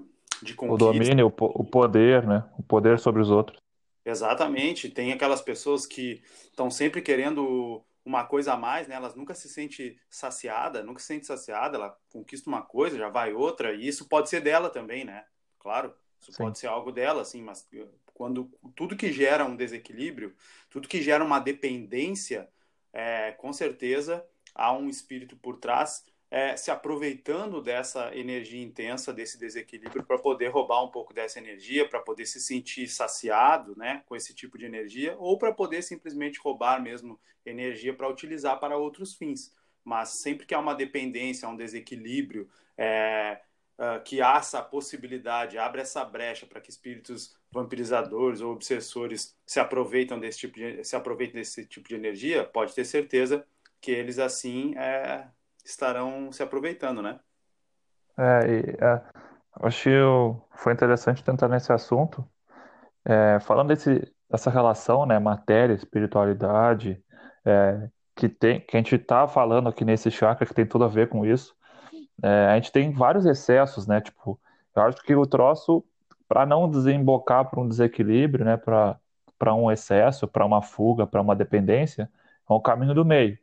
de 0.43 0.53
conquista. 0.53 0.85
O 0.85 0.93
domínio, 0.93 1.27
o 1.27 1.63
poder, 1.65 2.27
né? 2.27 2.43
O 2.57 2.63
poder 2.63 2.99
sobre 2.99 3.21
os 3.21 3.29
outros. 3.29 3.59
Exatamente. 4.05 4.89
Tem 4.89 5.11
aquelas 5.11 5.41
pessoas 5.41 5.85
que 5.85 6.21
estão 6.49 6.69
sempre 6.69 7.01
querendo 7.01 7.83
uma 8.03 8.25
coisa 8.25 8.53
a 8.53 8.57
mais, 8.57 8.87
né? 8.87 8.95
Elas 8.95 9.15
nunca 9.15 9.33
se 9.33 9.47
sente 9.47 9.99
saciada, 10.09 10.83
nunca 10.83 10.99
se 10.99 11.07
sente 11.07 11.25
saciada, 11.25 11.77
ela 11.77 11.97
conquista 12.11 12.49
uma 12.49 12.61
coisa, 12.61 12.97
já 12.97 13.09
vai 13.09 13.33
outra, 13.33 13.73
e 13.73 13.87
isso 13.87 14.07
pode 14.07 14.29
ser 14.29 14.41
dela 14.41 14.69
também, 14.69 15.05
né? 15.05 15.23
Claro, 15.59 15.93
isso 16.19 16.31
Sim. 16.31 16.43
pode 16.43 16.57
ser 16.57 16.67
algo 16.67 16.91
dela, 16.91 17.21
assim, 17.21 17.41
mas 17.41 17.67
quando 18.13 18.51
tudo 18.75 18.95
que 18.95 19.11
gera 19.11 19.45
um 19.45 19.55
desequilíbrio, 19.55 20.35
tudo 20.69 20.87
que 20.87 21.01
gera 21.01 21.23
uma 21.23 21.39
dependência, 21.39 22.49
é, 22.93 23.31
com 23.33 23.51
certeza 23.53 24.25
há 24.53 24.73
um 24.73 24.89
espírito 24.89 25.35
por 25.37 25.57
trás 25.57 26.03
é, 26.31 26.55
se 26.55 26.71
aproveitando 26.71 27.61
dessa 27.61 28.15
energia 28.15 28.63
intensa, 28.63 29.13
desse 29.13 29.37
desequilíbrio, 29.37 30.05
para 30.05 30.17
poder 30.17 30.47
roubar 30.47 30.81
um 30.81 30.89
pouco 30.89 31.13
dessa 31.13 31.39
energia, 31.39 31.87
para 31.87 31.99
poder 31.99 32.25
se 32.25 32.39
sentir 32.39 32.87
saciado 32.87 33.75
né, 33.77 34.01
com 34.05 34.15
esse 34.15 34.33
tipo 34.33 34.57
de 34.57 34.65
energia, 34.65 35.13
ou 35.19 35.37
para 35.37 35.51
poder 35.51 35.81
simplesmente 35.81 36.39
roubar 36.39 36.81
mesmo 36.81 37.19
energia 37.45 37.93
para 37.93 38.07
utilizar 38.07 38.57
para 38.61 38.77
outros 38.77 39.13
fins. 39.13 39.53
Mas 39.83 40.09
sempre 40.21 40.45
que 40.45 40.53
há 40.53 40.59
uma 40.59 40.73
dependência, 40.73 41.49
um 41.49 41.55
desequilíbrio, 41.55 42.49
é, 42.77 43.41
uh, 43.77 44.01
que 44.03 44.21
há 44.21 44.37
essa 44.37 44.61
possibilidade, 44.61 45.57
abre 45.57 45.81
essa 45.81 46.03
brecha 46.03 46.45
para 46.45 46.61
que 46.61 46.69
espíritos 46.69 47.35
vampirizadores 47.51 48.41
ou 48.41 48.53
obsessores 48.53 49.35
se 49.45 49.59
aproveitam 49.59 50.19
desse 50.19 50.39
tipo 50.39 50.55
de, 50.55 50.83
se 50.83 50.95
aproveitem 50.95 51.35
desse 51.35 51.65
tipo 51.65 51.87
de 51.89 51.95
energia, 51.95 52.43
pode 52.43 52.73
ter 52.73 52.85
certeza 52.85 53.45
que 53.79 53.91
eles 53.91 54.19
assim 54.19 54.75
é, 54.77 55.27
estarão 55.65 56.31
se 56.31 56.43
aproveitando, 56.43 57.01
né? 57.01 57.19
É, 58.17 58.39
e, 58.47 58.83
é, 58.83 59.01
acho 59.61 59.83
que 59.83 59.89
foi 60.57 60.73
interessante 60.73 61.23
tentar 61.23 61.47
nesse 61.47 61.73
assunto, 61.73 62.23
é, 63.05 63.39
falando 63.39 63.69
desse, 63.69 64.11
dessa 64.29 64.49
relação, 64.49 65.05
né, 65.05 65.17
matéria, 65.19 65.73
espiritualidade, 65.73 67.03
é, 67.43 67.89
que 68.15 68.29
tem, 68.29 68.61
que 68.61 68.77
a 68.77 68.79
gente 68.79 68.95
está 68.95 69.27
falando 69.27 69.67
aqui 69.67 69.83
nesse 69.83 70.11
chakra 70.11 70.45
que 70.45 70.53
tem 70.53 70.65
tudo 70.65 70.83
a 70.83 70.87
ver 70.87 71.09
com 71.09 71.25
isso. 71.25 71.55
É, 72.21 72.47
a 72.47 72.55
gente 72.55 72.71
tem 72.71 72.91
vários 72.91 73.25
excessos, 73.25 73.87
né? 73.87 74.01
Tipo, 74.01 74.39
eu 74.75 74.83
acho 74.83 75.01
que 75.03 75.15
o 75.15 75.25
troço, 75.25 75.83
para 76.27 76.45
não 76.45 76.69
desembocar 76.69 77.49
para 77.49 77.59
um 77.59 77.67
desequilíbrio, 77.67 78.45
né? 78.45 78.57
Para 78.57 79.55
um 79.55 79.71
excesso, 79.71 80.27
para 80.27 80.45
uma 80.45 80.61
fuga, 80.61 81.07
para 81.07 81.21
uma 81.21 81.35
dependência, 81.35 82.09
é 82.49 82.53
um 82.53 82.61
caminho 82.61 82.93
do 82.93 83.05
meio. 83.05 83.37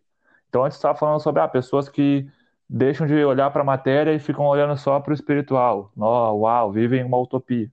Então, 0.49 0.65
antes 0.65 0.79
estava 0.79 0.99
falando 0.99 1.21
sobre 1.21 1.43
ah, 1.43 1.49
pessoas 1.49 1.89
que 1.89 2.29
deixam 2.69 3.07
de 3.07 3.15
olhar 3.25 3.51
para 3.51 3.63
a 3.63 3.65
matéria 3.65 4.13
e 4.13 4.19
ficam 4.19 4.47
olhando 4.47 4.77
só 4.77 5.01
para 5.01 5.11
o 5.11 5.15
espiritual. 5.15 5.93
Oh, 5.97 6.41
uau, 6.41 6.73
vivem 6.73 7.05
uma 7.05 7.19
utopia. 7.19 7.71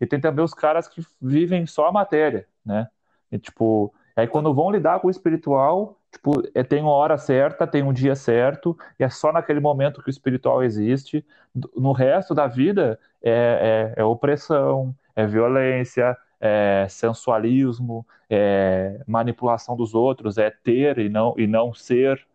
E 0.00 0.06
tem 0.06 0.20
também 0.20 0.44
os 0.44 0.54
caras 0.54 0.88
que 0.88 1.04
vivem 1.20 1.66
só 1.66 1.88
a 1.88 1.92
matéria, 1.92 2.46
né? 2.64 2.88
E, 3.30 3.38
tipo, 3.38 3.92
aí 4.16 4.26
quando 4.26 4.54
vão 4.54 4.70
lidar 4.70 5.00
com 5.00 5.08
o 5.08 5.10
espiritual, 5.10 5.97
Tipo, 6.10 6.42
é, 6.54 6.62
tem 6.62 6.82
uma 6.82 6.92
hora 6.92 7.18
certa, 7.18 7.66
tem 7.66 7.82
um 7.82 7.92
dia 7.92 8.14
certo, 8.14 8.76
e 8.98 9.04
é 9.04 9.10
só 9.10 9.32
naquele 9.32 9.60
momento 9.60 10.02
que 10.02 10.08
o 10.08 10.10
espiritual 10.10 10.62
existe. 10.62 11.24
No 11.76 11.92
resto 11.92 12.34
da 12.34 12.46
vida 12.46 12.98
é, 13.22 13.94
é, 13.96 14.00
é 14.00 14.04
opressão, 14.04 14.94
é 15.14 15.26
violência, 15.26 16.16
é 16.40 16.86
sensualismo, 16.88 18.06
é 18.30 19.00
manipulação 19.06 19.76
dos 19.76 19.94
outros, 19.94 20.38
é 20.38 20.50
ter 20.50 20.98
e 20.98 21.08
não, 21.08 21.34
e 21.36 21.46
não 21.46 21.74
ser. 21.74 22.26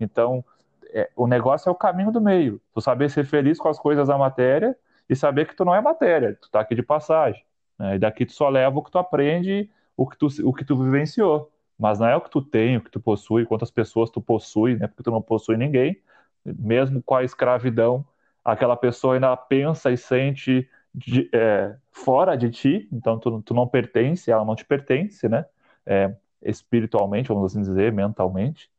Então, 0.00 0.44
é, 0.92 1.08
o 1.16 1.26
negócio 1.26 1.68
é 1.68 1.72
o 1.72 1.76
caminho 1.76 2.10
do 2.10 2.20
meio. 2.20 2.60
Tu 2.74 2.80
saber 2.80 3.08
ser 3.08 3.24
feliz 3.24 3.58
com 3.58 3.68
as 3.68 3.78
coisas 3.78 4.08
da 4.08 4.18
matéria 4.18 4.76
e 5.08 5.14
saber 5.14 5.46
que 5.46 5.54
tu 5.54 5.64
não 5.64 5.74
é 5.74 5.80
matéria, 5.80 6.36
tu 6.40 6.50
tá 6.50 6.60
aqui 6.60 6.74
de 6.74 6.82
passagem. 6.82 7.44
Né? 7.78 7.96
E 7.96 7.98
daqui 7.98 8.26
tu 8.26 8.32
só 8.32 8.48
leva 8.48 8.78
o 8.78 8.82
que 8.82 8.90
tu 8.90 8.98
aprende, 8.98 9.70
o 9.96 10.08
que 10.08 10.16
tu, 10.16 10.26
o 10.44 10.52
que 10.52 10.64
tu 10.64 10.76
vivenciou 10.76 11.52
mas 11.78 11.98
não 11.98 12.06
é 12.06 12.16
o 12.16 12.20
que 12.20 12.30
tu 12.30 12.42
tem, 12.42 12.76
o 12.76 12.80
que 12.80 12.90
tu 12.90 13.00
possui, 13.00 13.44
quantas 13.46 13.70
pessoas 13.70 14.10
tu 14.10 14.20
possui, 14.20 14.76
né? 14.76 14.86
Porque 14.86 15.02
tu 15.02 15.10
não 15.10 15.22
possui 15.22 15.56
ninguém, 15.56 16.00
mesmo 16.44 17.02
com 17.02 17.14
a 17.14 17.24
escravidão, 17.24 18.04
aquela 18.44 18.76
pessoa 18.76 19.14
ainda 19.14 19.36
pensa 19.36 19.90
e 19.90 19.96
sente 19.96 20.68
de, 20.94 21.28
é, 21.32 21.74
fora 21.90 22.36
de 22.36 22.50
ti, 22.50 22.88
então 22.92 23.18
tu, 23.18 23.42
tu, 23.42 23.54
não 23.54 23.66
pertence, 23.66 24.30
ela 24.30 24.44
não 24.44 24.54
te 24.54 24.64
pertence, 24.64 25.28
né? 25.28 25.44
É, 25.86 26.14
espiritualmente, 26.42 27.28
vamos 27.28 27.52
assim 27.52 27.62
dizer, 27.62 27.92
mentalmente. 27.92 28.70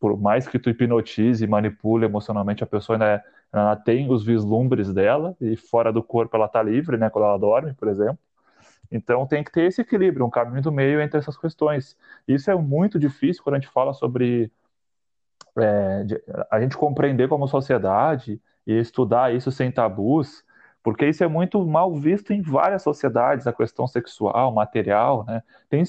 Por 0.00 0.18
mais 0.20 0.48
que 0.48 0.58
tu 0.58 0.70
hipnotize 0.70 1.44
e 1.44 1.46
manipule 1.46 2.04
emocionalmente, 2.04 2.64
a 2.64 2.66
pessoa 2.66 2.96
ainda, 2.96 3.24
é, 3.52 3.76
tem 3.84 4.10
os 4.10 4.24
vislumbres 4.24 4.92
dela 4.92 5.36
e 5.40 5.56
fora 5.56 5.92
do 5.92 6.02
corpo 6.02 6.36
ela 6.36 6.48
tá 6.48 6.62
livre, 6.62 6.96
né? 6.96 7.10
Quando 7.10 7.26
ela 7.26 7.38
dorme, 7.38 7.74
por 7.74 7.88
exemplo. 7.88 8.18
Então 8.92 9.26
tem 9.26 9.42
que 9.42 9.50
ter 9.50 9.62
esse 9.62 9.80
equilíbrio, 9.80 10.26
um 10.26 10.30
caminho 10.30 10.62
do 10.62 10.70
meio 10.70 11.00
entre 11.00 11.18
essas 11.18 11.36
questões. 11.36 11.96
Isso 12.28 12.50
é 12.50 12.54
muito 12.54 12.98
difícil 12.98 13.42
quando 13.42 13.56
a 13.56 13.58
gente 13.58 13.72
fala 13.72 13.94
sobre 13.94 14.52
é, 15.58 16.04
a 16.50 16.60
gente 16.60 16.76
compreender 16.76 17.28
como 17.28 17.48
sociedade 17.48 18.40
e 18.66 18.78
estudar 18.78 19.34
isso 19.34 19.50
sem 19.50 19.72
tabus, 19.72 20.44
porque 20.82 21.06
isso 21.08 21.24
é 21.24 21.28
muito 21.28 21.64
mal 21.66 21.94
visto 21.94 22.32
em 22.32 22.42
várias 22.42 22.82
sociedades, 22.82 23.46
a 23.46 23.52
questão 23.52 23.86
sexual, 23.86 24.52
material, 24.52 25.24
né? 25.24 25.42
Tem, 25.70 25.82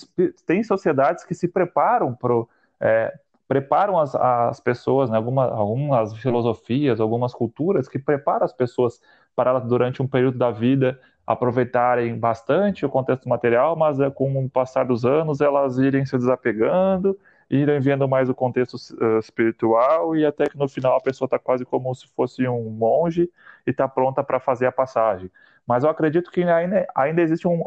tem 0.45 0.63
sociedades 0.63 1.25
que 1.25 1.33
se 1.35 1.47
preparam 1.47 2.15
para 2.15 2.33
é, 2.79 3.13
preparam 3.47 3.99
as, 3.99 4.15
as 4.15 4.59
pessoas, 4.59 5.09
né? 5.09 5.17
algumas, 5.17 5.51
algumas 5.51 6.17
filosofias, 6.17 6.99
algumas 6.99 7.33
culturas 7.33 7.87
que 7.87 7.99
preparam 7.99 8.45
as 8.45 8.53
pessoas 8.53 9.01
para 9.35 9.59
durante 9.59 10.01
um 10.01 10.07
período 10.07 10.37
da 10.37 10.49
vida 10.51 10.99
aproveitarem 11.25 12.17
bastante 12.17 12.85
o 12.85 12.89
contexto 12.89 13.27
material, 13.29 13.75
mas 13.75 13.99
é, 13.99 14.09
com 14.09 14.45
o 14.45 14.49
passar 14.49 14.85
dos 14.85 15.05
anos 15.05 15.39
elas 15.41 15.77
irem 15.77 16.05
se 16.05 16.17
desapegando, 16.17 17.17
irem 17.49 17.79
vendo 17.79 18.07
mais 18.07 18.29
o 18.29 18.35
contexto 18.35 18.75
uh, 18.75 19.19
espiritual 19.19 20.15
e 20.15 20.25
até 20.25 20.45
que 20.45 20.57
no 20.57 20.67
final 20.67 20.97
a 20.97 21.01
pessoa 21.01 21.27
está 21.27 21.39
quase 21.39 21.65
como 21.65 21.93
se 21.95 22.07
fosse 22.09 22.47
um 22.47 22.69
monge 22.69 23.29
e 23.65 23.71
está 23.71 23.87
pronta 23.87 24.23
para 24.23 24.39
fazer 24.39 24.65
a 24.65 24.71
passagem. 24.71 25.31
Mas 25.65 25.83
eu 25.83 25.89
acredito 25.89 26.29
que 26.31 26.43
ainda, 26.43 26.85
ainda 26.95 27.21
existe 27.21 27.47
um 27.47 27.63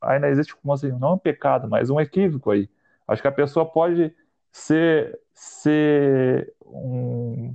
ainda 0.00 0.28
existe 0.28 0.54
como 0.56 0.72
assim, 0.72 0.88
não 0.92 1.14
um 1.14 1.18
pecado, 1.18 1.68
mas 1.68 1.88
um 1.90 2.00
equívoco 2.00 2.50
aí. 2.50 2.68
Acho 3.06 3.22
que 3.22 3.28
a 3.28 3.32
pessoa 3.32 3.66
pode 3.66 4.14
ser 4.50 5.18
ser 5.34 6.52
um 6.64 7.54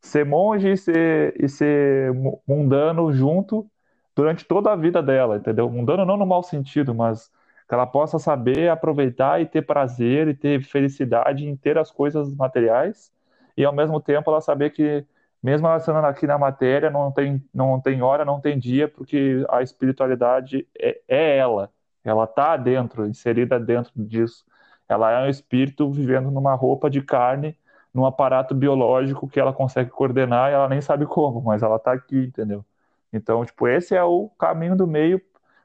ser 0.00 0.24
monge 0.26 0.72
e 0.72 0.76
ser, 0.76 1.34
e 1.42 1.48
ser 1.48 2.12
mundano 2.46 3.12
junto 3.12 3.70
durante 4.14 4.44
toda 4.44 4.72
a 4.72 4.76
vida 4.76 5.02
dela, 5.02 5.36
entendeu? 5.36 5.68
Mundano 5.70 6.04
não 6.04 6.16
no 6.16 6.26
mau 6.26 6.42
sentido, 6.42 6.94
mas 6.94 7.30
que 7.68 7.74
ela 7.74 7.86
possa 7.86 8.18
saber 8.18 8.68
aproveitar 8.70 9.40
e 9.40 9.46
ter 9.46 9.62
prazer 9.62 10.28
e 10.28 10.34
ter 10.34 10.62
felicidade 10.62 11.46
em 11.46 11.56
ter 11.56 11.78
as 11.78 11.90
coisas 11.90 12.34
materiais 12.34 13.12
e 13.56 13.64
ao 13.64 13.72
mesmo 13.72 14.00
tempo 14.00 14.30
ela 14.30 14.40
saber 14.40 14.70
que 14.70 15.06
mesmo 15.42 15.66
ela 15.66 15.80
sendo 15.80 15.98
aqui 15.98 16.26
na 16.26 16.38
matéria 16.38 16.90
não 16.90 17.10
tem 17.12 17.44
não 17.52 17.80
tem 17.80 18.02
hora, 18.02 18.24
não 18.24 18.40
tem 18.40 18.58
dia, 18.58 18.88
porque 18.88 19.44
a 19.48 19.62
espiritualidade 19.62 20.66
é, 20.78 21.00
é 21.08 21.36
ela, 21.38 21.70
ela 22.04 22.24
está 22.24 22.56
dentro, 22.56 23.06
inserida 23.06 23.58
dentro 23.58 23.92
disso. 23.96 24.44
Ela 24.88 25.10
é 25.12 25.26
um 25.26 25.28
espírito 25.28 25.90
vivendo 25.90 26.30
numa 26.30 26.54
roupa 26.54 26.90
de 26.90 27.00
carne, 27.02 27.56
num 27.92 28.04
aparato 28.06 28.54
biológico 28.54 29.28
que 29.28 29.40
ela 29.40 29.52
consegue 29.52 29.90
coordenar 29.90 30.50
e 30.50 30.54
ela 30.54 30.68
nem 30.68 30.80
sabe 30.80 31.06
como, 31.06 31.40
mas 31.42 31.62
ela 31.62 31.76
está 31.76 31.92
aqui, 31.92 32.16
entendeu? 32.26 32.64
Então, 33.12 33.44
tipo, 33.44 33.68
esse 33.68 33.94
é 33.94 34.02
o 34.02 34.28
caminho 34.38 34.76
do 34.76 34.86
meio 34.86 35.20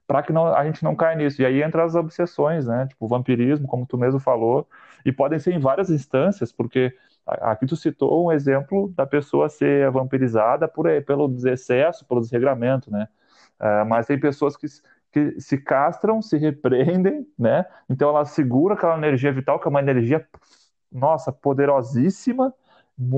para 0.08 0.24
que 0.24 0.32
não, 0.32 0.48
a 0.48 0.64
gente 0.66 0.84
não 0.84 0.95
caia 0.95 1.16
nisso. 1.18 1.41
E 1.41 1.45
aí 1.45 1.62
entra 1.62 1.84
as 1.84 1.93
obsessões, 1.95 2.66
né? 2.66 2.88
Tipo, 2.88 3.08
vampirismo, 3.08 3.68
como 3.68 3.86
tu 3.86 3.98
mesmo 3.98 4.20
falou, 4.20 4.68
e 5.06 5.12
podem 5.12 5.38
ser 5.38 5.54
em 5.54 5.60
várias 5.60 5.89
instâncias, 5.89 6.52
porque 6.52 6.95
aqui 7.26 7.66
tu 7.66 7.76
citou 7.76 8.26
um 8.28 8.32
exemplo 8.32 8.89
da 8.95 9.06
pessoa 9.06 9.50
ser 9.50 9.91
vampirizada 9.91 10.68
por, 10.68 10.88
eh, 10.88 11.02
pelo 11.02 11.30
excesso, 11.48 12.06
pelo 12.06 12.22
desregramento, 12.22 12.89
né? 12.89 13.08
Uh, 13.60 13.86
mas 13.86 14.06
tem 14.06 14.20
pessoas 14.20 14.56
que, 14.56 14.68
que 15.12 15.41
se 15.41 15.58
castram, 15.58 16.22
se 16.22 16.38
repreendem, 16.38 17.28
né? 17.38 17.66
Então 17.89 18.10
ela 18.10 18.24
segura 18.26 18.76
aquela 18.76 18.98
energia 18.98 19.32
vital, 19.34 19.60
que 19.60 19.68
é 19.68 19.70
uma 19.70 19.80
energia, 19.82 20.26
nossa, 20.91 21.32
poderosíssima, 21.34 22.54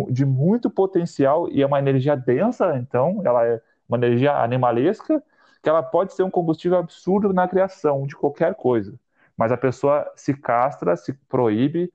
de 0.09 0.25
muito 0.25 0.69
potencial 0.69 1.49
e 1.49 1.61
é 1.61 1.65
uma 1.65 1.79
energia 1.79 2.15
densa, 2.15 2.77
então 2.77 3.21
ela 3.25 3.45
é 3.45 3.61
uma 3.89 3.97
energia 3.97 4.33
animalesca, 4.37 5.21
que 5.61 5.69
ela 5.69 5.83
pode 5.83 6.13
ser 6.13 6.23
um 6.23 6.29
combustível 6.29 6.77
absurdo 6.77 7.33
na 7.33 7.47
criação 7.47 8.05
de 8.05 8.15
qualquer 8.15 8.55
coisa. 8.55 8.97
Mas 9.35 9.51
a 9.51 9.57
pessoa 9.57 10.09
se 10.15 10.33
castra, 10.33 10.95
se 10.95 11.13
proíbe, 11.27 11.91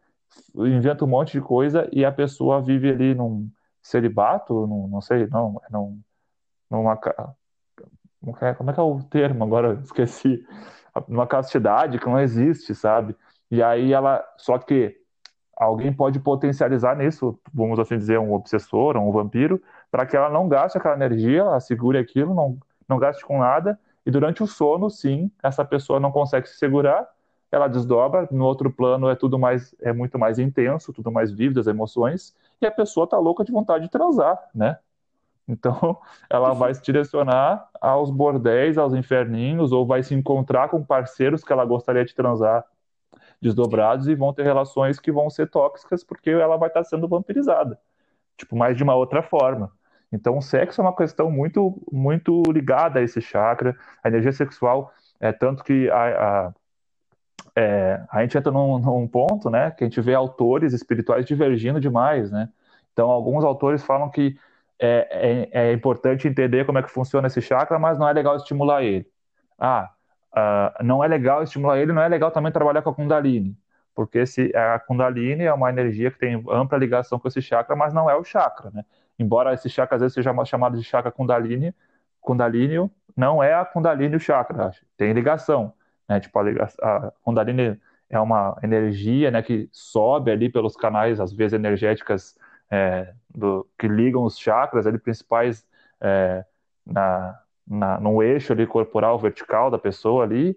inventa 0.54 1.04
um 1.04 1.08
monte 1.08 1.32
de 1.32 1.40
coisa 1.40 1.88
e 1.92 2.04
a 2.04 2.12
pessoa 2.12 2.60
vive 2.60 2.90
ali 2.90 3.14
num 3.14 3.48
celibato, 3.82 4.66
num, 4.66 4.88
não 4.88 5.00
sei, 5.00 5.26
não, 5.28 5.60
não, 5.70 5.98
numa 6.70 6.96
como 8.56 8.70
é 8.70 8.72
que 8.72 8.80
é 8.80 8.82
o 8.82 9.02
termo 9.02 9.44
agora? 9.44 9.78
Esqueci. 9.82 10.44
Numa 11.08 11.26
castidade 11.26 11.98
que 11.98 12.06
não 12.06 12.20
existe, 12.20 12.74
sabe? 12.74 13.14
E 13.50 13.62
aí 13.62 13.92
ela, 13.92 14.24
só 14.38 14.58
que 14.58 14.96
alguém 15.56 15.92
pode 15.92 16.18
potencializar 16.20 16.96
nisso, 16.96 17.38
vamos 17.52 17.78
assim 17.78 17.98
dizer, 17.98 18.18
um 18.18 18.32
obsessor, 18.32 18.96
um 18.96 19.12
vampiro, 19.12 19.60
para 19.94 20.06
que 20.06 20.16
ela 20.16 20.28
não 20.28 20.48
gaste 20.48 20.76
aquela 20.76 20.96
energia, 20.96 21.42
ela 21.42 21.60
segure 21.60 21.96
aquilo, 21.96 22.34
não, 22.34 22.58
não 22.88 22.98
gaste 22.98 23.24
com 23.24 23.38
nada, 23.38 23.78
e 24.04 24.10
durante 24.10 24.42
o 24.42 24.46
sono, 24.48 24.90
sim, 24.90 25.30
essa 25.40 25.64
pessoa 25.64 26.00
não 26.00 26.10
consegue 26.10 26.48
se 26.48 26.56
segurar, 26.56 27.08
ela 27.48 27.68
desdobra, 27.68 28.26
no 28.32 28.44
outro 28.44 28.72
plano 28.72 29.08
é 29.08 29.14
tudo 29.14 29.38
mais, 29.38 29.72
é 29.80 29.92
muito 29.92 30.18
mais 30.18 30.40
intenso, 30.40 30.92
tudo 30.92 31.12
mais 31.12 31.30
vívido, 31.30 31.60
as 31.60 31.68
emoções, 31.68 32.34
e 32.60 32.66
a 32.66 32.72
pessoa 32.72 33.06
tá 33.06 33.16
louca 33.18 33.44
de 33.44 33.52
vontade 33.52 33.84
de 33.84 33.90
transar, 33.92 34.36
né? 34.52 34.80
Então, 35.46 35.96
ela 36.28 36.52
vai 36.54 36.74
se 36.74 36.82
direcionar 36.82 37.68
aos 37.80 38.10
bordéis, 38.10 38.76
aos 38.76 38.94
inferninhos, 38.94 39.70
ou 39.70 39.86
vai 39.86 40.02
se 40.02 40.12
encontrar 40.12 40.70
com 40.70 40.82
parceiros 40.82 41.44
que 41.44 41.52
ela 41.52 41.64
gostaria 41.64 42.04
de 42.04 42.16
transar 42.16 42.64
desdobrados 43.40 44.08
e 44.08 44.16
vão 44.16 44.32
ter 44.32 44.42
relações 44.42 44.98
que 44.98 45.12
vão 45.12 45.30
ser 45.30 45.48
tóxicas 45.48 46.02
porque 46.02 46.30
ela 46.30 46.56
vai 46.56 46.68
estar 46.68 46.82
sendo 46.82 47.06
vampirizada, 47.06 47.78
tipo, 48.36 48.56
mais 48.56 48.76
de 48.76 48.82
uma 48.82 48.96
outra 48.96 49.22
forma. 49.22 49.70
Então, 50.14 50.38
o 50.38 50.42
sexo 50.42 50.80
é 50.80 50.84
uma 50.84 50.94
questão 50.94 51.30
muito, 51.30 51.76
muito 51.90 52.42
ligada 52.52 53.00
a 53.00 53.02
esse 53.02 53.20
chakra. 53.20 53.76
A 54.02 54.08
energia 54.08 54.32
sexual 54.32 54.92
é 55.20 55.32
tanto 55.32 55.64
que 55.64 55.90
a, 55.90 56.04
a, 56.46 56.54
é, 57.56 58.00
a 58.10 58.22
gente 58.22 58.38
entra 58.38 58.52
num, 58.52 58.78
num, 58.78 59.08
ponto, 59.08 59.50
né, 59.50 59.72
que 59.72 59.84
a 59.84 59.86
gente 59.88 60.00
vê 60.00 60.14
autores 60.14 60.72
espirituais 60.72 61.24
divergindo 61.26 61.80
demais, 61.80 62.30
né? 62.30 62.48
Então, 62.92 63.10
alguns 63.10 63.44
autores 63.44 63.82
falam 63.82 64.08
que 64.08 64.38
é, 64.78 65.48
é, 65.52 65.68
é 65.68 65.72
importante 65.72 66.28
entender 66.28 66.64
como 66.64 66.78
é 66.78 66.82
que 66.82 66.90
funciona 66.90 67.26
esse 67.26 67.40
chakra, 67.40 67.78
mas 67.78 67.98
não 67.98 68.08
é 68.08 68.12
legal 68.12 68.36
estimular 68.36 68.84
ele. 68.84 69.06
Ah, 69.58 69.90
uh, 70.32 70.84
não 70.84 71.02
é 71.02 71.08
legal 71.08 71.42
estimular 71.42 71.78
ele, 71.78 71.92
não 71.92 72.02
é 72.02 72.08
legal 72.08 72.30
também 72.30 72.52
trabalhar 72.52 72.82
com 72.82 72.90
a 72.90 72.94
Kundalini. 72.94 73.56
porque 73.94 74.26
se 74.26 74.52
a 74.56 74.78
Kundalini 74.78 75.44
é 75.44 75.52
uma 75.52 75.70
energia 75.70 76.10
que 76.10 76.18
tem 76.18 76.34
ampla 76.50 76.78
ligação 76.78 77.18
com 77.18 77.28
esse 77.28 77.42
chakra, 77.42 77.76
mas 77.76 77.92
não 77.94 78.10
é 78.10 78.16
o 78.16 78.24
chakra, 78.24 78.70
né? 78.72 78.84
Embora 79.18 79.54
esse 79.54 79.68
chakra 79.68 79.96
às 79.96 80.02
vezes 80.02 80.14
seja 80.14 80.32
chamado 80.44 80.76
de 80.76 80.84
chakra 80.84 81.10
Kundalini, 81.10 81.74
Kundalini 82.20 82.90
não 83.16 83.42
é 83.42 83.54
a 83.54 83.64
Kundalini 83.64 84.16
o 84.16 84.20
chakra, 84.20 84.72
tem 84.96 85.12
ligação, 85.12 85.72
né? 86.08 86.20
Tipo, 86.20 86.38
a, 86.38 86.42
a 86.82 87.12
Kundalini 87.22 87.80
é 88.10 88.20
uma 88.20 88.56
energia, 88.62 89.30
né, 89.30 89.42
que 89.42 89.68
sobe 89.72 90.30
ali 90.30 90.48
pelos 90.48 90.76
canais, 90.76 91.20
às 91.20 91.32
vezes 91.32 91.54
energéticas 91.54 92.36
é, 92.70 93.12
do, 93.34 93.68
que 93.78 93.88
ligam 93.88 94.24
os 94.24 94.38
chakras 94.38 94.86
ali 94.86 94.98
principais 94.98 95.66
é, 96.00 96.44
na, 96.86 97.40
na, 97.66 98.00
no 98.00 98.22
eixo 98.22 98.52
ali 98.52 98.66
corporal 98.66 99.18
vertical 99.18 99.70
da 99.70 99.78
pessoa 99.78 100.24
ali, 100.24 100.56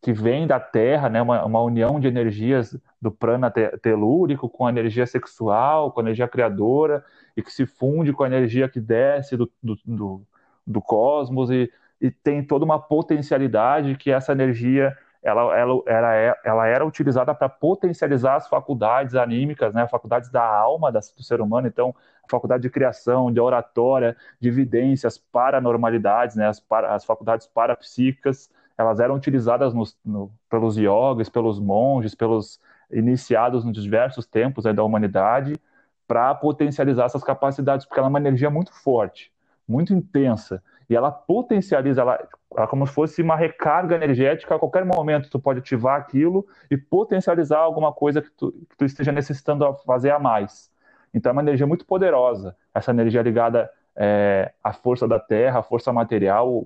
que 0.00 0.12
vem 0.12 0.46
da 0.46 0.60
Terra, 0.60 1.08
né, 1.08 1.20
uma, 1.20 1.44
uma 1.44 1.60
união 1.60 1.98
de 1.98 2.06
energias 2.06 2.78
do 3.02 3.10
prana 3.10 3.50
telúrico 3.50 4.48
com 4.48 4.66
a 4.66 4.70
energia 4.70 5.06
sexual, 5.06 5.90
com 5.90 6.00
a 6.00 6.02
energia 6.04 6.28
criadora, 6.28 7.04
e 7.36 7.42
que 7.42 7.52
se 7.52 7.66
funde 7.66 8.12
com 8.12 8.22
a 8.22 8.26
energia 8.26 8.68
que 8.68 8.80
desce 8.80 9.36
do, 9.36 9.50
do, 9.62 9.76
do, 9.84 10.22
do 10.66 10.80
cosmos, 10.80 11.50
e, 11.50 11.70
e 12.00 12.10
tem 12.10 12.44
toda 12.44 12.64
uma 12.64 12.78
potencialidade 12.78 13.96
que 13.96 14.10
essa 14.10 14.32
energia 14.32 14.96
ela, 15.20 15.56
ela, 15.56 15.82
ela, 15.86 16.14
é, 16.14 16.34
ela 16.44 16.66
era 16.66 16.86
utilizada 16.86 17.34
para 17.34 17.48
potencializar 17.48 18.36
as 18.36 18.48
faculdades 18.48 19.14
anímicas, 19.14 19.74
né, 19.74 19.86
faculdades 19.88 20.30
da 20.30 20.44
alma 20.44 20.92
do 20.92 21.22
ser 21.22 21.40
humano, 21.40 21.66
então 21.66 21.94
faculdade 22.30 22.62
de 22.62 22.70
criação, 22.70 23.32
de 23.32 23.40
oratória, 23.40 24.16
de 24.40 24.48
evidências, 24.48 25.18
paranormalidades, 25.18 26.36
né, 26.36 26.46
as, 26.46 26.60
para, 26.60 26.94
as 26.94 27.04
faculdades 27.04 27.46
parapsíquicas, 27.46 28.50
elas 28.78 29.00
eram 29.00 29.16
utilizadas 29.16 29.74
no, 29.74 29.82
no, 30.04 30.30
pelos 30.48 30.76
yogis, 30.76 31.28
pelos 31.28 31.58
monges, 31.58 32.14
pelos 32.14 32.60
iniciados 32.90 33.64
nos 33.64 33.82
diversos 33.82 34.24
tempos 34.24 34.64
né, 34.64 34.72
da 34.72 34.84
humanidade, 34.84 35.60
para 36.06 36.34
potencializar 36.34 37.04
essas 37.04 37.24
capacidades, 37.24 37.84
porque 37.84 37.98
ela 37.98 38.08
é 38.08 38.10
uma 38.10 38.20
energia 38.20 38.48
muito 38.48 38.72
forte, 38.72 39.30
muito 39.68 39.92
intensa, 39.92 40.62
e 40.88 40.96
ela 40.96 41.10
potencializa, 41.10 42.00
ela, 42.00 42.28
ela 42.56 42.66
como 42.66 42.86
se 42.86 42.94
fosse 42.94 43.20
uma 43.20 43.36
recarga 43.36 43.94
energética, 43.96 44.54
a 44.54 44.58
qualquer 44.58 44.84
momento 44.86 45.28
tu 45.28 45.38
pode 45.38 45.58
ativar 45.58 45.98
aquilo 46.00 46.46
e 46.70 46.78
potencializar 46.78 47.58
alguma 47.58 47.92
coisa 47.92 48.22
que 48.22 48.30
tu, 48.30 48.52
que 48.70 48.76
tu 48.76 48.84
esteja 48.86 49.12
necessitando 49.12 49.70
fazer 49.84 50.10
a 50.10 50.18
mais. 50.18 50.70
Então 51.12 51.30
é 51.30 51.32
uma 51.34 51.42
energia 51.42 51.66
muito 51.66 51.84
poderosa, 51.84 52.56
essa 52.72 52.90
energia 52.90 53.20
ligada 53.20 53.70
é, 53.94 54.52
à 54.64 54.72
força 54.72 55.06
da 55.06 55.18
terra, 55.18 55.58
à 55.58 55.62
força 55.62 55.92
material, 55.92 56.64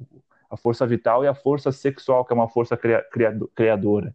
a 0.52 0.56
força 0.56 0.86
vital 0.86 1.24
e 1.24 1.26
a 1.26 1.34
força 1.34 1.72
sexual, 1.72 2.26
que 2.26 2.32
é 2.32 2.36
uma 2.36 2.48
força 2.48 2.78
criadora. 3.54 4.14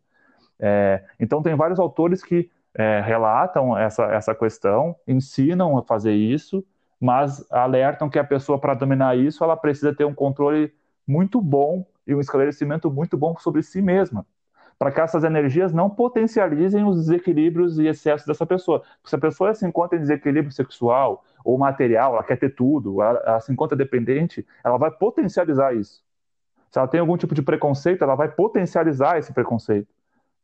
É, 0.60 1.04
então, 1.20 1.42
tem 1.42 1.56
vários 1.56 1.80
autores 1.80 2.24
que 2.24 2.52
é, 2.76 3.02
relatam 3.02 3.76
essa, 3.76 4.06
essa 4.14 4.36
questão, 4.36 4.96
ensinam 5.08 5.76
a 5.80 5.84
fazer 5.84 6.14
isso, 6.14 6.64
mas 7.02 7.44
alertam 7.52 8.08
que 8.08 8.20
a 8.20 8.24
pessoa, 8.24 8.60
para 8.60 8.76
dominar 8.76 9.18
isso, 9.18 9.44
ela 9.44 9.58
precisa 9.58 9.96
ter 9.96 10.06
um 10.06 10.14
controle 10.14 10.72
muito 11.08 11.42
bom 11.42 11.84
e 12.06 12.14
um 12.14 12.20
esclarecimento 12.20 12.92
muito 12.92 13.18
bom 13.18 13.36
sobre 13.40 13.64
si 13.64 13.82
mesma, 13.82 14.24
para 14.78 14.92
que 14.92 15.02
essas 15.02 15.24
energias 15.24 15.74
não 15.74 15.90
potencializem 15.90 16.84
os 16.84 16.98
desequilíbrios 16.98 17.80
e 17.80 17.88
excessos 17.88 18.28
dessa 18.28 18.46
pessoa. 18.46 18.84
Se 19.04 19.16
a 19.16 19.20
pessoa 19.20 19.56
se 19.56 19.66
encontra 19.66 19.98
em 19.98 20.02
desequilíbrio 20.02 20.54
sexual 20.54 21.26
ou 21.44 21.58
material, 21.58 22.14
ela 22.14 22.24
quer 22.24 22.38
ter 22.38 22.54
tudo, 22.54 23.02
ela, 23.02 23.20
ela 23.26 23.40
se 23.40 23.52
encontra 23.52 23.76
dependente, 23.76 24.46
ela 24.64 24.78
vai 24.78 24.92
potencializar 24.92 25.74
isso. 25.74 26.06
Se 26.78 26.80
ela 26.80 26.88
tem 26.88 27.00
algum 27.00 27.18
tipo 27.18 27.34
de 27.34 27.42
preconceito, 27.42 28.04
ela 28.04 28.14
vai 28.14 28.30
potencializar 28.30 29.18
esse 29.18 29.34
preconceito. 29.34 29.88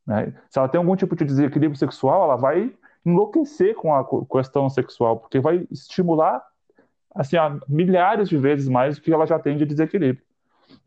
Né? 0.04 0.34
Se 0.50 0.58
ela 0.58 0.68
tem 0.68 0.80
algum 0.80 0.96
tipo 0.96 1.16
de 1.16 1.24
desequilíbrio 1.24 1.78
sexual, 1.78 2.24
ela 2.24 2.36
vai 2.36 2.74
enlouquecer 3.06 3.76
com 3.76 3.94
a 3.94 4.04
questão 4.26 4.68
sexual, 4.68 5.18
porque 5.20 5.40
vai 5.40 5.68
estimular 5.70 6.44
assim, 7.14 7.38
milhares 7.70 8.30
de 8.30 8.36
vezes 8.36 8.68
mais 8.68 8.96
do 8.96 9.04
que 9.04 9.14
ela 9.14 9.28
já 9.28 9.38
tem 9.38 9.56
de 9.58 9.64
desequilíbrio. 9.64 10.26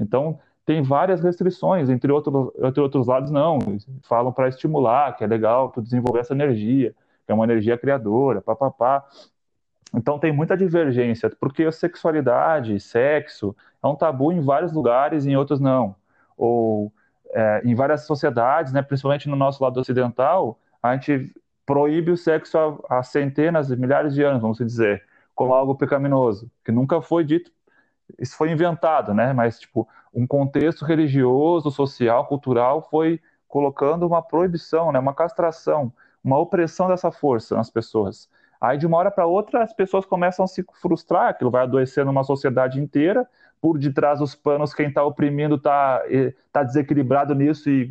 Então, 0.00 0.40
tem 0.64 0.82
várias 0.82 1.22
restrições, 1.22 1.88
entre, 1.88 2.10
outro, 2.10 2.52
entre 2.60 2.80
outros 2.80 3.06
lados, 3.06 3.30
não. 3.30 3.60
Falam 4.02 4.32
para 4.32 4.48
estimular, 4.48 5.16
que 5.16 5.22
é 5.22 5.28
legal 5.28 5.68
tu 5.68 5.80
desenvolver 5.80 6.18
essa 6.18 6.34
energia, 6.34 6.92
que 7.24 7.30
é 7.30 7.34
uma 7.36 7.44
energia 7.44 7.78
criadora, 7.78 8.42
papapá. 8.42 9.04
Então 9.94 10.18
tem 10.18 10.32
muita 10.32 10.56
divergência, 10.56 11.30
porque 11.40 11.64
a 11.64 11.72
sexualidade, 11.72 12.78
sexo, 12.80 13.56
é 13.82 13.86
um 13.86 13.94
tabu 13.94 14.32
em 14.32 14.40
vários 14.40 14.72
lugares 14.72 15.24
e 15.24 15.30
em 15.30 15.36
outros 15.36 15.60
não. 15.60 15.94
Ou 16.36 16.92
é, 17.30 17.62
em 17.64 17.74
várias 17.74 18.06
sociedades, 18.06 18.72
né, 18.72 18.82
principalmente 18.82 19.28
no 19.28 19.36
nosso 19.36 19.62
lado 19.62 19.78
ocidental, 19.80 20.58
a 20.82 20.94
gente 20.94 21.32
proíbe 21.64 22.10
o 22.10 22.16
sexo 22.16 22.58
há, 22.58 22.98
há 22.98 23.02
centenas, 23.02 23.70
milhares 23.70 24.14
de 24.14 24.22
anos, 24.22 24.40
vamos 24.42 24.58
dizer, 24.58 25.02
como 25.34 25.54
algo 25.54 25.74
pecaminoso, 25.74 26.50
que 26.64 26.72
nunca 26.72 27.00
foi 27.02 27.24
dito, 27.24 27.50
isso 28.18 28.36
foi 28.36 28.50
inventado, 28.50 29.12
né? 29.14 29.32
Mas 29.32 29.58
tipo, 29.58 29.88
um 30.14 30.26
contexto 30.26 30.84
religioso, 30.84 31.70
social, 31.70 32.26
cultural 32.26 32.82
foi 32.82 33.20
colocando 33.48 34.06
uma 34.06 34.22
proibição, 34.22 34.92
né, 34.92 34.98
uma 34.98 35.14
castração, 35.14 35.92
uma 36.22 36.38
opressão 36.38 36.88
dessa 36.88 37.10
força 37.10 37.56
nas 37.56 37.70
pessoas. 37.70 38.28
Aí, 38.60 38.78
de 38.78 38.86
uma 38.86 38.96
hora 38.96 39.10
para 39.10 39.26
outra, 39.26 39.62
as 39.62 39.72
pessoas 39.72 40.04
começam 40.04 40.44
a 40.44 40.48
se 40.48 40.64
frustrar, 40.80 41.28
aquilo 41.28 41.50
vai 41.50 41.62
adoecendo 41.62 42.10
uma 42.10 42.24
sociedade 42.24 42.80
inteira, 42.80 43.28
por 43.60 43.78
detrás 43.78 44.18
dos 44.18 44.34
panos, 44.34 44.74
quem 44.74 44.88
está 44.88 45.02
oprimindo 45.02 45.56
está 45.56 46.02
tá 46.52 46.62
desequilibrado 46.62 47.34
nisso 47.34 47.68
e, 47.70 47.82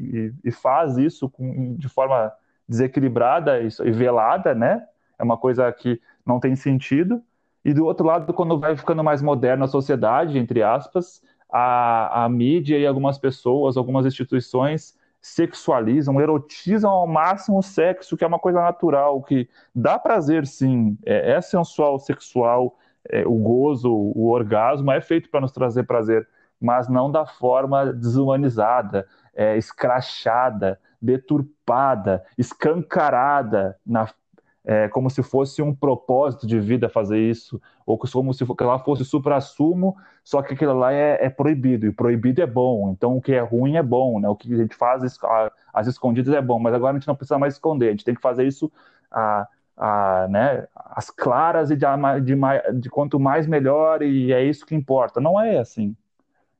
e, 0.43 0.49
e 0.49 0.51
faz 0.51 0.97
isso 0.97 1.29
com, 1.29 1.75
de 1.75 1.89
forma 1.89 2.31
desequilibrada 2.67 3.61
e, 3.61 3.67
e 3.83 3.91
velada, 3.91 4.53
né? 4.53 4.85
É 5.17 5.23
uma 5.23 5.37
coisa 5.37 5.71
que 5.71 6.01
não 6.25 6.39
tem 6.39 6.55
sentido. 6.55 7.21
E 7.63 7.73
do 7.73 7.85
outro 7.85 8.05
lado, 8.05 8.31
quando 8.33 8.59
vai 8.59 8.77
ficando 8.77 9.03
mais 9.03 9.21
moderna 9.21 9.65
a 9.65 9.67
sociedade, 9.67 10.37
entre 10.37 10.61
aspas, 10.61 11.21
a, 11.51 12.25
a 12.25 12.29
mídia 12.29 12.77
e 12.77 12.85
algumas 12.85 13.17
pessoas, 13.17 13.77
algumas 13.77 14.05
instituições 14.05 14.95
sexualizam, 15.25 16.21
erotizam 16.21 16.91
ao 16.91 17.07
máximo 17.07 17.57
o 17.57 17.63
sexo, 17.63 18.15
que 18.15 18.23
é 18.23 18.27
uma 18.27 18.37
coisa 18.37 18.61
natural, 18.61 19.23
que 19.23 19.49
dá 19.73 19.97
prazer 19.97 20.45
sim, 20.45 20.95
é, 21.03 21.31
é 21.31 21.41
sensual, 21.41 21.97
sexual, 21.97 22.77
é, 23.09 23.25
o 23.25 23.33
gozo, 23.33 23.91
o 23.91 24.29
orgasmo 24.29 24.91
é 24.91 25.01
feito 25.01 25.27
para 25.31 25.41
nos 25.41 25.51
trazer 25.51 25.81
prazer, 25.87 26.27
mas 26.61 26.87
não 26.87 27.11
da 27.11 27.25
forma 27.25 27.91
desumanizada, 27.91 29.07
é, 29.33 29.57
escrachada, 29.57 30.79
deturpada, 31.01 32.23
escancarada 32.37 33.79
na 33.83 34.07
é, 34.65 34.87
como 34.87 35.09
se 35.09 35.21
fosse 35.21 35.61
um 35.61 35.73
propósito 35.73 36.47
de 36.47 36.59
vida 36.59 36.89
fazer 36.89 37.19
isso, 37.19 37.61
ou 37.85 37.97
como 37.97 38.33
se 38.33 38.43
ela 38.59 38.79
fosse 38.79 39.05
supra-sumo, 39.05 39.95
só 40.23 40.41
que 40.41 40.53
aquilo 40.55 40.73
lá 40.73 40.91
é, 40.91 41.25
é, 41.25 41.29
proibido, 41.29 41.85
e 41.85 41.91
proibido 41.91 42.41
é 42.41 42.47
bom, 42.47 42.91
então 42.91 43.15
o 43.17 43.21
que 43.21 43.33
é 43.33 43.41
ruim 43.41 43.75
é 43.75 43.83
bom, 43.83 44.19
né? 44.19 44.27
o 44.27 44.35
que 44.35 44.51
a 44.51 44.57
gente 44.57 44.75
faz 44.75 45.03
às 45.73 45.87
escondidas 45.87 46.33
é 46.33 46.41
bom, 46.41 46.59
mas 46.59 46.73
agora 46.73 46.95
a 46.95 46.99
gente 46.99 47.07
não 47.07 47.15
precisa 47.15 47.37
mais 47.37 47.53
esconder, 47.53 47.89
a 47.89 47.91
gente 47.91 48.05
tem 48.05 48.15
que 48.15 48.21
fazer 48.21 48.45
isso 48.47 48.71
a, 49.11 49.47
a, 49.77 50.27
né, 50.29 50.67
as 50.73 51.09
claras 51.09 51.69
e 51.69 51.75
de, 51.75 51.85
de, 52.21 52.35
de 52.79 52.89
quanto 52.89 53.19
mais 53.19 53.45
melhor, 53.45 54.01
e 54.01 54.33
é 54.33 54.43
isso 54.43 54.65
que 54.65 54.75
importa. 54.75 55.19
Não 55.19 55.39
é 55.39 55.59
assim. 55.59 55.95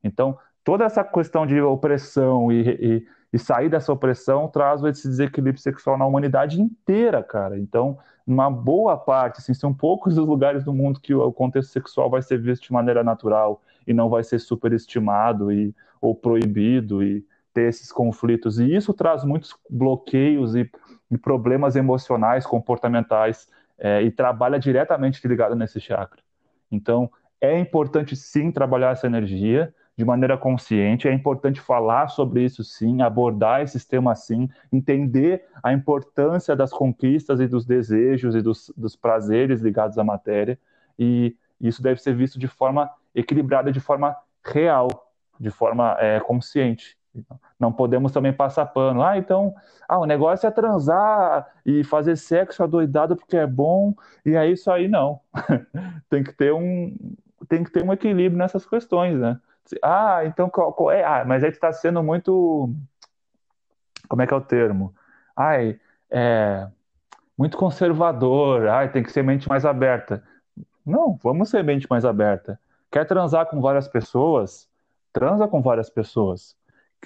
Então, 0.03 0.37
toda 0.63 0.85
essa 0.85 1.03
questão 1.03 1.45
de 1.45 1.59
opressão 1.61 2.51
e, 2.51 2.69
e 2.69 3.07
e 3.31 3.39
sair 3.39 3.69
dessa 3.69 3.91
opressão 3.91 4.47
traz 4.47 4.83
esse 4.83 5.07
desequilíbrio 5.07 5.61
sexual 5.61 5.97
na 5.97 6.05
humanidade 6.05 6.61
inteira, 6.61 7.21
cara. 7.21 7.59
Então, 7.59 7.97
uma 8.25 8.49
boa 8.49 8.97
parte, 8.97 9.39
assim, 9.39 9.53
são 9.53 9.73
poucos 9.73 10.17
os 10.17 10.25
lugares 10.25 10.63
do 10.63 10.73
mundo 10.73 10.99
que 10.99 11.13
o 11.13 11.31
contexto 11.31 11.71
sexual 11.71 12.09
vai 12.09 12.21
ser 12.21 12.39
visto 12.39 12.63
de 12.63 12.73
maneira 12.73 13.03
natural 13.03 13.61
e 13.85 13.93
não 13.93 14.09
vai 14.09 14.23
ser 14.23 14.39
superestimado 14.39 15.51
e, 15.51 15.75
ou 16.01 16.15
proibido 16.15 17.03
e 17.03 17.25
ter 17.53 17.69
esses 17.69 17.91
conflitos. 17.91 18.59
E 18.59 18.75
isso 18.75 18.93
traz 18.93 19.23
muitos 19.23 19.55
bloqueios 19.69 20.55
e, 20.55 20.69
e 21.11 21.17
problemas 21.17 21.75
emocionais, 21.75 22.45
comportamentais, 22.45 23.47
é, 23.77 24.01
e 24.01 24.11
trabalha 24.11 24.57
diretamente 24.57 25.25
ligado 25.27 25.55
nesse 25.55 25.79
chakra. 25.79 26.21
Então, 26.71 27.09
é 27.39 27.59
importante 27.59 28.15
sim 28.15 28.51
trabalhar 28.51 28.91
essa 28.91 29.07
energia, 29.07 29.73
de 29.97 30.03
maneira 30.03 30.37
consciente. 30.37 31.07
É 31.07 31.13
importante 31.13 31.61
falar 31.61 32.09
sobre 32.09 32.43
isso 32.43 32.63
sim, 32.63 33.01
abordar 33.01 33.61
esse 33.61 33.85
tema 33.87 34.15
sim, 34.15 34.49
entender 34.71 35.45
a 35.63 35.71
importância 35.73 36.55
das 36.55 36.71
conquistas 36.71 37.39
e 37.39 37.47
dos 37.47 37.65
desejos 37.65 38.35
e 38.35 38.41
dos, 38.41 38.71
dos 38.75 38.95
prazeres 38.95 39.61
ligados 39.61 39.97
à 39.97 40.03
matéria. 40.03 40.59
E 40.99 41.35
isso 41.59 41.81
deve 41.81 42.01
ser 42.01 42.15
visto 42.15 42.37
de 42.37 42.47
forma 42.47 42.89
equilibrada, 43.13 43.71
de 43.71 43.79
forma 43.79 44.15
real, 44.43 44.87
de 45.39 45.49
forma 45.49 45.95
é, 45.99 46.19
consciente. 46.19 46.97
Não 47.59 47.71
podemos 47.71 48.11
também 48.11 48.33
passar 48.33 48.65
pano. 48.65 49.01
Ah, 49.01 49.17
então, 49.17 49.55
ah, 49.87 49.99
o 49.99 50.05
negócio 50.05 50.45
é 50.47 50.51
transar 50.51 51.47
e 51.65 51.83
fazer 51.83 52.17
sexo 52.17 52.61
adoidado 52.61 53.15
porque 53.15 53.37
é 53.37 53.47
bom, 53.47 53.93
e 54.25 54.35
é 54.35 54.45
isso 54.49 54.69
aí, 54.69 54.87
não. 54.87 55.21
tem 56.09 56.23
que 56.23 56.33
ter 56.33 56.53
um 56.53 56.95
tem 57.47 57.63
que 57.63 57.71
ter 57.71 57.83
um 57.83 57.93
equilíbrio 57.93 58.37
nessas 58.37 58.65
questões, 58.65 59.19
né? 59.19 59.39
Ah, 59.81 60.21
então 60.25 60.49
qual, 60.49 60.73
qual 60.73 60.91
é? 60.91 61.03
Ah, 61.03 61.23
mas 61.25 61.43
aí 61.43 61.49
está 61.49 61.71
sendo 61.71 62.03
muito. 62.03 62.69
Como 64.07 64.21
é 64.21 64.27
que 64.27 64.33
é 64.33 64.37
o 64.37 64.41
termo? 64.41 64.93
Ai, 65.35 65.79
é, 66.09 66.67
muito 67.37 67.57
conservador, 67.57 68.67
ai, 68.67 68.91
tem 68.91 69.03
que 69.03 69.11
ser 69.11 69.23
mente 69.23 69.49
mais 69.49 69.65
aberta. 69.65 70.23
Não, 70.85 71.19
vamos 71.21 71.49
ser 71.49 71.63
mente 71.63 71.87
mais 71.89 72.05
aberta. 72.05 72.59
Quer 72.91 73.05
transar 73.05 73.47
com 73.47 73.59
várias 73.59 73.87
pessoas? 73.87 74.69
Transa 75.11 75.47
com 75.47 75.61
várias 75.61 75.89
pessoas. 75.89 76.55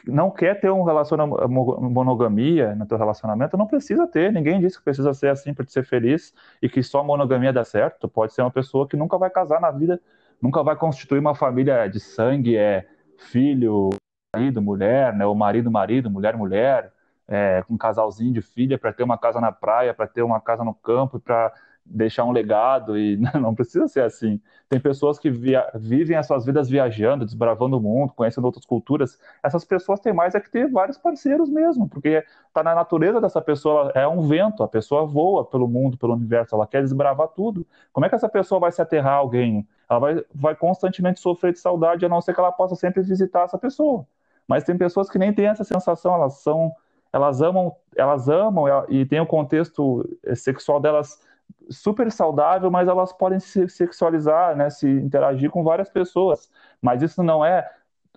Não 0.06 0.30
quer 0.32 0.60
ter 0.60 0.70
um 0.70 0.84
relacionamento, 0.84 1.50
monogamia 1.50 2.76
no 2.76 2.86
teu 2.86 2.98
relacionamento? 2.98 3.58
Não 3.58 3.68
precisa 3.68 4.08
ter. 4.08 4.32
Ninguém 4.32 4.60
disse 4.60 4.78
que 4.78 4.84
precisa 4.84 5.14
ser 5.14 5.30
assim 5.30 5.54
para 5.54 5.66
ser 5.68 5.84
feliz 5.84 6.34
e 6.62 6.70
que 6.70 6.84
só 6.84 7.04
monogamia 7.04 7.52
dá 7.52 7.64
certo. 7.66 8.02
Tu 8.02 8.08
pode 8.08 8.34
ser 8.34 8.42
uma 8.42 8.52
pessoa 8.52 8.88
que 8.88 8.96
nunca 8.96 9.18
vai 9.18 9.30
casar 9.30 9.60
na 9.60 9.72
vida, 9.72 10.00
nunca 10.42 10.64
vai 10.64 10.76
constituir 10.76 11.20
uma 11.20 11.36
família 11.36 11.88
de 11.88 12.00
sangue, 12.00 12.58
é 12.58 12.88
filho, 13.18 13.90
marido, 14.36 14.62
mulher, 14.62 15.14
né? 15.14 15.26
O 15.26 15.36
marido, 15.36 15.72
marido, 15.72 16.10
mulher, 16.10 16.38
mulher, 16.38 16.92
é, 17.28 17.64
um 17.70 17.78
casalzinho 17.78 18.34
de 18.34 18.42
filha 18.42 18.78
para 18.78 18.94
ter 18.94 19.04
uma 19.04 19.18
casa 19.18 19.40
na 19.42 19.52
praia, 19.52 19.94
para 19.94 20.08
ter 20.08 20.22
uma 20.24 20.40
casa 20.42 20.64
no 20.64 20.74
campo, 20.74 21.20
para 21.20 21.54
deixar 21.90 22.24
um 22.24 22.32
legado 22.32 22.98
e 22.98 23.18
não 23.42 23.56
precisa 23.56 23.88
ser 23.88 24.04
assim. 24.04 24.40
Tem 24.68 24.80
pessoas 24.80 25.18
que 25.18 25.30
via, 25.30 25.68
vivem 25.76 26.16
as 26.16 26.28
suas 26.28 26.46
vidas 26.46 26.70
viajando, 26.70 27.26
desbravando 27.26 27.78
o 27.78 27.82
mundo, 27.82 28.14
conhecendo 28.14 28.46
outras 28.46 28.66
culturas. 28.66 29.20
Essas 29.44 29.66
pessoas 29.66 30.00
têm 30.00 30.14
mais 30.14 30.36
é 30.36 30.40
que 30.40 30.50
ter 30.50 30.70
vários 30.70 30.98
parceiros 30.98 31.50
mesmo, 31.50 31.90
porque 31.90 32.24
está 32.48 32.64
na 32.64 32.76
natureza 32.76 33.20
dessa 33.20 33.42
pessoa, 33.42 33.92
é 33.96 34.08
um 34.08 34.22
vento, 34.22 34.64
a 34.64 34.68
pessoa 34.68 35.06
voa 35.06 35.44
pelo 35.46 35.68
mundo, 35.68 35.98
pelo 35.98 36.14
universo, 36.14 36.56
ela 36.56 36.68
quer 36.68 36.84
desbravar 36.84 37.30
tudo. 37.30 37.66
Como 37.92 38.06
é 38.06 38.10
que 38.10 38.16
essa 38.16 38.30
pessoa 38.30 38.60
vai 38.60 38.72
se 38.72 38.82
aterrar 38.82 39.16
alguém? 39.16 39.68
Ela 39.90 40.00
vai, 40.00 40.24
vai 40.34 40.56
constantemente 40.56 41.20
sofrer 41.20 41.54
de 41.54 41.60
saudade, 41.60 42.06
a 42.06 42.10
não 42.10 42.22
ser 42.22 42.34
que 42.34 42.40
ela 42.40 42.52
possa 42.52 42.76
sempre 42.76 43.02
visitar 43.02 43.44
essa 43.44 43.58
pessoa. 43.58 44.06
Mas 44.48 44.64
tem 44.64 44.78
pessoas 44.78 45.10
que 45.10 45.18
nem 45.20 45.34
têm 45.34 45.48
essa 45.48 45.64
sensação, 45.64 46.14
elas 46.14 46.36
são 46.42 46.74
elas 47.12 47.42
amam, 47.42 47.76
elas 47.96 48.30
amam 48.30 48.66
e 48.88 49.06
tem 49.06 49.20
o 49.20 49.26
contexto 49.26 50.08
sexual 50.36 50.80
delas 50.80 51.20
super 51.70 52.12
saudável, 52.12 52.70
mas 52.70 52.88
elas 52.88 53.12
podem 53.12 53.40
se 53.40 53.68
sexualizar, 53.68 54.56
né, 54.56 54.70
se 54.70 54.88
interagir 54.88 55.50
com 55.50 55.64
várias 55.64 55.90
pessoas. 55.90 56.52
Mas 56.82 57.02
isso 57.02 57.24
não 57.24 57.44
é, 57.44 57.68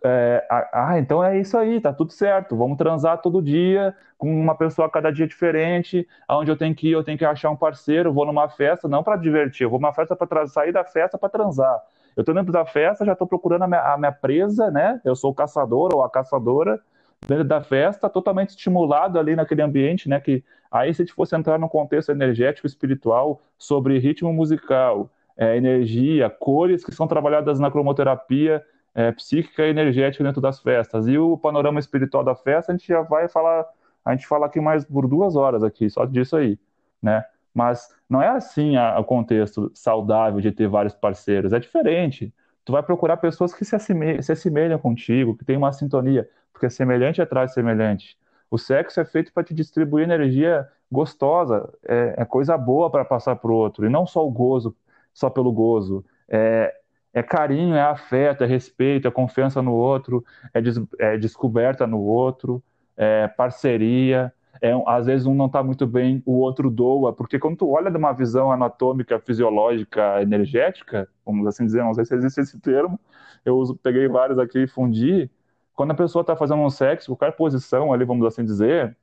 é 0.04 0.46
ah, 0.50 0.98
então 0.98 1.22
é 1.22 1.38
isso 1.38 1.56
aí, 1.56 1.80
tá 1.80 1.92
tudo 1.92 2.12
certo. 2.12 2.56
Vamos 2.56 2.76
transar 2.76 3.20
todo 3.20 3.42
dia 3.42 3.94
com 4.18 4.28
uma 4.28 4.54
pessoa 4.54 4.90
cada 4.90 5.10
dia 5.10 5.26
diferente. 5.26 6.06
Aonde 6.26 6.50
eu 6.50 6.56
tenho 6.56 6.74
que 6.74 6.88
ir, 6.88 6.92
eu 6.92 7.04
tenho 7.04 7.18
que 7.18 7.24
achar 7.24 7.50
um 7.50 7.56
parceiro. 7.56 8.12
Vou 8.12 8.26
numa 8.26 8.48
festa 8.48 8.88
não 8.88 9.02
para 9.02 9.16
divertir, 9.16 9.64
eu 9.64 9.70
vou 9.70 9.80
numa 9.80 9.92
festa 9.92 10.14
para 10.14 10.46
sair 10.46 10.72
da 10.72 10.84
festa 10.84 11.16
para 11.16 11.28
transar. 11.28 11.80
Eu 12.16 12.24
tô 12.24 12.32
dentro 12.32 12.52
da 12.52 12.64
festa, 12.64 13.04
já 13.04 13.12
estou 13.12 13.26
procurando 13.26 13.62
a 13.62 13.66
minha, 13.66 13.80
a 13.80 13.96
minha 13.96 14.12
presa, 14.12 14.70
né? 14.70 15.00
Eu 15.04 15.16
sou 15.16 15.30
o 15.30 15.34
caçador 15.34 15.94
ou 15.94 16.02
a 16.02 16.10
caçadora 16.10 16.80
dentro 17.26 17.44
da 17.44 17.62
festa, 17.62 18.08
totalmente 18.10 18.50
estimulado 18.50 19.18
ali 19.18 19.34
naquele 19.34 19.62
ambiente, 19.62 20.08
né? 20.08 20.20
Que 20.20 20.44
aí 20.70 20.92
se 20.92 21.02
a 21.02 21.04
gente 21.04 21.14
fosse 21.14 21.34
entrar 21.34 21.58
no 21.58 21.68
contexto 21.68 22.10
energético 22.10 22.66
espiritual 22.66 23.40
sobre 23.56 23.98
ritmo 23.98 24.32
musical, 24.32 25.08
é, 25.36 25.56
energia, 25.56 26.28
cores 26.28 26.84
que 26.84 26.94
são 26.94 27.06
trabalhadas 27.06 27.58
na 27.58 27.70
cromoterapia 27.70 28.62
é, 28.94 29.12
psíquica 29.12 29.64
e 29.66 29.70
energética 29.70 30.22
dentro 30.24 30.40
das 30.40 30.60
festas 30.60 31.06
e 31.06 31.18
o 31.18 31.36
panorama 31.36 31.80
espiritual 31.80 32.24
da 32.24 32.34
festa, 32.34 32.72
a 32.72 32.76
gente 32.76 32.86
já 32.86 33.02
vai 33.02 33.28
falar, 33.28 33.66
a 34.04 34.14
gente 34.14 34.26
fala 34.26 34.46
aqui 34.46 34.60
mais 34.60 34.84
por 34.84 35.08
duas 35.08 35.36
horas 35.36 35.62
aqui 35.62 35.88
só 35.88 36.04
disso 36.04 36.36
aí, 36.36 36.58
né? 37.00 37.24
Mas 37.54 37.88
não 38.08 38.22
é 38.22 38.28
assim 38.28 38.76
o 38.78 39.04
contexto 39.04 39.70
saudável 39.74 40.40
de 40.40 40.50
ter 40.52 40.68
vários 40.68 40.94
parceiros, 40.94 41.52
é 41.52 41.58
diferente. 41.58 42.32
Tu 42.64 42.72
vai 42.72 42.82
procurar 42.82 43.16
pessoas 43.16 43.52
que 43.52 43.64
se 43.64 43.74
assemelham, 43.74 44.22
se 44.22 44.32
assemelham 44.32 44.78
contigo, 44.78 45.36
que 45.36 45.44
têm 45.44 45.56
uma 45.56 45.72
sintonia 45.72 46.28
porque 46.52 46.70
semelhante 46.70 47.20
atrai 47.20 47.48
semelhante. 47.48 48.16
O 48.50 48.56
sexo 48.58 49.00
é 49.00 49.04
feito 49.04 49.32
para 49.32 49.42
te 49.42 49.52
distribuir 49.54 50.04
energia 50.04 50.68
gostosa, 50.90 51.72
é, 51.84 52.14
é 52.18 52.24
coisa 52.24 52.56
boa 52.56 52.90
para 52.90 53.04
passar 53.04 53.34
para 53.36 53.50
o 53.50 53.54
outro, 53.54 53.84
e 53.86 53.88
não 53.88 54.06
só 54.06 54.24
o 54.24 54.30
gozo, 54.30 54.76
só 55.12 55.28
pelo 55.30 55.50
gozo. 55.52 56.04
É, 56.28 56.72
é 57.12 57.22
carinho, 57.22 57.74
é 57.74 57.82
afeto, 57.82 58.44
é 58.44 58.46
respeito, 58.46 59.06
é 59.06 59.10
confiança 59.10 59.60
no 59.60 59.72
outro, 59.72 60.24
é, 60.54 60.60
des, 60.60 60.80
é 60.98 61.16
descoberta 61.18 61.86
no 61.86 62.00
outro, 62.00 62.62
é 62.96 63.28
parceria. 63.28 64.32
É, 64.60 64.72
às 64.86 65.06
vezes 65.06 65.26
um 65.26 65.34
não 65.34 65.46
está 65.46 65.62
muito 65.62 65.86
bem, 65.86 66.22
o 66.24 66.34
outro 66.34 66.70
doa, 66.70 67.12
porque 67.12 67.38
quando 67.38 67.56
tu 67.56 67.70
olha 67.70 67.90
de 67.90 67.96
uma 67.96 68.12
visão 68.12 68.52
anatômica, 68.52 69.18
fisiológica, 69.18 70.22
energética, 70.22 71.08
vamos 71.26 71.46
assim 71.46 71.64
dizer, 71.64 71.82
não 71.82 71.94
sei 71.94 72.04
se 72.04 72.14
existe 72.14 72.40
esse 72.40 72.60
termo, 72.60 73.00
eu 73.44 73.56
uso, 73.56 73.74
peguei 73.74 74.06
vários 74.06 74.38
aqui 74.38 74.60
e 74.60 74.66
fundi, 74.68 75.28
quando 75.74 75.90
a 75.90 75.94
pessoa 75.94 76.20
está 76.20 76.36
fazendo 76.36 76.62
um 76.62 76.70
sexo, 76.70 77.16
qualquer 77.16 77.34
posição 77.34 77.92
ali, 77.92 78.04
vamos 78.04 78.24
assim 78.26 78.44
dizer, 78.44 78.96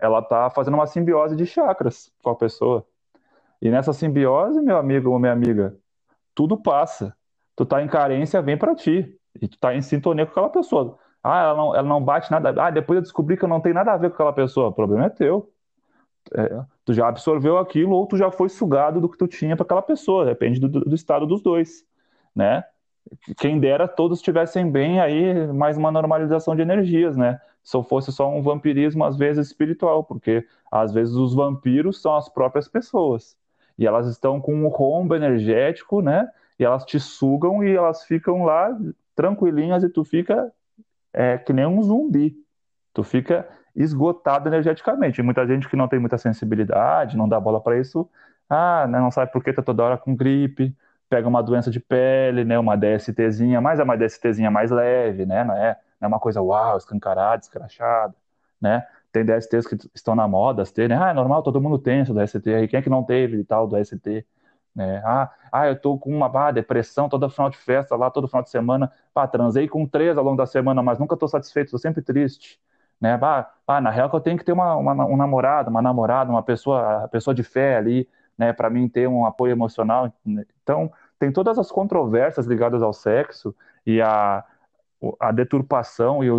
ela 0.00 0.20
está 0.20 0.48
fazendo 0.50 0.74
uma 0.74 0.86
simbiose 0.86 1.34
de 1.34 1.44
chakras 1.44 2.12
com 2.22 2.30
a 2.30 2.36
pessoa. 2.36 2.86
E 3.60 3.70
nessa 3.70 3.92
simbiose, 3.92 4.60
meu 4.60 4.76
amigo 4.76 5.10
ou 5.10 5.18
minha 5.18 5.32
amiga, 5.32 5.76
tudo 6.38 6.56
passa. 6.56 7.16
Tu 7.56 7.66
tá 7.66 7.82
em 7.82 7.88
carência, 7.88 8.40
vem 8.40 8.56
para 8.56 8.72
ti. 8.72 9.12
E 9.42 9.48
tu 9.48 9.58
tá 9.58 9.74
em 9.74 9.82
sintonia 9.82 10.24
com 10.24 10.30
aquela 10.30 10.48
pessoa. 10.48 10.96
Ah, 11.20 11.42
ela 11.42 11.56
não, 11.56 11.74
ela 11.74 11.88
não 11.88 12.00
bate 12.00 12.30
nada. 12.30 12.54
Ah, 12.62 12.70
depois 12.70 12.96
eu 12.98 13.02
descobri 13.02 13.36
que 13.36 13.44
eu 13.44 13.48
não 13.48 13.60
tenho 13.60 13.74
nada 13.74 13.92
a 13.92 13.96
ver 13.96 14.10
com 14.10 14.14
aquela 14.14 14.32
pessoa. 14.32 14.68
O 14.68 14.72
problema 14.72 15.06
é 15.06 15.10
teu. 15.10 15.52
É, 16.32 16.60
tu 16.84 16.94
já 16.94 17.08
absorveu 17.08 17.58
aquilo 17.58 17.96
ou 17.96 18.06
tu 18.06 18.16
já 18.16 18.30
foi 18.30 18.48
sugado 18.48 19.00
do 19.00 19.08
que 19.08 19.18
tu 19.18 19.26
tinha 19.26 19.56
para 19.56 19.64
aquela 19.64 19.82
pessoa. 19.82 20.26
Depende 20.26 20.60
do, 20.60 20.68
do 20.68 20.94
estado 20.94 21.26
dos 21.26 21.42
dois, 21.42 21.84
né? 22.36 22.62
quem 23.38 23.58
dera 23.58 23.88
todos 23.88 24.18
estivessem 24.18 24.70
bem, 24.70 25.00
aí 25.00 25.46
mais 25.48 25.76
uma 25.76 25.90
normalização 25.90 26.54
de 26.54 26.62
energias, 26.62 27.16
né? 27.16 27.40
Se 27.64 27.82
fosse 27.84 28.12
só 28.12 28.30
um 28.30 28.42
vampirismo, 28.42 29.04
às 29.04 29.16
vezes 29.16 29.48
espiritual, 29.48 30.04
porque 30.04 30.46
às 30.70 30.92
vezes 30.92 31.14
os 31.14 31.34
vampiros 31.34 32.00
são 32.00 32.14
as 32.14 32.28
próprias 32.28 32.68
pessoas. 32.68 33.36
E 33.78 33.86
elas 33.86 34.06
estão 34.06 34.40
com 34.40 34.54
um 34.54 34.68
rombo 34.68 35.14
energético, 35.14 36.02
né? 36.02 36.28
E 36.58 36.64
elas 36.64 36.84
te 36.84 36.98
sugam 36.98 37.62
e 37.62 37.74
elas 37.74 38.04
ficam 38.04 38.44
lá 38.44 38.76
tranquilinhas 39.14 39.84
e 39.84 39.88
tu 39.88 40.04
fica 40.04 40.52
é, 41.12 41.38
que 41.38 41.52
nem 41.52 41.66
um 41.66 41.82
zumbi. 41.82 42.36
Tu 42.92 43.04
fica 43.04 43.48
esgotado 43.74 44.48
energeticamente. 44.48 45.20
E 45.20 45.24
muita 45.24 45.46
gente 45.46 45.68
que 45.68 45.76
não 45.76 45.86
tem 45.86 45.98
muita 46.00 46.18
sensibilidade, 46.18 47.16
não 47.16 47.28
dá 47.28 47.38
bola 47.38 47.60
para 47.60 47.78
isso, 47.78 48.08
ah, 48.48 48.86
né, 48.88 48.98
não 48.98 49.10
sabe 49.10 49.30
por 49.30 49.42
que 49.44 49.52
tá 49.52 49.62
toda 49.62 49.84
hora 49.84 49.98
com 49.98 50.16
gripe, 50.16 50.74
pega 51.08 51.28
uma 51.28 51.42
doença 51.42 51.70
de 51.70 51.78
pele, 51.80 52.44
né, 52.44 52.58
uma 52.58 52.76
DSTzinha, 52.76 53.60
mas 53.60 53.78
é 53.78 53.84
uma 53.84 53.96
DSTzinha 53.96 54.50
mais 54.50 54.70
leve, 54.70 55.26
né, 55.26 55.44
não 55.44 55.54
é, 55.54 55.78
não 56.00 56.06
é 56.06 56.08
uma 56.08 56.18
coisa 56.18 56.42
uau, 56.42 56.76
escancarada, 56.76 57.42
escrachada, 57.42 58.14
né, 58.60 58.86
tem 59.12 59.24
DSTs 59.24 59.66
que 59.66 59.76
estão 59.94 60.14
na 60.14 60.28
moda, 60.28 60.62
as 60.62 60.72
né, 60.76 60.98
ah, 61.00 61.10
é 61.10 61.12
normal, 61.12 61.42
todo 61.42 61.60
mundo 61.60 61.78
tem 61.78 62.00
esse 62.00 62.12
DST 62.12 62.54
aí, 62.54 62.68
quem 62.68 62.78
é 62.78 62.82
que 62.82 62.90
não 62.90 63.02
teve 63.02 63.38
e 63.38 63.44
tal 63.44 63.66
do 63.66 63.76
DST, 63.76 64.26
né, 64.74 65.02
ah, 65.04 65.30
ah, 65.52 65.66
eu 65.66 65.80
tô 65.80 65.98
com 65.98 66.14
uma 66.14 66.28
bah, 66.28 66.50
depressão 66.50 67.08
todo 67.08 67.28
final 67.30 67.50
de 67.50 67.56
festa 67.56 67.96
lá, 67.96 68.10
todo 68.10 68.28
final 68.28 68.42
de 68.42 68.50
semana, 68.50 68.92
pá, 69.14 69.26
transei 69.26 69.66
com 69.68 69.86
três 69.86 70.16
ao 70.18 70.24
longo 70.24 70.36
da 70.36 70.46
semana, 70.46 70.82
mas 70.82 70.98
nunca 70.98 71.16
tô 71.16 71.26
satisfeito, 71.26 71.70
tô 71.70 71.78
sempre 71.78 72.02
triste, 72.02 72.60
né, 73.00 73.16
bah, 73.16 73.50
bah, 73.66 73.80
na 73.80 73.90
real 73.90 74.10
que 74.10 74.16
eu 74.16 74.20
tenho 74.20 74.38
que 74.38 74.44
ter 74.44 74.52
uma, 74.52 74.76
uma, 74.76 75.06
um 75.06 75.16
namorado, 75.16 75.70
uma 75.70 75.82
namorada, 75.82 76.30
uma 76.30 76.42
pessoa, 76.42 77.08
pessoa 77.08 77.34
de 77.34 77.42
fé 77.42 77.76
ali, 77.76 78.08
né, 78.36 78.52
para 78.52 78.70
mim 78.70 78.88
ter 78.88 79.08
um 79.08 79.24
apoio 79.24 79.52
emocional. 79.52 80.12
Então, 80.62 80.92
tem 81.18 81.32
todas 81.32 81.58
as 81.58 81.72
controvérsias 81.72 82.46
ligadas 82.46 82.82
ao 82.82 82.92
sexo 82.92 83.54
e 83.84 84.00
a, 84.00 84.44
a 85.18 85.32
deturpação 85.32 86.22
e 86.22 86.30
o, 86.30 86.38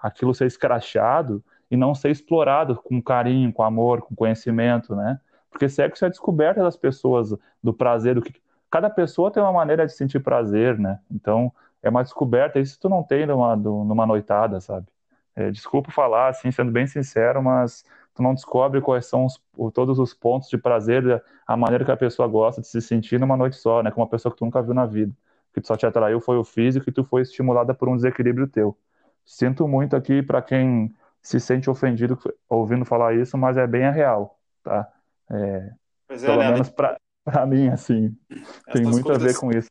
aquilo 0.00 0.34
ser 0.34 0.46
escrachado 0.46 1.44
e 1.70 1.76
não 1.76 1.94
ser 1.94 2.10
explorado 2.10 2.76
com 2.76 3.02
carinho, 3.02 3.52
com 3.52 3.62
amor, 3.62 4.02
com 4.02 4.14
conhecimento, 4.14 4.94
né? 4.94 5.20
Porque 5.50 5.68
sexo 5.68 6.04
é 6.04 6.06
a 6.06 6.10
descoberta 6.10 6.62
das 6.62 6.76
pessoas, 6.76 7.34
do 7.62 7.72
prazer, 7.72 8.14
do 8.14 8.22
que 8.22 8.34
cada 8.70 8.90
pessoa 8.90 9.30
tem 9.30 9.42
uma 9.42 9.52
maneira 9.52 9.86
de 9.86 9.92
sentir 9.92 10.20
prazer, 10.20 10.78
né? 10.78 10.98
Então, 11.10 11.52
é 11.82 11.88
uma 11.88 12.02
descoberta, 12.02 12.58
isso 12.58 12.78
tu 12.80 12.88
não 12.88 13.02
tem 13.02 13.26
numa, 13.26 13.56
numa 13.56 14.06
noitada, 14.06 14.60
sabe? 14.60 14.86
É, 15.34 15.50
desculpa 15.50 15.90
falar, 15.90 16.28
assim, 16.28 16.50
sendo 16.50 16.72
bem 16.72 16.86
sincero, 16.86 17.42
mas 17.42 17.84
tu 18.14 18.22
não 18.22 18.34
descobre 18.34 18.80
quais 18.80 19.06
são 19.06 19.26
os, 19.26 19.40
todos 19.72 19.98
os 19.98 20.14
pontos 20.14 20.48
de 20.48 20.56
prazer, 20.56 21.22
a 21.46 21.56
maneira 21.56 21.84
que 21.84 21.92
a 21.92 21.96
pessoa 21.96 22.26
gosta 22.26 22.60
de 22.60 22.66
se 22.66 22.80
sentir 22.80 23.20
numa 23.20 23.36
noite 23.36 23.56
só, 23.56 23.82
né? 23.82 23.90
Com 23.90 24.00
uma 24.00 24.08
pessoa 24.08 24.32
que 24.32 24.38
tu 24.38 24.44
nunca 24.44 24.62
viu 24.62 24.74
na 24.74 24.86
vida. 24.86 25.12
Que 25.52 25.66
só 25.66 25.76
te 25.76 25.86
atraiu 25.86 26.20
foi 26.20 26.36
o 26.38 26.44
físico 26.44 26.88
e 26.88 26.92
tu 26.92 27.04
foi 27.04 27.22
estimulada 27.22 27.74
por 27.74 27.88
um 27.88 27.96
desequilíbrio 27.96 28.46
teu. 28.46 28.76
Sinto 29.24 29.66
muito 29.68 29.96
aqui 29.96 30.22
para 30.22 30.40
quem 30.42 30.94
se 31.26 31.40
sente 31.40 31.68
ofendido 31.68 32.16
ouvindo 32.48 32.84
falar 32.84 33.16
isso, 33.16 33.36
mas 33.36 33.56
é 33.56 33.66
bem 33.66 33.84
a 33.84 33.90
real, 33.90 34.40
tá? 34.62 34.88
É, 35.28 35.74
é, 36.08 36.18
pelo 36.18 36.38
né? 36.38 36.52
menos 36.52 36.70
para 36.70 36.96
mim, 37.48 37.68
assim, 37.68 38.16
tem 38.72 38.84
muito 38.84 39.02
coisas, 39.02 39.24
a 39.24 39.26
ver 39.26 39.36
com 39.36 39.50
isso. 39.50 39.68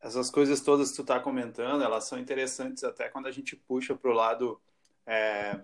Essas 0.00 0.30
coisas 0.30 0.60
todas 0.62 0.90
que 0.90 0.96
tu 0.96 1.04
tá 1.04 1.20
comentando, 1.20 1.84
elas 1.84 2.08
são 2.08 2.18
interessantes 2.18 2.82
até 2.82 3.08
quando 3.08 3.28
a 3.28 3.30
gente 3.30 3.54
puxa 3.54 3.94
pro 3.94 4.12
lado 4.12 4.60
é, 5.06 5.60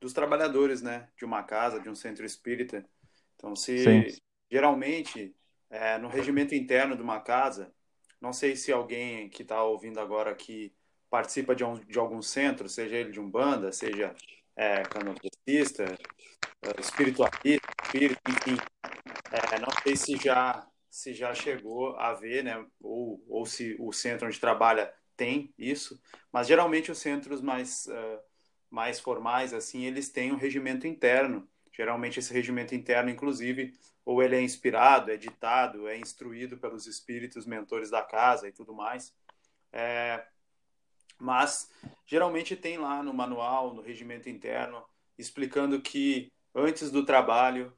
dos 0.00 0.14
trabalhadores, 0.14 0.80
né, 0.80 1.08
de 1.14 1.26
uma 1.26 1.42
casa, 1.42 1.78
de 1.78 1.90
um 1.90 1.94
centro 1.94 2.24
espírita. 2.24 2.86
Então, 3.36 3.54
se 3.54 3.84
Sim. 3.84 4.16
geralmente 4.50 5.36
é, 5.68 5.98
no 5.98 6.08
regimento 6.08 6.54
interno 6.54 6.96
de 6.96 7.02
uma 7.02 7.20
casa, 7.20 7.70
não 8.18 8.32
sei 8.32 8.56
se 8.56 8.72
alguém 8.72 9.28
que 9.28 9.42
está 9.42 9.62
ouvindo 9.62 10.00
agora 10.00 10.30
aqui 10.30 10.72
participa 11.10 11.54
de, 11.54 11.62
um, 11.62 11.74
de 11.74 11.98
algum 11.98 12.22
centro, 12.22 12.66
seja 12.66 12.96
ele 12.96 13.10
de 13.10 13.20
um 13.20 13.28
banda, 13.28 13.70
seja 13.70 14.16
é, 14.56 14.82
canotista, 14.82 15.84
uh, 15.84 16.80
espiritualista, 16.80 17.68
espírito, 17.84 18.20
enfim. 18.28 18.56
É, 19.32 19.58
não 19.58 19.68
sei 19.82 19.96
se 19.96 20.16
já 20.16 20.66
se 20.94 21.12
já 21.12 21.34
chegou 21.34 21.96
a 21.96 22.14
ver, 22.14 22.44
né, 22.44 22.64
ou, 22.80 23.20
ou 23.28 23.44
se 23.44 23.76
o 23.80 23.92
centro 23.92 24.28
onde 24.28 24.38
trabalha 24.38 24.94
tem 25.16 25.52
isso, 25.58 26.00
mas 26.32 26.46
geralmente 26.46 26.88
os 26.92 26.98
centros 26.98 27.40
mais, 27.40 27.86
uh, 27.86 28.20
mais 28.70 29.00
formais, 29.00 29.52
assim, 29.52 29.84
eles 29.84 30.08
têm 30.08 30.32
um 30.32 30.36
regimento 30.36 30.86
interno. 30.86 31.48
Geralmente 31.72 32.20
esse 32.20 32.32
regimento 32.32 32.76
interno, 32.76 33.10
inclusive, 33.10 33.74
ou 34.04 34.22
ele 34.22 34.36
é 34.36 34.40
inspirado, 34.40 35.10
é 35.10 35.16
ditado, 35.16 35.88
é 35.88 35.98
instruído 35.98 36.58
pelos 36.58 36.86
espíritos 36.86 37.44
mentores 37.44 37.90
da 37.90 38.02
casa 38.02 38.46
e 38.46 38.52
tudo 38.52 38.72
mais. 38.72 39.12
É, 39.72 40.24
mas 41.18 41.70
geralmente 42.06 42.56
tem 42.56 42.78
lá 42.78 43.02
no 43.02 43.14
manual, 43.14 43.74
no 43.74 43.82
regimento 43.82 44.28
interno, 44.28 44.84
explicando 45.18 45.80
que 45.80 46.30
antes 46.54 46.90
do 46.90 47.04
trabalho, 47.04 47.72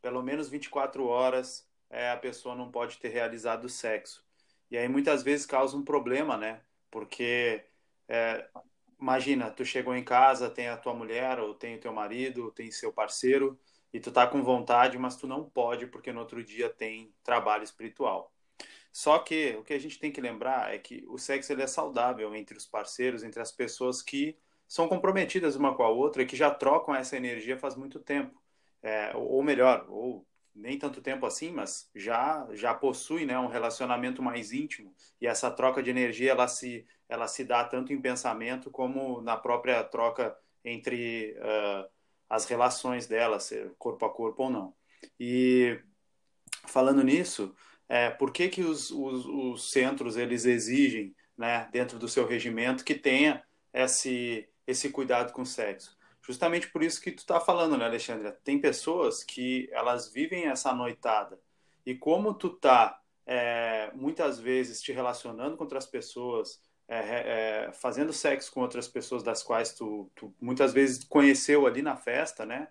pelo 0.00 0.22
menos 0.22 0.48
24 0.48 1.06
horas, 1.06 1.66
é, 1.90 2.10
a 2.10 2.16
pessoa 2.16 2.54
não 2.54 2.70
pode 2.70 2.98
ter 2.98 3.08
realizado 3.08 3.68
sexo. 3.68 4.24
E 4.70 4.76
aí 4.76 4.88
muitas 4.88 5.22
vezes 5.22 5.46
causa 5.46 5.76
um 5.76 5.84
problema, 5.84 6.36
né? 6.36 6.62
Porque 6.90 7.64
é, 8.08 8.48
imagina, 9.00 9.50
tu 9.50 9.64
chegou 9.64 9.94
em 9.94 10.04
casa, 10.04 10.48
tem 10.48 10.68
a 10.68 10.76
tua 10.76 10.94
mulher, 10.94 11.38
ou 11.40 11.54
tem 11.54 11.76
o 11.76 11.80
teu 11.80 11.92
marido, 11.92 12.44
ou 12.44 12.50
tem 12.50 12.70
seu 12.70 12.92
parceiro, 12.92 13.58
e 13.92 14.00
tu 14.00 14.10
tá 14.10 14.26
com 14.26 14.42
vontade, 14.42 14.96
mas 14.96 15.16
tu 15.16 15.26
não 15.26 15.44
pode 15.44 15.86
porque 15.86 16.12
no 16.12 16.20
outro 16.20 16.42
dia 16.42 16.70
tem 16.70 17.12
trabalho 17.22 17.64
espiritual. 17.64 18.31
Só 18.92 19.18
que 19.18 19.56
o 19.58 19.64
que 19.64 19.72
a 19.72 19.78
gente 19.78 19.98
tem 19.98 20.12
que 20.12 20.20
lembrar 20.20 20.74
é 20.74 20.78
que 20.78 21.02
o 21.08 21.16
sexo 21.16 21.50
ele 21.50 21.62
é 21.62 21.66
saudável 21.66 22.34
entre 22.34 22.56
os 22.56 22.66
parceiros, 22.66 23.22
entre 23.22 23.40
as 23.40 23.50
pessoas 23.50 24.02
que 24.02 24.36
são 24.68 24.86
comprometidas 24.86 25.56
uma 25.56 25.74
com 25.74 25.82
a 25.82 25.88
outra 25.88 26.22
e 26.22 26.26
que 26.26 26.36
já 26.36 26.50
trocam 26.50 26.94
essa 26.94 27.16
energia 27.16 27.58
faz 27.58 27.74
muito 27.74 27.98
tempo. 27.98 28.40
É, 28.82 29.12
ou 29.14 29.42
melhor, 29.42 29.86
ou 29.88 30.26
nem 30.54 30.78
tanto 30.78 31.00
tempo 31.00 31.24
assim, 31.24 31.50
mas 31.50 31.88
já 31.94 32.46
já 32.52 32.74
possui 32.74 33.24
né, 33.24 33.38
um 33.38 33.46
relacionamento 33.46 34.22
mais 34.22 34.52
íntimo 34.52 34.94
e 35.20 35.26
essa 35.26 35.50
troca 35.50 35.82
de 35.82 35.88
energia 35.88 36.32
ela 36.32 36.46
se 36.46 36.86
ela 37.08 37.26
se 37.28 37.44
dá 37.44 37.64
tanto 37.64 37.92
em 37.92 38.00
pensamento 38.00 38.70
como 38.70 39.20
na 39.22 39.36
própria 39.36 39.82
troca 39.84 40.36
entre 40.64 41.36
uh, 41.38 41.88
as 42.28 42.46
relações 42.46 43.06
dela, 43.06 43.40
ser 43.40 43.74
corpo 43.78 44.04
a 44.04 44.10
corpo 44.10 44.44
ou 44.44 44.50
não. 44.50 44.74
E 45.18 45.78
falando 46.66 47.02
nisso, 47.02 47.54
é, 47.92 48.08
por 48.08 48.32
que, 48.32 48.48
que 48.48 48.62
os, 48.62 48.90
os, 48.90 49.26
os 49.26 49.70
centros 49.70 50.16
eles 50.16 50.46
exigem, 50.46 51.14
né, 51.36 51.68
dentro 51.70 51.98
do 51.98 52.08
seu 52.08 52.26
regimento, 52.26 52.86
que 52.86 52.94
tenha 52.94 53.44
esse, 53.70 54.48
esse 54.66 54.88
cuidado 54.88 55.30
com 55.34 55.42
o 55.42 55.46
sexo? 55.46 55.94
Justamente 56.22 56.70
por 56.70 56.82
isso 56.82 57.02
que 57.02 57.12
tu 57.12 57.18
está 57.18 57.38
falando, 57.38 57.76
né, 57.76 57.84
Alexandre? 57.84 58.32
Tem 58.42 58.58
pessoas 58.58 59.22
que 59.22 59.68
elas 59.72 60.10
vivem 60.10 60.46
essa 60.46 60.72
noitada 60.72 61.38
e 61.84 61.94
como 61.94 62.32
tu 62.32 62.48
tá 62.48 62.98
é, 63.26 63.90
muitas 63.92 64.40
vezes 64.40 64.80
te 64.80 64.90
relacionando 64.90 65.58
com 65.58 65.64
outras 65.64 65.84
pessoas, 65.84 66.62
é, 66.88 67.66
é, 67.66 67.72
fazendo 67.74 68.10
sexo 68.10 68.50
com 68.52 68.62
outras 68.62 68.88
pessoas 68.88 69.22
das 69.22 69.42
quais 69.42 69.74
tu, 69.74 70.10
tu 70.14 70.34
muitas 70.40 70.72
vezes 70.72 71.04
conheceu 71.04 71.66
ali 71.66 71.82
na 71.82 71.94
festa, 71.94 72.46
né? 72.46 72.68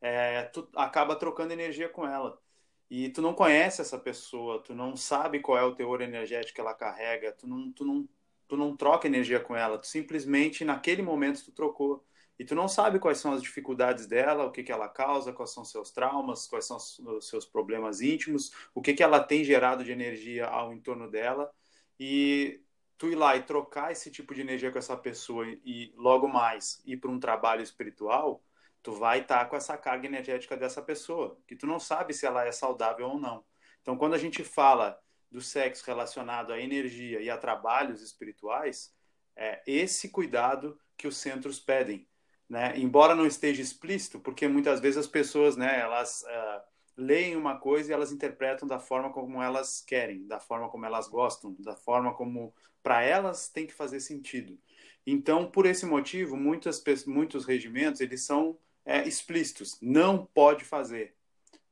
É, 0.00 0.42
tu 0.42 0.68
acaba 0.74 1.14
trocando 1.14 1.52
energia 1.52 1.88
com 1.88 2.04
ela. 2.04 2.42
E 2.90 3.08
tu 3.08 3.22
não 3.22 3.34
conhece 3.34 3.80
essa 3.80 3.98
pessoa, 3.98 4.62
tu 4.62 4.74
não 4.74 4.96
sabe 4.96 5.40
qual 5.40 5.58
é 5.58 5.64
o 5.64 5.74
teor 5.74 6.00
energético 6.00 6.54
que 6.54 6.60
ela 6.60 6.74
carrega, 6.74 7.32
tu 7.32 7.46
não, 7.46 7.72
tu 7.72 7.84
não, 7.84 8.08
tu 8.46 8.56
não 8.56 8.76
troca 8.76 9.06
energia 9.08 9.40
com 9.40 9.56
ela, 9.56 9.78
tu 9.78 9.86
simplesmente 9.86 10.64
naquele 10.64 11.02
momento 11.02 11.44
tu 11.44 11.52
trocou. 11.52 12.04
E 12.38 12.44
tu 12.44 12.54
não 12.54 12.66
sabe 12.66 12.98
quais 12.98 13.18
são 13.18 13.32
as 13.32 13.40
dificuldades 13.42 14.06
dela, 14.06 14.44
o 14.44 14.50
que, 14.50 14.64
que 14.64 14.72
ela 14.72 14.88
causa, 14.88 15.32
quais 15.32 15.52
são 15.52 15.64
seus 15.64 15.92
traumas, 15.92 16.46
quais 16.48 16.66
são 16.66 16.76
os 16.76 17.28
seus 17.28 17.46
problemas 17.46 18.00
íntimos, 18.00 18.52
o 18.74 18.82
que, 18.82 18.92
que 18.92 19.04
ela 19.04 19.20
tem 19.20 19.44
gerado 19.44 19.84
de 19.84 19.92
energia 19.92 20.46
ao 20.46 20.72
entorno 20.72 21.08
dela. 21.08 21.50
E 21.98 22.60
tu 22.98 23.08
ir 23.08 23.14
lá 23.14 23.36
e 23.36 23.42
trocar 23.42 23.92
esse 23.92 24.10
tipo 24.10 24.34
de 24.34 24.40
energia 24.40 24.72
com 24.72 24.78
essa 24.78 24.96
pessoa 24.96 25.46
e 25.46 25.92
logo 25.96 26.26
mais 26.26 26.82
ir 26.84 26.96
para 26.96 27.10
um 27.10 27.20
trabalho 27.20 27.62
espiritual, 27.62 28.42
tu 28.84 28.92
vai 28.92 29.22
estar 29.22 29.38
tá 29.38 29.44
com 29.46 29.56
essa 29.56 29.78
carga 29.78 30.06
energética 30.06 30.56
dessa 30.56 30.82
pessoa, 30.82 31.38
que 31.48 31.56
tu 31.56 31.66
não 31.66 31.80
sabe 31.80 32.12
se 32.12 32.26
ela 32.26 32.44
é 32.44 32.52
saudável 32.52 33.08
ou 33.08 33.18
não. 33.18 33.42
Então, 33.80 33.96
quando 33.96 34.12
a 34.12 34.18
gente 34.18 34.44
fala 34.44 35.00
do 35.32 35.40
sexo 35.40 35.84
relacionado 35.86 36.52
à 36.52 36.60
energia 36.60 37.18
e 37.20 37.30
a 37.30 37.38
trabalhos 37.38 38.02
espirituais, 38.02 38.94
é 39.34 39.62
esse 39.66 40.10
cuidado 40.10 40.78
que 40.98 41.08
os 41.08 41.16
centros 41.16 41.58
pedem, 41.58 42.06
né? 42.46 42.78
Embora 42.78 43.14
não 43.14 43.26
esteja 43.26 43.62
explícito, 43.62 44.20
porque 44.20 44.46
muitas 44.46 44.80
vezes 44.80 44.98
as 44.98 45.06
pessoas, 45.06 45.56
né, 45.56 45.80
elas 45.80 46.22
uh, 46.22 46.60
leem 46.94 47.36
uma 47.36 47.58
coisa 47.58 47.90
e 47.90 47.94
elas 47.94 48.12
interpretam 48.12 48.68
da 48.68 48.78
forma 48.78 49.10
como 49.10 49.42
elas 49.42 49.80
querem, 49.80 50.26
da 50.26 50.38
forma 50.38 50.68
como 50.68 50.84
elas 50.84 51.08
gostam, 51.08 51.56
da 51.58 51.74
forma 51.74 52.14
como 52.14 52.54
para 52.82 53.02
elas 53.02 53.48
tem 53.48 53.66
que 53.66 53.72
fazer 53.72 53.98
sentido. 53.98 54.58
Então, 55.06 55.50
por 55.50 55.64
esse 55.64 55.86
motivo, 55.86 56.36
muitas, 56.36 56.82
muitos 57.06 57.46
regimentos 57.46 58.02
eles 58.02 58.22
são 58.22 58.58
é, 58.84 59.06
explícitos, 59.06 59.78
não 59.80 60.26
pode 60.26 60.64
fazer. 60.64 61.14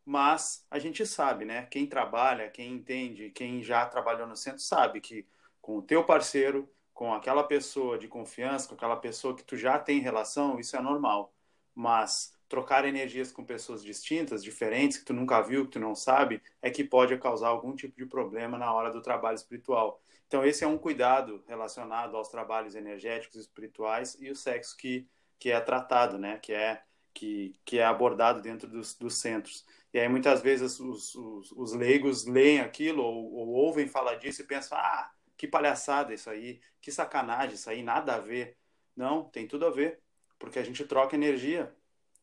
Mas 0.05 0.67
a 0.71 0.79
gente 0.79 1.07
sabe, 1.07 1.45
né? 1.45 1.67
Quem 1.67 1.87
trabalha, 1.87 2.51
quem 2.51 2.73
entende, 2.73 3.31
quem 3.31 3.63
já 3.63 3.87
trabalhou 3.87 4.27
no 4.27 4.37
centro 4.37 4.61
sabe 4.61 5.01
que 5.01 5.27
com 5.61 5.79
o 5.79 5.83
teu 5.83 6.05
parceiro, 6.05 6.69
com 6.93 7.15
aquela 7.15 7.45
pessoa 7.45 7.97
de 7.99 8.09
confiança, 8.09 8.69
com 8.69 8.75
aquela 8.75 8.97
pessoa 8.97 9.37
que 9.37 9.45
tu 9.45 9.57
já 9.57 9.79
tem 9.79 10.01
relação, 10.01 10.59
isso 10.59 10.77
é 10.77 10.81
normal. 10.81 11.33
Mas 11.75 12.37
trocar 12.49 12.85
energias 12.85 13.33
com 13.33 13.45
pessoas 13.45 13.83
distintas, 13.83 14.45
diferentes, 14.45 14.99
que 14.99 15.05
tu 15.07 15.15
nunca 15.15 15.41
viu, 15.41 15.65
que 15.65 15.73
tu 15.73 15.81
não 15.81 15.95
sabe, 15.95 16.43
é 16.61 16.71
que 16.71 16.85
pode 16.85 17.17
causar 17.17 17.49
algum 17.49 17.75
tipo 17.75 17.97
de 17.97 18.05
problema 18.05 18.59
na 18.59 18.73
hora 18.75 18.93
do 18.93 19.01
trabalho 19.01 19.37
espiritual. 19.37 20.03
Então, 20.27 20.45
esse 20.45 20.63
é 20.65 20.67
um 20.67 20.77
cuidado 20.77 21.43
relacionado 21.47 22.17
aos 22.17 22.29
trabalhos 22.29 22.75
energéticos 22.75 23.37
espirituais 23.37 24.19
e 24.21 24.31
o 24.31 24.37
sexo 24.37 24.77
que, 24.77 25.09
que 25.39 25.51
é 25.51 25.61
tratado, 25.61 26.19
né? 26.19 26.39
Que 26.39 26.53
é, 26.53 26.83
que, 27.15 27.55
que 27.65 27.79
é 27.79 27.85
abordado 27.85 28.41
dentro 28.41 28.69
dos, 28.69 28.95
dos 28.95 29.15
centros. 29.15 29.65
E 29.93 29.99
aí, 29.99 30.09
muitas 30.09 30.41
vezes, 30.41 30.81
os, 30.81 31.15
os, 31.15 31.53
os 31.53 31.73
leigos 31.73 32.25
leem 32.25 32.61
aquilo 32.61 33.03
ou, 33.03 33.33
ou, 33.35 33.49
ouvem 33.49 33.87
falar 33.87 34.15
disso 34.17 34.43
e 34.43 34.47
pensam, 34.47 34.79
ah, 34.79 35.11
que 35.37 35.47
palhaçada 35.47 36.15
isso 36.15 36.31
aí, 36.31 36.61
que 36.81 36.91
sacanagem 36.91 37.55
isso 37.55 37.69
aí, 37.69 37.83
nada 37.83 38.15
a 38.15 38.19
ver. 38.19 38.57
Não, 38.97 39.25
tem 39.25 39.47
tudo 39.47 39.67
a 39.67 39.71
ver, 39.71 40.01
porque 40.39 40.59
a 40.59 40.65
gente 40.65 40.85
troca 40.85 41.17
energia, 41.17 41.75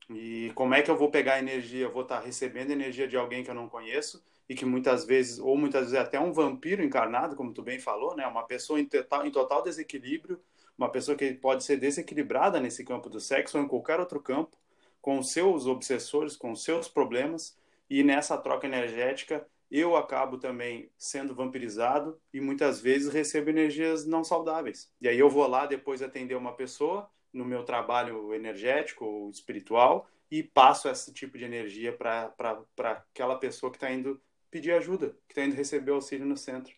e 0.10 0.52
como 0.56 0.74
é 0.74 0.82
que 0.82 0.90
eu 0.90 0.98
vou 0.98 1.12
pegar 1.12 1.40
energia? 1.40 1.86
Eu 1.86 1.92
vou 1.92 2.02
estar 2.02 2.20
recebendo 2.20 2.72
energia 2.72 3.08
de 3.08 3.16
alguém 3.16 3.44
que 3.44 3.50
eu 3.50 3.56
não 3.56 3.70
conheço 3.70 4.24
e 4.48 4.56
que 4.56 4.66
muitas 4.66 5.06
vezes, 5.06 5.38
ou 5.38 5.56
muitas 5.56 5.92
vezes 5.92 5.98
até 6.00 6.20
um 6.20 6.34
vampiro 6.34 6.84
encarnado, 6.84 7.36
como 7.36 7.54
tu 7.54 7.62
bem 7.62 7.80
falou, 7.80 8.16
né? 8.16 8.26
Uma 8.26 8.44
pessoa 8.44 8.80
em 8.80 8.86
total, 8.86 9.26
em 9.26 9.32
total 9.32 9.62
desequilíbrio, 9.62 10.42
uma 10.76 10.92
pessoa 10.92 11.16
que 11.16 11.34
pode 11.34 11.64
ser 11.64 11.78
desequilibrada 11.78 12.60
nesse 12.60 12.84
campo 12.84 13.10
do 13.10 13.20
sexo 13.20 13.60
ou 13.60 13.64
em 13.64 13.68
qualquer 13.68 14.00
outro 14.00 14.20
campo, 14.20 14.58
com 15.02 15.22
seus 15.24 15.66
obsessores, 15.66 16.36
com 16.36 16.56
seus 16.56 16.88
problemas, 16.88 17.58
e 17.90 18.04
nessa 18.04 18.38
troca 18.38 18.68
energética 18.68 19.46
eu 19.72 19.96
acabo 19.96 20.38
também 20.38 20.90
sendo 20.98 21.36
vampirizado 21.36 22.20
e 22.34 22.42
muitas 22.42 22.82
vezes 22.82 23.14
recebo 23.14 23.52
energias 23.52 24.06
não 24.06 24.24
saudáveis. 24.24 24.92
E 25.00 25.08
aí 25.08 25.20
eu 25.20 25.30
vou 25.30 25.46
lá 25.48 25.66
depois 25.66 26.02
atender 26.02 26.36
uma 26.36 26.54
pessoa 26.54 27.10
no 27.32 27.46
meu 27.46 27.64
trabalho 27.64 28.34
energético 28.34 29.06
ou 29.06 29.30
espiritual 29.30 30.08
e 30.32 30.42
passo 30.42 30.90
esse 30.90 31.14
tipo 31.14 31.38
de 31.38 31.46
energia 31.46 31.96
para 31.96 32.34
aquela 32.80 33.36
pessoa 33.38 33.72
que 33.72 33.78
está 33.78 33.92
indo 33.92 34.20
pedir 34.50 34.72
ajuda, 34.72 35.16
que 35.28 35.34
está 35.34 35.44
indo 35.44 35.56
receber 35.56 35.92
auxílio 35.92 36.26
no 36.26 36.38
centro. 36.38 36.74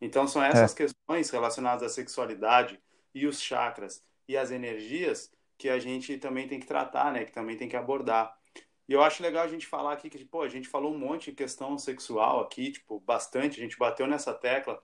Então, 0.00 0.28
são 0.28 0.42
essas 0.42 0.72
é. 0.72 0.76
questões 0.76 1.30
relacionadas 1.30 1.82
à 1.82 1.88
sexualidade 1.88 2.80
e 3.14 3.26
os 3.26 3.40
chakras 3.40 4.04
e 4.28 4.36
as 4.36 4.50
energias 4.50 5.32
que 5.58 5.68
a 5.68 5.78
gente 5.78 6.18
também 6.18 6.46
tem 6.48 6.60
que 6.60 6.66
tratar, 6.66 7.12
né? 7.12 7.24
Que 7.24 7.32
também 7.32 7.56
tem 7.56 7.68
que 7.68 7.76
abordar. 7.76 8.36
E 8.88 8.92
eu 8.92 9.02
acho 9.02 9.22
legal 9.22 9.44
a 9.44 9.48
gente 9.48 9.66
falar 9.66 9.92
aqui 9.92 10.08
que, 10.08 10.24
pô, 10.24 10.42
a 10.42 10.48
gente 10.48 10.68
falou 10.68 10.94
um 10.94 10.98
monte 10.98 11.30
de 11.30 11.36
questão 11.36 11.76
sexual 11.76 12.40
aqui, 12.40 12.70
tipo, 12.70 13.00
bastante, 13.00 13.58
a 13.58 13.62
gente 13.62 13.78
bateu 13.78 14.06
nessa 14.06 14.32
tecla, 14.32 14.80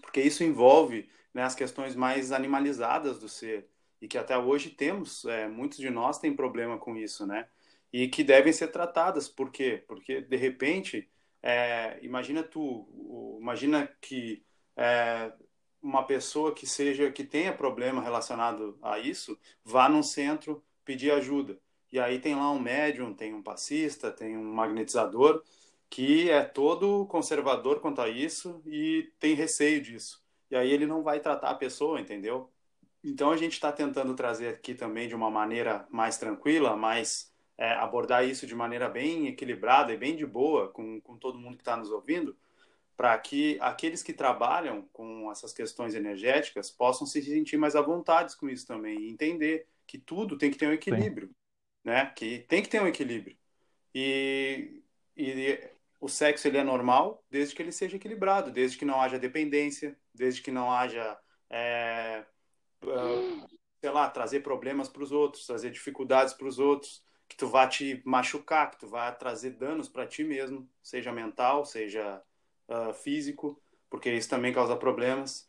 porque 0.00 0.20
isso 0.20 0.42
envolve 0.42 1.08
né, 1.34 1.42
as 1.42 1.54
questões 1.54 1.94
mais 1.94 2.32
animalizadas 2.32 3.18
do 3.18 3.28
ser 3.28 3.68
e 4.00 4.08
que 4.08 4.18
até 4.18 4.36
hoje 4.36 4.70
temos, 4.70 5.24
é, 5.26 5.46
muitos 5.46 5.78
de 5.78 5.88
nós 5.88 6.18
têm 6.18 6.34
problema 6.34 6.76
com 6.76 6.96
isso, 6.96 7.24
né? 7.26 7.48
E 7.92 8.08
que 8.08 8.24
devem 8.24 8.52
ser 8.52 8.68
tratadas, 8.68 9.28
por 9.28 9.52
quê? 9.52 9.84
Porque, 9.86 10.22
de 10.22 10.36
repente, 10.36 11.08
é, 11.42 11.98
imagina 12.02 12.42
tu, 12.42 13.38
imagina 13.40 13.86
que 14.00 14.42
é, 14.76 15.32
uma 15.82 16.04
pessoa 16.04 16.54
que 16.54 16.66
seja, 16.66 17.10
que 17.10 17.24
tenha 17.24 17.52
problema 17.52 18.00
relacionado 18.00 18.78
a 18.80 18.98
isso, 18.98 19.38
vá 19.64 19.88
num 19.88 20.02
centro 20.02 20.62
pedir 20.84 21.10
ajuda. 21.10 21.58
E 21.90 21.98
aí 21.98 22.18
tem 22.18 22.34
lá 22.34 22.50
um 22.50 22.60
médium, 22.60 23.12
tem 23.12 23.34
um 23.34 23.42
passista, 23.42 24.10
tem 24.10 24.36
um 24.36 24.54
magnetizador, 24.54 25.42
que 25.90 26.30
é 26.30 26.42
todo 26.42 27.04
conservador 27.06 27.80
quanto 27.80 28.00
a 28.00 28.08
isso 28.08 28.62
e 28.64 29.12
tem 29.20 29.34
receio 29.34 29.82
disso. 29.82 30.22
E 30.50 30.56
aí 30.56 30.70
ele 30.70 30.86
não 30.86 31.02
vai 31.02 31.20
tratar 31.20 31.50
a 31.50 31.54
pessoa, 31.54 32.00
entendeu? 32.00 32.50
Então 33.04 33.30
a 33.30 33.36
gente 33.36 33.52
está 33.52 33.72
tentando 33.72 34.14
trazer 34.14 34.48
aqui 34.48 34.74
também 34.74 35.08
de 35.08 35.14
uma 35.14 35.30
maneira 35.30 35.86
mais 35.90 36.16
tranquila, 36.16 36.76
mais 36.76 37.30
é, 37.58 37.72
abordar 37.72 38.26
isso 38.26 38.46
de 38.46 38.54
maneira 38.54 38.88
bem 38.88 39.26
equilibrada 39.26 39.92
e 39.92 39.96
bem 39.96 40.16
de 40.16 40.24
boa 40.24 40.68
com, 40.68 41.00
com 41.00 41.16
todo 41.18 41.38
mundo 41.38 41.56
que 41.56 41.62
está 41.62 41.76
nos 41.76 41.90
ouvindo, 41.90 42.36
para 42.96 43.16
que 43.18 43.58
aqueles 43.60 44.02
que 44.02 44.12
trabalham 44.12 44.88
com 44.92 45.30
essas 45.30 45.52
questões 45.52 45.94
energéticas 45.94 46.70
possam 46.70 47.06
se 47.06 47.22
sentir 47.22 47.56
mais 47.56 47.74
à 47.74 47.80
vontade 47.80 48.36
com 48.36 48.48
isso 48.48 48.66
também 48.66 49.00
e 49.00 49.10
entender 49.10 49.66
que 49.86 49.98
tudo 49.98 50.38
tem 50.38 50.50
que 50.50 50.58
ter 50.58 50.66
um 50.66 50.72
equilíbrio, 50.72 51.28
Sim. 51.28 51.34
né? 51.84 52.06
Que 52.16 52.40
tem 52.40 52.62
que 52.62 52.68
ter 52.68 52.80
um 52.80 52.86
equilíbrio. 52.86 53.36
E, 53.94 54.82
e 55.16 55.58
o 56.00 56.08
sexo 56.08 56.48
ele 56.48 56.58
é 56.58 56.64
normal 56.64 57.24
desde 57.30 57.54
que 57.54 57.62
ele 57.62 57.72
seja 57.72 57.96
equilibrado, 57.96 58.50
desde 58.50 58.78
que 58.78 58.84
não 58.84 59.00
haja 59.00 59.18
dependência, 59.18 59.96
desde 60.14 60.42
que 60.42 60.50
não 60.50 60.70
haja, 60.70 61.18
é, 61.50 62.24
uh, 62.84 63.46
sei 63.80 63.90
lá, 63.90 64.08
trazer 64.08 64.40
problemas 64.40 64.88
para 64.88 65.02
os 65.02 65.12
outros, 65.12 65.46
trazer 65.46 65.70
dificuldades 65.70 66.34
para 66.34 66.46
os 66.46 66.58
outros, 66.58 67.04
que 67.28 67.36
tu 67.36 67.46
vá 67.48 67.66
te 67.66 68.02
machucar, 68.04 68.70
que 68.70 68.78
tu 68.78 68.86
vá 68.86 69.10
trazer 69.12 69.50
danos 69.50 69.88
para 69.88 70.06
ti 70.06 70.22
mesmo, 70.22 70.68
seja 70.82 71.12
mental, 71.12 71.64
seja 71.64 72.22
uh, 72.72 72.94
físico, 72.94 73.60
porque 73.90 74.10
isso 74.10 74.28
também 74.28 74.52
causa 74.52 74.76
problemas. 74.76 75.48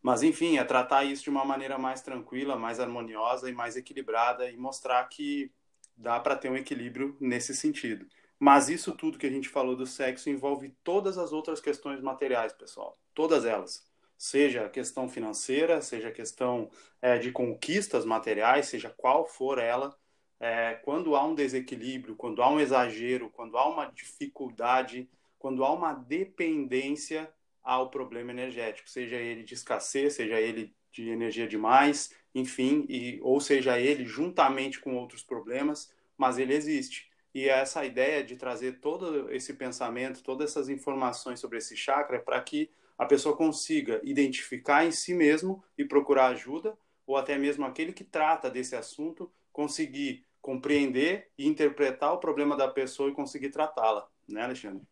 Mas 0.00 0.22
enfim, 0.22 0.58
é 0.58 0.64
tratar 0.64 1.04
isso 1.04 1.24
de 1.24 1.30
uma 1.30 1.44
maneira 1.44 1.78
mais 1.78 2.00
tranquila, 2.00 2.56
mais 2.56 2.80
harmoniosa 2.80 3.48
e 3.48 3.52
mais 3.52 3.76
equilibrada 3.76 4.50
e 4.50 4.56
mostrar 4.56 5.04
que 5.08 5.52
dá 5.96 6.18
para 6.18 6.36
ter 6.36 6.50
um 6.50 6.56
equilíbrio 6.56 7.16
nesse 7.20 7.54
sentido. 7.54 8.06
Mas 8.38 8.68
isso 8.68 8.96
tudo 8.96 9.18
que 9.18 9.26
a 9.26 9.30
gente 9.30 9.48
falou 9.48 9.76
do 9.76 9.86
sexo 9.86 10.28
envolve 10.28 10.74
todas 10.82 11.16
as 11.16 11.32
outras 11.32 11.60
questões 11.60 12.00
materiais, 12.00 12.52
pessoal. 12.52 12.98
Todas 13.14 13.44
elas. 13.44 13.84
Seja 14.18 14.66
a 14.66 14.68
questão 14.68 15.08
financeira, 15.08 15.80
seja 15.80 16.08
a 16.08 16.12
questão 16.12 16.68
é, 17.00 17.18
de 17.18 17.30
conquistas 17.30 18.04
materiais, 18.04 18.66
seja 18.66 18.90
qual 18.90 19.26
for 19.26 19.58
ela, 19.58 19.96
é, 20.40 20.74
quando 20.74 21.14
há 21.14 21.24
um 21.24 21.36
desequilíbrio, 21.36 22.16
quando 22.16 22.42
há 22.42 22.50
um 22.50 22.58
exagero, 22.58 23.30
quando 23.30 23.56
há 23.56 23.68
uma 23.68 23.86
dificuldade, 23.86 25.08
quando 25.42 25.64
há 25.64 25.72
uma 25.72 25.92
dependência 25.92 27.28
ao 27.64 27.90
problema 27.90 28.30
energético, 28.30 28.88
seja 28.88 29.16
ele 29.16 29.42
de 29.42 29.54
escassez, 29.54 30.14
seja 30.14 30.40
ele 30.40 30.72
de 30.92 31.08
energia 31.10 31.48
demais, 31.48 32.14
enfim, 32.32 32.86
e, 32.88 33.18
ou 33.22 33.40
seja 33.40 33.76
ele 33.76 34.04
juntamente 34.04 34.78
com 34.78 34.94
outros 34.94 35.24
problemas, 35.24 35.92
mas 36.16 36.38
ele 36.38 36.54
existe. 36.54 37.10
E 37.34 37.48
essa 37.48 37.84
ideia 37.84 38.22
de 38.22 38.36
trazer 38.36 38.78
todo 38.78 39.32
esse 39.32 39.54
pensamento, 39.54 40.22
todas 40.22 40.52
essas 40.52 40.68
informações 40.68 41.40
sobre 41.40 41.58
esse 41.58 41.76
chakra 41.76 42.18
é 42.18 42.20
para 42.20 42.40
que 42.40 42.70
a 42.96 43.04
pessoa 43.04 43.36
consiga 43.36 44.00
identificar 44.04 44.86
em 44.86 44.92
si 44.92 45.12
mesmo 45.12 45.64
e 45.76 45.84
procurar 45.84 46.28
ajuda, 46.28 46.78
ou 47.04 47.16
até 47.16 47.36
mesmo 47.36 47.64
aquele 47.64 47.92
que 47.92 48.04
trata 48.04 48.48
desse 48.48 48.76
assunto 48.76 49.28
conseguir 49.52 50.24
compreender 50.40 51.32
e 51.36 51.48
interpretar 51.48 52.12
o 52.12 52.18
problema 52.18 52.56
da 52.56 52.68
pessoa 52.68 53.10
e 53.10 53.14
conseguir 53.14 53.50
tratá-la, 53.50 54.08
né, 54.28 54.42
Alexandre? 54.42 54.91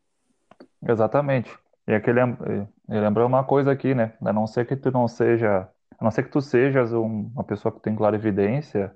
Exatamente. 0.86 1.56
E 1.86 1.94
aqui 1.94 2.10
lembrou 2.88 3.26
uma 3.26 3.44
coisa 3.44 3.72
aqui, 3.72 3.94
né? 3.94 4.14
A 4.20 4.32
não 4.32 4.46
ser 4.46 4.66
que 4.66 4.76
tu 4.76 4.90
não 4.90 5.08
seja, 5.08 5.68
a 5.98 6.04
não 6.04 6.10
ser 6.10 6.22
que 6.22 6.30
tu 6.30 6.40
sejas 6.40 6.92
uma 6.92 7.44
pessoa 7.44 7.72
que 7.72 7.80
tem 7.80 7.96
clara 7.96 8.16
evidência 8.16 8.94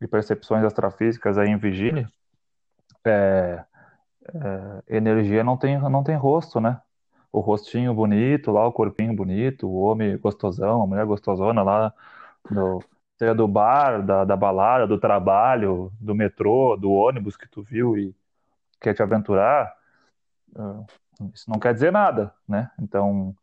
e 0.00 0.06
percepções 0.06 0.64
extrafísicas 0.64 1.38
aí 1.38 1.48
em 1.48 1.56
vigília, 1.56 2.08
é, 3.04 3.64
é, 4.88 4.96
energia 4.96 5.42
não 5.44 5.56
tem, 5.56 5.78
não 5.78 6.02
tem 6.04 6.16
rosto, 6.16 6.60
né? 6.60 6.80
O 7.32 7.40
rostinho 7.40 7.94
bonito 7.94 8.50
lá, 8.50 8.66
o 8.66 8.72
corpinho 8.72 9.14
bonito, 9.14 9.66
o 9.66 9.80
homem 9.80 10.16
gostosão, 10.18 10.82
a 10.82 10.86
mulher 10.86 11.06
gostosona 11.06 11.62
lá, 11.62 11.92
do, 12.50 12.80
seja 13.18 13.34
do 13.34 13.48
bar, 13.48 14.04
da, 14.04 14.24
da 14.24 14.36
balada, 14.36 14.86
do 14.86 14.98
trabalho, 14.98 15.90
do 16.00 16.14
metrô, 16.14 16.76
do 16.76 16.92
ônibus 16.92 17.36
que 17.36 17.48
tu 17.48 17.62
viu 17.62 17.96
e 17.96 18.14
quer 18.80 18.94
te 18.94 19.02
aventurar, 19.02 19.74
ah, 20.56 20.84
isso 21.34 21.50
não 21.50 21.58
quer 21.58 21.74
dizer 21.74 21.92
nada, 21.92 22.32
né? 22.48 22.70
Então, 22.80 23.34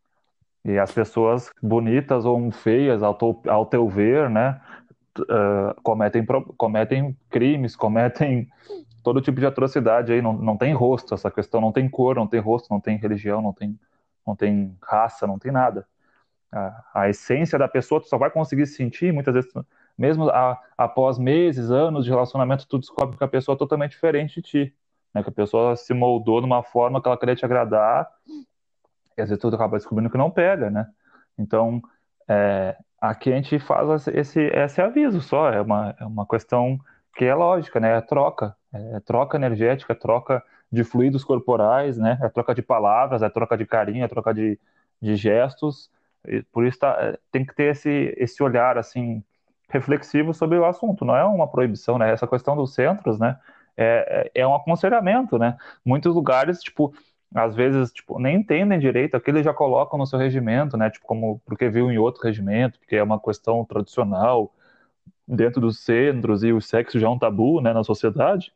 e 0.64 0.78
as 0.78 0.92
pessoas 0.92 1.50
bonitas 1.62 2.24
ou 2.24 2.50
feias, 2.50 3.02
ao, 3.02 3.14
teu, 3.14 3.40
ao 3.48 3.66
teu 3.66 3.88
ver, 3.88 4.28
né, 4.28 4.60
uh, 5.18 5.80
cometem, 5.82 6.24
cometem 6.56 7.16
crimes, 7.30 7.74
cometem 7.74 8.48
todo 9.02 9.20
tipo 9.22 9.40
de 9.40 9.46
atrocidade 9.46 10.12
aí, 10.12 10.20
não, 10.20 10.34
não 10.34 10.56
tem 10.56 10.74
rosto 10.74 11.14
essa 11.14 11.30
questão, 11.30 11.60
não 11.60 11.72
tem 11.72 11.88
cor, 11.88 12.16
não 12.16 12.26
tem 12.26 12.40
rosto, 12.40 12.68
não 12.70 12.80
tem 12.80 12.98
religião, 12.98 13.40
não 13.40 13.52
tem, 13.52 13.78
não 14.26 14.36
tem 14.36 14.76
raça, 14.82 15.26
não 15.26 15.38
tem 15.38 15.50
nada. 15.50 15.86
A, 16.52 16.84
a 16.94 17.08
essência 17.08 17.58
da 17.58 17.68
pessoa 17.68 18.00
tu 18.00 18.08
só 18.08 18.18
vai 18.18 18.30
conseguir 18.30 18.66
sentir, 18.66 19.12
muitas 19.12 19.34
vezes, 19.34 19.50
mesmo 19.96 20.28
a, 20.28 20.60
após 20.76 21.18
meses, 21.18 21.70
anos 21.70 22.04
de 22.04 22.10
relacionamento, 22.10 22.66
tu 22.68 22.78
descobre 22.78 23.16
que 23.16 23.24
a 23.24 23.28
pessoa 23.28 23.54
é 23.54 23.58
totalmente 23.58 23.92
diferente 23.92 24.42
de 24.42 24.42
ti, 24.42 24.74
né? 25.14 25.22
que 25.22 25.28
a 25.28 25.32
pessoa 25.32 25.76
se 25.76 25.92
moldou 25.94 26.40
de 26.40 26.46
uma 26.46 26.62
forma 26.62 27.00
que 27.00 27.08
ela 27.08 27.18
queria 27.18 27.36
te 27.36 27.44
agradar, 27.44 28.08
e 29.16 29.22
às 29.22 29.28
vezes 29.28 29.40
tu 29.40 29.48
acaba 29.48 29.76
descobrindo 29.76 30.10
que 30.10 30.18
não 30.18 30.30
pega, 30.30 30.70
né? 30.70 30.86
Então, 31.38 31.82
é, 32.28 32.76
aqui 33.00 33.32
a 33.32 33.36
gente 33.36 33.58
faz 33.58 34.06
esse, 34.08 34.40
esse 34.40 34.80
aviso 34.80 35.20
só, 35.20 35.50
é 35.50 35.60
uma, 35.60 35.94
é 35.98 36.04
uma 36.04 36.26
questão 36.26 36.78
que 37.14 37.24
é 37.24 37.34
lógica, 37.34 37.80
né? 37.80 37.96
É 37.96 38.00
troca, 38.00 38.56
é 38.72 39.00
troca 39.00 39.36
energética, 39.36 39.92
é 39.92 39.96
troca 39.96 40.42
de 40.70 40.84
fluidos 40.84 41.24
corporais, 41.24 41.98
né? 41.98 42.18
É 42.22 42.28
troca 42.28 42.54
de 42.54 42.62
palavras, 42.62 43.22
é 43.22 43.28
troca 43.28 43.56
de 43.56 43.66
carinho, 43.66 44.04
é 44.04 44.08
troca 44.08 44.32
de, 44.32 44.58
de 45.02 45.16
gestos. 45.16 45.90
E 46.26 46.42
por 46.44 46.64
isso 46.66 46.78
tá, 46.78 46.96
é, 47.00 47.18
tem 47.32 47.44
que 47.44 47.54
ter 47.54 47.72
esse, 47.72 48.14
esse 48.16 48.42
olhar 48.42 48.78
assim 48.78 49.22
reflexivo 49.68 50.32
sobre 50.32 50.58
o 50.58 50.64
assunto. 50.64 51.04
Não 51.04 51.16
é 51.16 51.24
uma 51.24 51.48
proibição, 51.48 51.98
né? 51.98 52.10
Essa 52.12 52.26
questão 52.26 52.56
dos 52.56 52.74
centros, 52.74 53.18
né? 53.18 53.38
É, 53.76 54.30
é, 54.34 54.40
é 54.42 54.46
um 54.46 54.54
aconselhamento, 54.54 55.38
né? 55.38 55.56
Muitos 55.84 56.14
lugares, 56.14 56.60
tipo, 56.60 56.92
às 57.34 57.54
vezes, 57.54 57.92
tipo, 57.92 58.18
nem 58.18 58.36
entendem 58.36 58.78
direito, 58.78 59.16
aquilo 59.16 59.42
já 59.42 59.54
colocam 59.54 59.98
no 59.98 60.06
seu 60.06 60.18
regimento, 60.18 60.76
né? 60.76 60.90
Tipo, 60.90 61.06
como 61.06 61.40
porque 61.46 61.68
viu 61.68 61.90
em 61.90 61.98
outro 61.98 62.22
regimento, 62.22 62.78
porque 62.78 62.96
é 62.96 63.02
uma 63.02 63.20
questão 63.20 63.64
tradicional 63.64 64.52
dentro 65.26 65.60
dos 65.60 65.80
centros 65.84 66.42
e 66.42 66.52
o 66.52 66.60
sexo 66.60 66.98
já 66.98 67.06
é 67.06 67.10
um 67.10 67.18
tabu, 67.18 67.60
né, 67.60 67.72
na 67.72 67.84
sociedade. 67.84 68.52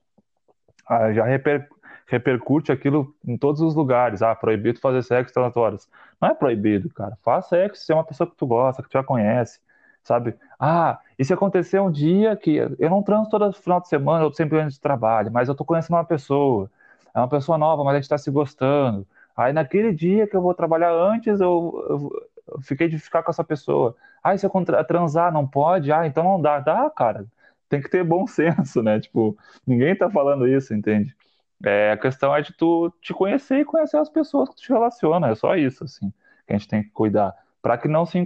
Ah, 0.86 1.12
já 1.12 1.24
reper, 1.24 1.68
repercute 2.06 2.72
aquilo 2.72 3.14
em 3.26 3.36
todos 3.38 3.60
os 3.60 3.74
lugares. 3.74 4.22
Ah, 4.22 4.34
proibido 4.34 4.80
fazer 4.80 5.02
sexo 5.02 5.34
tantas. 5.34 5.88
Não 6.20 6.30
é 6.30 6.34
proibido, 6.34 6.90
cara. 6.90 7.16
Faz 7.22 7.46
sexo 7.46 7.84
se 7.84 7.92
é 7.92 7.94
uma 7.94 8.04
pessoa 8.04 8.28
que 8.28 8.36
tu 8.36 8.46
gosta, 8.46 8.82
que 8.82 8.88
tu 8.88 8.94
já 8.94 9.04
conhece, 9.04 9.60
sabe? 10.02 10.34
Ah, 10.66 10.98
se 11.22 11.30
acontecer 11.32 11.78
um 11.78 11.90
dia 11.90 12.34
que 12.36 12.56
eu 12.56 12.88
não 12.88 13.02
transo 13.02 13.28
todo 13.28 13.52
final 13.52 13.80
de 13.82 13.88
semana, 13.88 14.24
eu 14.24 14.32
sempre 14.32 14.58
antes 14.58 14.76
de 14.76 14.80
trabalho, 14.80 15.30
mas 15.30 15.46
eu 15.46 15.54
tô 15.54 15.62
conhecendo 15.62 15.96
uma 15.96 16.04
pessoa, 16.06 16.70
é 17.14 17.18
uma 17.18 17.28
pessoa 17.28 17.58
nova, 17.58 17.84
mas 17.84 17.94
a 17.94 18.00
gente 18.00 18.08
tá 18.08 18.16
se 18.16 18.30
gostando. 18.30 19.06
Aí 19.36 19.52
naquele 19.52 19.92
dia 19.92 20.26
que 20.26 20.34
eu 20.34 20.40
vou 20.40 20.54
trabalhar 20.54 20.90
antes, 20.90 21.38
eu, 21.38 22.10
eu, 22.48 22.62
fiquei 22.62 22.88
de 22.88 22.98
ficar 22.98 23.22
com 23.22 23.30
essa 23.30 23.44
pessoa. 23.44 23.94
Ah, 24.22 24.36
se 24.38 24.46
eu 24.46 24.50
transar, 24.88 25.30
não 25.30 25.46
pode? 25.46 25.92
Ah, 25.92 26.06
então 26.06 26.24
não 26.24 26.40
dá. 26.40 26.60
Dá, 26.60 26.88
cara. 26.88 27.26
Tem 27.68 27.82
que 27.82 27.90
ter 27.90 28.02
bom 28.02 28.26
senso, 28.26 28.82
né? 28.82 29.00
Tipo, 29.00 29.36
ninguém 29.66 29.94
tá 29.94 30.10
falando 30.10 30.48
isso, 30.48 30.72
entende? 30.72 31.14
É, 31.62 31.92
a 31.92 31.96
questão 31.98 32.34
é 32.34 32.40
de 32.40 32.54
tu 32.54 32.90
te 33.02 33.12
conhecer 33.12 33.60
e 33.60 33.64
conhecer 33.66 33.98
as 33.98 34.08
pessoas 34.08 34.48
que 34.48 34.56
tu 34.56 34.62
te 34.62 34.72
relaciona. 34.72 35.28
É 35.28 35.34
só 35.34 35.56
isso, 35.56 35.84
assim, 35.84 36.10
que 36.46 36.54
a 36.54 36.56
gente 36.56 36.68
tem 36.68 36.82
que 36.82 36.90
cuidar. 36.90 37.34
para 37.60 37.76
que 37.76 37.86
não 37.88 38.06
se 38.06 38.18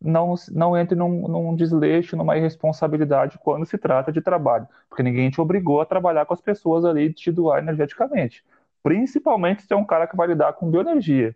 não, 0.00 0.34
não 0.52 0.76
entre 0.76 0.96
num, 0.96 1.28
num 1.28 1.54
desleixo, 1.54 2.16
numa 2.16 2.36
irresponsabilidade 2.36 3.38
quando 3.38 3.66
se 3.66 3.78
trata 3.78 4.12
de 4.12 4.20
trabalho. 4.20 4.66
Porque 4.88 5.02
ninguém 5.02 5.30
te 5.30 5.40
obrigou 5.40 5.80
a 5.80 5.86
trabalhar 5.86 6.26
com 6.26 6.34
as 6.34 6.40
pessoas 6.40 6.84
ali 6.84 7.06
e 7.06 7.12
te 7.12 7.32
doar 7.32 7.58
energeticamente. 7.58 8.44
Principalmente 8.82 9.62
se 9.62 9.72
é 9.72 9.76
um 9.76 9.84
cara 9.84 10.06
que 10.06 10.16
vai 10.16 10.28
lidar 10.28 10.52
com 10.52 10.70
bioenergia. 10.70 11.34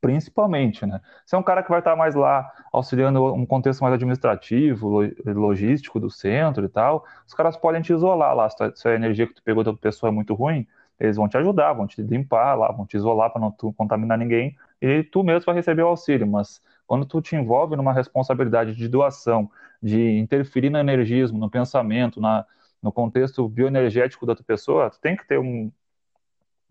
Principalmente, 0.00 0.84
né? 0.84 1.00
Se 1.24 1.34
é 1.34 1.38
um 1.38 1.42
cara 1.42 1.62
que 1.62 1.70
vai 1.70 1.78
estar 1.78 1.94
mais 1.94 2.14
lá 2.14 2.50
auxiliando 2.72 3.24
um 3.32 3.46
contexto 3.46 3.80
mais 3.82 3.94
administrativo, 3.94 5.02
logístico 5.24 6.00
do 6.00 6.10
centro 6.10 6.64
e 6.64 6.68
tal, 6.68 7.04
os 7.26 7.34
caras 7.34 7.56
podem 7.56 7.82
te 7.82 7.92
isolar 7.92 8.34
lá. 8.34 8.48
Se 8.74 8.88
a 8.88 8.94
energia 8.94 9.26
que 9.26 9.34
tu 9.34 9.42
pegou 9.42 9.62
da 9.62 9.72
pessoa 9.74 10.10
é 10.10 10.12
muito 10.12 10.34
ruim, 10.34 10.66
eles 10.98 11.16
vão 11.16 11.28
te 11.28 11.36
ajudar, 11.36 11.72
vão 11.74 11.86
te 11.86 12.02
limpar 12.02 12.54
lá, 12.54 12.72
vão 12.72 12.86
te 12.86 12.96
isolar 12.96 13.30
para 13.30 13.40
não 13.40 13.52
contaminar 13.52 14.18
ninguém 14.18 14.56
e 14.80 15.02
tu 15.04 15.22
mesmo 15.22 15.46
vai 15.46 15.54
receber 15.54 15.82
o 15.82 15.88
auxílio. 15.88 16.26
Mas 16.26 16.60
quando 16.86 17.04
tu 17.04 17.20
te 17.20 17.34
envolve 17.34 17.76
numa 17.76 17.92
responsabilidade 17.92 18.74
de 18.74 18.88
doação, 18.88 19.50
de 19.82 20.18
interferir 20.18 20.70
no 20.70 20.78
energismo, 20.78 21.38
no 21.38 21.50
pensamento, 21.50 22.20
na, 22.20 22.46
no 22.82 22.92
contexto 22.92 23.48
bioenergético 23.48 24.24
da 24.24 24.34
tua 24.34 24.44
pessoa, 24.44 24.90
tu 24.90 25.00
tem 25.00 25.16
que 25.16 25.26
ter 25.26 25.38
um, 25.38 25.70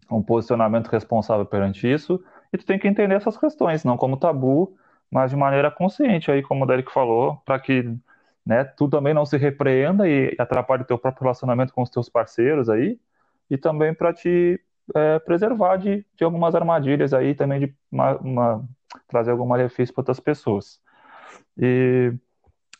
um 0.09 0.21
posicionamento 0.21 0.87
responsável 0.87 1.45
perante 1.45 1.91
isso 1.91 2.23
e 2.53 2.57
tu 2.57 2.65
tem 2.65 2.79
que 2.79 2.87
entender 2.87 3.15
essas 3.15 3.37
questões, 3.37 3.83
não 3.83 3.97
como 3.97 4.17
tabu, 4.17 4.77
mas 5.11 5.31
de 5.31 5.37
maneira 5.37 5.69
consciente, 5.69 6.31
aí 6.31 6.41
como 6.41 6.63
o 6.63 6.67
Derek 6.67 6.91
falou, 6.91 7.37
para 7.45 7.59
que 7.59 7.95
né, 8.45 8.63
tu 8.63 8.87
também 8.87 9.13
não 9.13 9.25
se 9.25 9.37
repreenda 9.37 10.07
e 10.07 10.35
atrapalhe 10.37 10.83
o 10.83 10.85
teu 10.85 10.97
próprio 10.97 11.23
relacionamento 11.23 11.73
com 11.73 11.81
os 11.81 11.89
teus 11.89 12.09
parceiros 12.09 12.69
aí, 12.69 12.99
e 13.49 13.57
também 13.57 13.93
para 13.93 14.13
te 14.13 14.59
é, 14.93 15.19
preservar 15.19 15.77
de, 15.77 16.05
de 16.15 16.23
algumas 16.23 16.53
armadilhas 16.53 17.13
aí, 17.13 17.33
também 17.33 17.59
de 17.59 17.75
uma, 17.91 18.17
uma, 18.17 18.69
trazer 19.07 19.31
algum 19.31 19.45
malefício 19.45 19.93
para 19.93 20.01
outras 20.01 20.19
pessoas. 20.19 20.79
E 21.57 22.13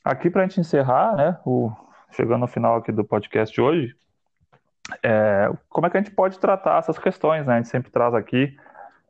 aqui 0.03 0.29
para 0.29 0.43
a 0.43 0.47
gente 0.47 0.59
encerrar, 0.59 1.15
né, 1.15 1.39
o, 1.45 1.71
chegando 2.11 2.41
no 2.41 2.47
final 2.47 2.75
aqui 2.75 2.91
do 2.91 3.03
podcast 3.03 3.53
de 3.53 3.61
hoje, 3.61 3.95
é, 5.01 5.49
como 5.69 5.87
é 5.87 5.89
que 5.89 5.97
a 5.97 6.01
gente 6.01 6.13
pode 6.13 6.37
tratar 6.39 6.77
essas 6.77 6.99
questões, 6.99 7.45
né? 7.45 7.55
A 7.55 7.57
gente 7.57 7.69
sempre 7.69 7.89
traz 7.89 8.13
aqui, 8.13 8.55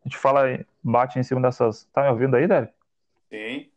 a 0.06 0.08
gente 0.08 0.18
fala, 0.18 0.44
bate 0.84 1.20
em 1.20 1.24
cima 1.24 1.42
dessas. 1.42 1.86
Tá 1.94 2.04
me 2.04 2.10
ouvindo 2.10 2.36
aí, 2.36 2.48
Débora? 2.48 2.74
Sim. 3.30 3.70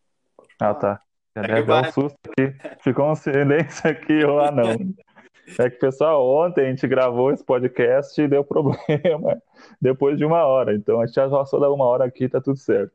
Ah, 0.60 0.74
tá. 0.74 1.00
É 1.34 1.42
deve 1.42 1.72
um 1.72 1.84
susto 1.92 2.18
aqui. 2.30 2.54
Ficou 2.80 3.10
um 3.10 3.14
silêncio 3.14 3.90
aqui, 3.90 4.24
ou 4.24 4.40
ah, 4.40 4.50
não. 4.50 4.64
É 5.58 5.70
que, 5.70 5.78
pessoal, 5.78 6.26
ontem 6.26 6.66
a 6.66 6.70
gente 6.70 6.86
gravou 6.86 7.32
esse 7.32 7.44
podcast 7.44 8.20
e 8.20 8.28
deu 8.28 8.42
problema 8.44 9.40
depois 9.80 10.18
de 10.18 10.24
uma 10.24 10.44
hora. 10.44 10.74
Então 10.74 11.00
a 11.00 11.06
gente 11.06 11.14
já 11.14 11.28
passou 11.28 11.60
da 11.60 11.70
uma 11.70 11.84
hora 11.84 12.04
aqui, 12.04 12.28
tá 12.28 12.40
tudo 12.40 12.58
certo. 12.58 12.92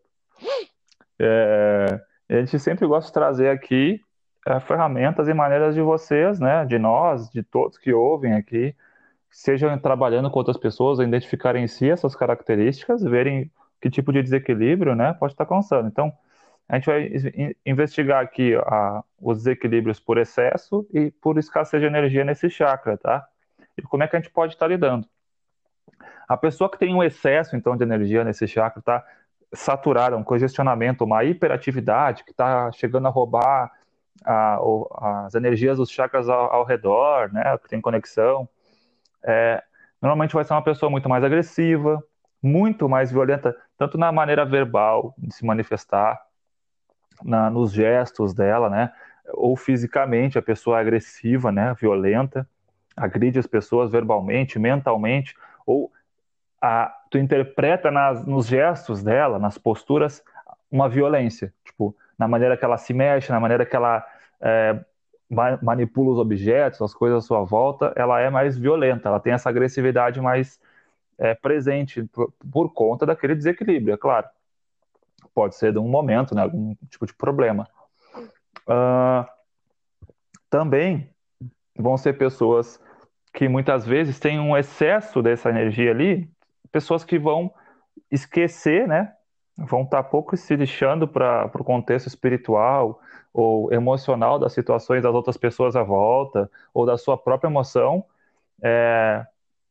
É, 1.19 2.01
a 2.29 2.35
gente 2.39 2.59
sempre 2.59 2.85
gosta 2.85 3.07
de 3.07 3.13
trazer 3.13 3.49
aqui 3.49 3.99
é, 4.45 4.59
ferramentas 4.59 5.27
e 5.27 5.33
maneiras 5.33 5.73
de 5.73 5.81
vocês, 5.81 6.39
né, 6.39 6.65
de 6.65 6.77
nós, 6.77 7.29
de 7.29 7.43
todos 7.43 7.77
que 7.77 7.93
ouvem 7.93 8.33
aqui, 8.33 8.75
sejam 9.31 9.77
trabalhando 9.77 10.29
com 10.29 10.39
outras 10.39 10.57
pessoas, 10.57 10.99
identificarem 10.99 11.63
em 11.63 11.67
si 11.67 11.89
essas 11.89 12.15
características, 12.15 13.01
verem 13.03 13.49
que 13.81 13.89
tipo 13.89 14.11
de 14.13 14.21
desequilíbrio, 14.21 14.95
né, 14.95 15.13
pode 15.13 15.33
estar 15.33 15.45
causando. 15.45 15.87
Então, 15.87 16.11
a 16.67 16.75
gente 16.75 16.85
vai 16.85 17.11
investigar 17.65 18.23
aqui 18.23 18.55
a, 18.55 19.03
os 19.19 19.39
desequilíbrios 19.39 19.99
por 19.99 20.17
excesso 20.17 20.87
e 20.93 21.11
por 21.11 21.37
escassez 21.37 21.81
de 21.81 21.87
energia 21.87 22.23
nesse 22.23 22.49
chakra, 22.49 22.97
tá? 22.97 23.27
E 23.77 23.81
como 23.81 24.03
é 24.03 24.07
que 24.07 24.15
a 24.15 24.19
gente 24.19 24.31
pode 24.31 24.53
estar 24.53 24.67
lidando? 24.67 25.07
A 26.27 26.37
pessoa 26.37 26.69
que 26.69 26.79
tem 26.79 26.95
um 26.95 27.03
excesso, 27.03 27.55
então, 27.55 27.75
de 27.75 27.83
energia 27.83 28.23
nesse 28.23 28.47
chakra, 28.47 28.81
tá 28.81 29.05
saturada, 29.53 30.17
um 30.17 30.23
congestionamento, 30.23 31.03
uma 31.03 31.23
hiperatividade 31.23 32.23
que 32.23 32.31
está 32.31 32.71
chegando 32.71 33.07
a 33.07 33.11
roubar 33.11 33.71
a, 34.25 34.59
as 35.25 35.35
energias 35.35 35.77
dos 35.77 35.89
chakras 35.89 36.29
ao, 36.29 36.51
ao, 36.51 36.65
redor, 36.65 37.31
né, 37.31 37.57
que 37.59 37.69
tem 37.69 37.81
conexão, 37.81 38.47
é, 39.23 39.61
normalmente 40.01 40.33
vai 40.33 40.43
ser 40.43 40.53
uma 40.53 40.63
pessoa 40.63 40.89
muito 40.89 41.07
mais 41.07 41.23
agressiva, 41.23 42.03
muito 42.41 42.89
mais 42.89 43.11
violenta, 43.11 43.55
tanto 43.77 43.97
na 43.97 44.11
maneira 44.11 44.45
verbal 44.45 45.13
de 45.17 45.33
se 45.33 45.45
manifestar, 45.45 46.19
na, 47.23 47.49
nos 47.49 47.71
gestos 47.71 48.33
dela, 48.33 48.69
né, 48.69 48.91
ou 49.33 49.55
fisicamente, 49.55 50.37
a 50.37 50.41
pessoa 50.41 50.77
é 50.77 50.81
agressiva, 50.81 51.51
né, 51.51 51.73
violenta, 51.79 52.47
agride 52.95 53.39
as 53.39 53.47
pessoas 53.47 53.91
verbalmente, 53.91 54.59
mentalmente, 54.59 55.35
ou 55.65 55.91
a, 56.61 56.93
tu 57.09 57.17
interpreta 57.17 57.89
nas, 57.89 58.25
nos 58.25 58.47
gestos 58.47 59.03
dela, 59.03 59.39
nas 59.39 59.57
posturas, 59.57 60.23
uma 60.71 60.89
violência, 60.89 61.53
tipo, 61.63 61.95
na 62.17 62.27
maneira 62.27 62.57
que 62.57 62.65
ela 62.65 62.77
se 62.77 62.93
mexe, 62.93 63.31
na 63.31 63.39
maneira 63.39 63.65
que 63.65 63.75
ela 63.75 64.05
é, 64.41 64.79
manipula 65.61 66.11
os 66.11 66.19
objetos, 66.19 66.81
as 66.81 66.93
coisas 66.93 67.23
à 67.23 67.27
sua 67.27 67.43
volta, 67.43 67.91
ela 67.95 68.19
é 68.19 68.29
mais 68.29 68.57
violenta, 68.57 69.09
ela 69.09 69.19
tem 69.19 69.33
essa 69.33 69.49
agressividade 69.49 70.21
mais 70.21 70.59
é, 71.17 71.33
presente 71.33 72.03
por, 72.03 72.31
por, 72.51 72.73
conta 72.73 73.05
daquele 73.05 73.35
desequilíbrio, 73.35 73.93
é 73.93 73.97
claro. 73.97 74.27
Pode 75.33 75.55
ser 75.55 75.71
de 75.71 75.79
um 75.79 75.87
momento, 75.87 76.35
né, 76.35 76.41
algum 76.41 76.75
tipo 76.89 77.05
de 77.05 77.13
problema. 77.13 77.67
Uh, 78.67 79.27
também 80.49 81.09
vão 81.77 81.97
ser 81.97 82.13
pessoas 82.13 82.79
que 83.33 83.47
muitas 83.47 83.85
vezes 83.85 84.19
têm 84.19 84.39
um 84.39 84.55
excesso 84.55 85.21
dessa 85.21 85.49
energia 85.49 85.91
ali, 85.91 86.29
pessoas 86.71 87.03
que 87.03 87.17
vão 87.17 87.51
esquecer, 88.11 88.87
né, 88.87 89.13
vão 89.57 89.81
estar 89.81 90.03
tá 90.03 90.09
pouco 90.09 90.37
se 90.37 90.55
lixando 90.55 91.07
para 91.07 91.49
o 91.53 91.63
contexto 91.63 92.07
espiritual 92.07 93.01
ou 93.33 93.73
emocional 93.73 94.37
das 94.37 94.53
situações 94.53 95.01
das 95.01 95.13
outras 95.13 95.37
pessoas 95.37 95.75
à 95.75 95.81
volta, 95.81 96.49
ou 96.73 96.85
da 96.85 96.97
sua 96.97 97.17
própria 97.17 97.49
emoção, 97.49 98.05
é, 98.61 99.25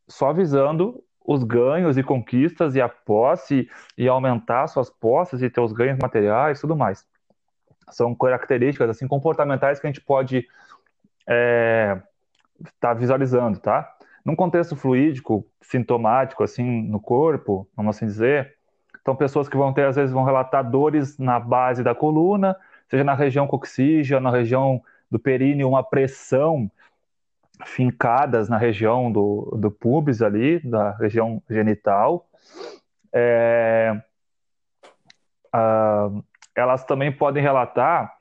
só 0.09 0.33
visando 0.33 1.03
os 1.25 1.45
ganhos 1.45 1.97
e 1.97 2.03
conquistas 2.03 2.75
e 2.75 2.81
a 2.81 2.89
posse 2.89 3.69
e 3.97 4.09
aumentar 4.09 4.67
suas 4.67 4.91
posses 4.91 5.43
e 5.43 5.51
ter 5.51 5.61
os 5.61 5.73
ganhos 5.73 5.99
materiais 6.01 6.61
tudo 6.61 6.77
mais. 6.77 7.07
São 7.91 8.15
características 8.15 8.91
assim 8.91 9.07
comportamentais 9.07 9.79
que 9.79 9.87
a 9.87 9.91
gente 9.91 10.01
pode 10.01 10.39
estar 10.39 10.51
é, 11.29 12.03
tá 12.81 12.95
visualizando, 12.95 13.59
tá? 13.59 13.95
Num 14.25 14.37
contexto 14.37 14.77
fluídico, 14.77 15.45
sintomático, 15.61 16.43
assim, 16.45 16.83
no 16.83 17.01
corpo, 17.01 17.69
vamos 17.77 17.97
assim 17.97 18.07
dizer, 18.07 18.57
então, 19.03 19.17
pessoas 19.17 19.49
que 19.49 19.57
vão 19.57 19.73
ter, 19.73 19.85
às 19.85 19.97
vezes, 19.97 20.13
vão 20.13 20.23
relatar 20.23 20.69
dores 20.69 21.19
na 21.19 21.41
base 21.41 21.83
da 21.83 21.93
coluna, 21.93 22.57
seja 22.89 23.03
na 23.03 23.15
região 23.15 23.49
coxígea, 23.49 24.21
na 24.21 24.31
região 24.31 24.81
do 25.11 25.19
períneo, 25.19 25.69
uma 25.69 25.83
pressão 25.83 26.71
fincadas 27.65 28.49
na 28.49 28.57
região 28.57 29.11
do, 29.11 29.57
do 29.59 29.71
pubis 29.71 30.23
ali, 30.23 30.59
da 30.61 30.93
região 30.93 31.43
genital. 31.49 32.27
É, 33.13 34.01
elas 36.55 36.85
também 36.85 37.13
podem 37.13 37.43
relatar 37.43 38.13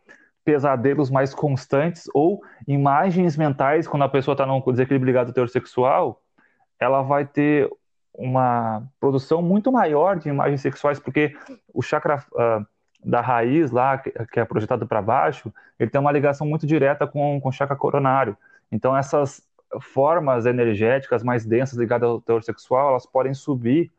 pesadelos 0.43 1.09
mais 1.09 1.33
constantes 1.33 2.09
ou 2.13 2.41
imagens 2.67 3.37
mentais, 3.37 3.87
quando 3.87 4.03
a 4.03 4.09
pessoa 4.09 4.33
está 4.33 4.45
num 4.45 4.61
desequilíbrio 4.61 5.07
ligado 5.07 5.27
ao 5.27 5.33
teor 5.33 5.49
sexual, 5.49 6.21
ela 6.79 7.01
vai 7.01 7.25
ter 7.25 7.69
uma 8.13 8.83
produção 8.99 9.41
muito 9.41 9.71
maior 9.71 10.17
de 10.17 10.29
imagens 10.29 10.61
sexuais, 10.61 10.99
porque 10.99 11.35
o 11.73 11.81
chakra 11.81 12.23
uh, 12.33 12.65
da 13.03 13.21
raiz 13.21 13.71
lá, 13.71 13.97
que 13.97 14.39
é 14.39 14.45
projetado 14.45 14.87
para 14.87 15.01
baixo, 15.01 15.53
ele 15.79 15.89
tem 15.89 16.01
uma 16.01 16.11
ligação 16.11 16.45
muito 16.45 16.67
direta 16.67 17.07
com, 17.07 17.39
com 17.39 17.49
o 17.49 17.51
chakra 17.51 17.75
coronário. 17.75 18.35
Então, 18.71 18.95
essas 18.95 19.41
formas 19.79 20.45
energéticas 20.45 21.23
mais 21.23 21.45
densas 21.45 21.77
ligadas 21.77 22.09
ao 22.09 22.21
teor 22.21 22.43
sexual, 22.43 22.89
elas 22.89 23.05
podem 23.05 23.33
subir 23.33 23.91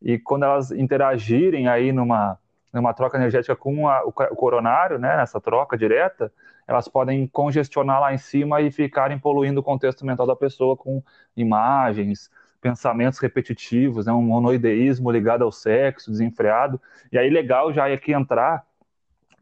e 0.00 0.18
quando 0.18 0.44
elas 0.44 0.70
interagirem 0.70 1.68
aí 1.68 1.92
numa, 1.92 2.38
numa 2.72 2.94
troca 2.94 3.16
energética 3.16 3.56
com 3.56 3.88
a, 3.88 4.04
o 4.04 4.12
coronário, 4.12 4.98
né, 4.98 5.16
nessa 5.16 5.40
troca 5.40 5.76
direta, 5.76 6.32
elas 6.66 6.88
podem 6.88 7.26
congestionar 7.26 8.00
lá 8.00 8.12
em 8.12 8.18
cima 8.18 8.60
e 8.60 8.70
ficarem 8.70 9.18
poluindo 9.18 9.60
o 9.60 9.62
contexto 9.62 10.04
mental 10.06 10.26
da 10.26 10.36
pessoa 10.36 10.76
com 10.76 11.02
imagens, 11.36 12.30
pensamentos 12.60 13.18
repetitivos, 13.18 14.06
né, 14.06 14.12
um 14.12 14.22
monoideísmo 14.22 15.10
ligado 15.10 15.42
ao 15.42 15.52
sexo, 15.52 16.10
desenfreado. 16.10 16.80
E 17.10 17.18
aí 17.18 17.30
legal 17.30 17.72
já 17.72 17.88
é 17.88 17.94
aqui 17.94 18.12
entrar 18.12 18.64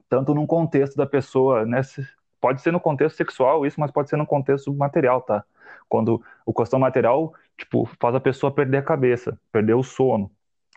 tanto 0.09 0.35
num 0.35 0.47
contexto 0.47 0.97
da 0.97 1.07
pessoa, 1.07 1.65
né, 1.67 1.83
pode 2.41 2.61
ser 2.63 2.73
no 2.73 2.81
contexto 2.81 3.17
sexual 3.17 3.67
isso, 3.67 3.81
mas 3.81 3.91
pode 3.91 4.09
ser 4.09 4.17
no 4.17 4.27
contexto 4.27 4.73
material, 4.75 5.21
tá? 5.21 5.45
Quando 5.89 6.23
o 6.45 6.53
questão 6.53 6.79
material, 6.79 7.33
tipo, 7.57 7.89
faz 8.01 8.15
a 8.15 8.21
pessoa 8.21 8.53
perder 8.53 8.79
a 8.79 8.83
cabeça, 8.83 9.39
perder 9.53 9.75
o 9.75 9.83
sono. 9.83 10.31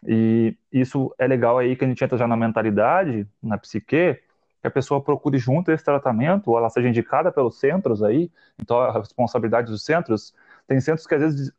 E 0.08 0.56
isso 0.72 1.14
é 1.18 1.28
legal 1.28 1.58
aí 1.58 1.76
que 1.76 1.84
a 1.84 1.88
gente 1.88 2.04
entra 2.04 2.18
já 2.18 2.28
na 2.28 2.38
mentalidade, 2.38 3.28
na 3.42 3.58
psique, 3.58 4.20
que 4.62 4.68
a 4.68 4.72
pessoa 4.72 5.02
procure 5.02 5.38
junto 5.38 5.72
esse 5.72 5.84
tratamento, 5.84 6.52
ou 6.52 6.58
ela 6.58 6.70
seja 6.70 6.90
indicada 6.90 7.32
pelos 7.32 7.60
centros 7.60 8.04
aí, 8.04 8.32
então 8.58 8.80
a 8.80 8.92
responsabilidade 8.92 9.72
dos 9.72 9.84
centros 9.84 10.34
tem 10.68 10.80
centros 10.80 11.08
que 11.08 11.16
às 11.16 11.22
vezes 11.22 11.52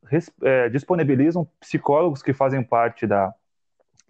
é, 0.43 0.69
disponibilizam 0.69 1.49
psicólogos 1.59 2.23
que 2.23 2.33
fazem 2.33 2.63
parte 2.63 3.07
da, 3.07 3.35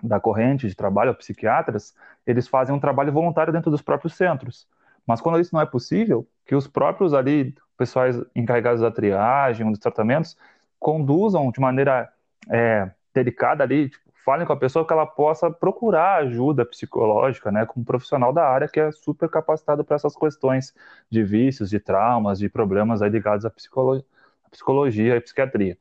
da 0.03 0.20
corrente 0.20 0.68
de 0.68 0.74
trabalho, 0.74 1.14
psiquiatras, 1.14 1.95
eles 2.26 2.49
fazem 2.49 2.74
um 2.74 2.80
trabalho 2.80 3.12
voluntário 3.12 3.53
dentro 3.53 3.70
dos 3.70 3.80
próprios 3.80 4.14
centros. 4.14 4.68
Mas 5.11 5.21
quando 5.21 5.41
isso 5.41 5.55
não 5.55 5.61
é 5.61 5.67
possível, 5.67 6.27
que 6.47 6.55
os 6.55 6.67
próprios 6.67 7.13
ali, 7.13 7.55
pessoais 7.77 8.21
encarregados 8.35 8.81
da 8.81 8.91
triagem, 8.91 9.69
dos 9.69 9.79
tratamentos, 9.79 10.37
conduzam 10.79 11.51
de 11.51 11.61
maneira 11.61 12.09
é, 12.49 12.91
delicada 13.15 13.65
ali, 13.65 13.89
tipo, 13.89 14.11
falem 14.25 14.47
com 14.47 14.53
a 14.53 14.57
pessoa 14.57 14.87
que 14.87 14.93
ela 14.93 15.07
possa 15.07 15.51
procurar 15.51 16.23
ajuda 16.23 16.65
psicológica, 16.65 17.51
né, 17.51 17.67
com 17.67 17.81
um 17.81 17.85
profissional 17.85 18.33
da 18.33 18.47
área 18.47 18.69
que 18.69 18.79
é 18.79 18.93
super 18.93 19.29
capacitado 19.29 19.85
para 19.85 19.97
essas 19.97 20.15
questões 20.15 20.75
de 21.11 21.25
vícios, 21.25 21.69
de 21.71 21.81
traumas, 21.81 22.39
de 22.39 22.49
problemas 22.49 23.01
ligados 23.01 23.45
à 23.45 23.51
psicologia 23.51 24.05
psicologia 24.51 25.17
e 25.17 25.21
psiquiatria. 25.21 25.79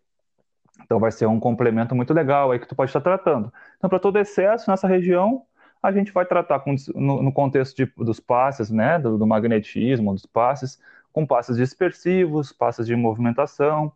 Então 0.84 1.00
vai 1.00 1.12
ser 1.12 1.26
um 1.26 1.40
complemento 1.40 1.96
muito 1.96 2.14
legal 2.14 2.52
aí 2.52 2.60
que 2.60 2.68
tu 2.68 2.76
pode 2.76 2.90
estar 2.90 3.02
tratando. 3.02 3.52
Então 3.78 3.90
para 3.90 4.00
todo 4.00 4.18
excesso 4.18 4.70
nessa 4.70 4.88
região, 4.88 5.46
a 5.82 5.92
gente 5.92 6.12
vai 6.12 6.26
tratar 6.26 6.60
com, 6.60 6.76
no, 6.96 7.24
no, 7.24 7.32
contexto 7.32 7.76
de, 7.76 7.92
dos 7.98 8.20
passes, 8.20 8.70
né, 8.70 9.00
do, 9.00 9.18
do, 9.18 9.26
magnetismo, 9.26 10.14
dos 10.14 10.26
passes, 10.26 10.80
com 11.12 11.26
passes 11.26 11.58
dispersivos, 11.58 12.52
passes 12.52 12.86
de 12.86 12.96
movimentação, 12.96 13.92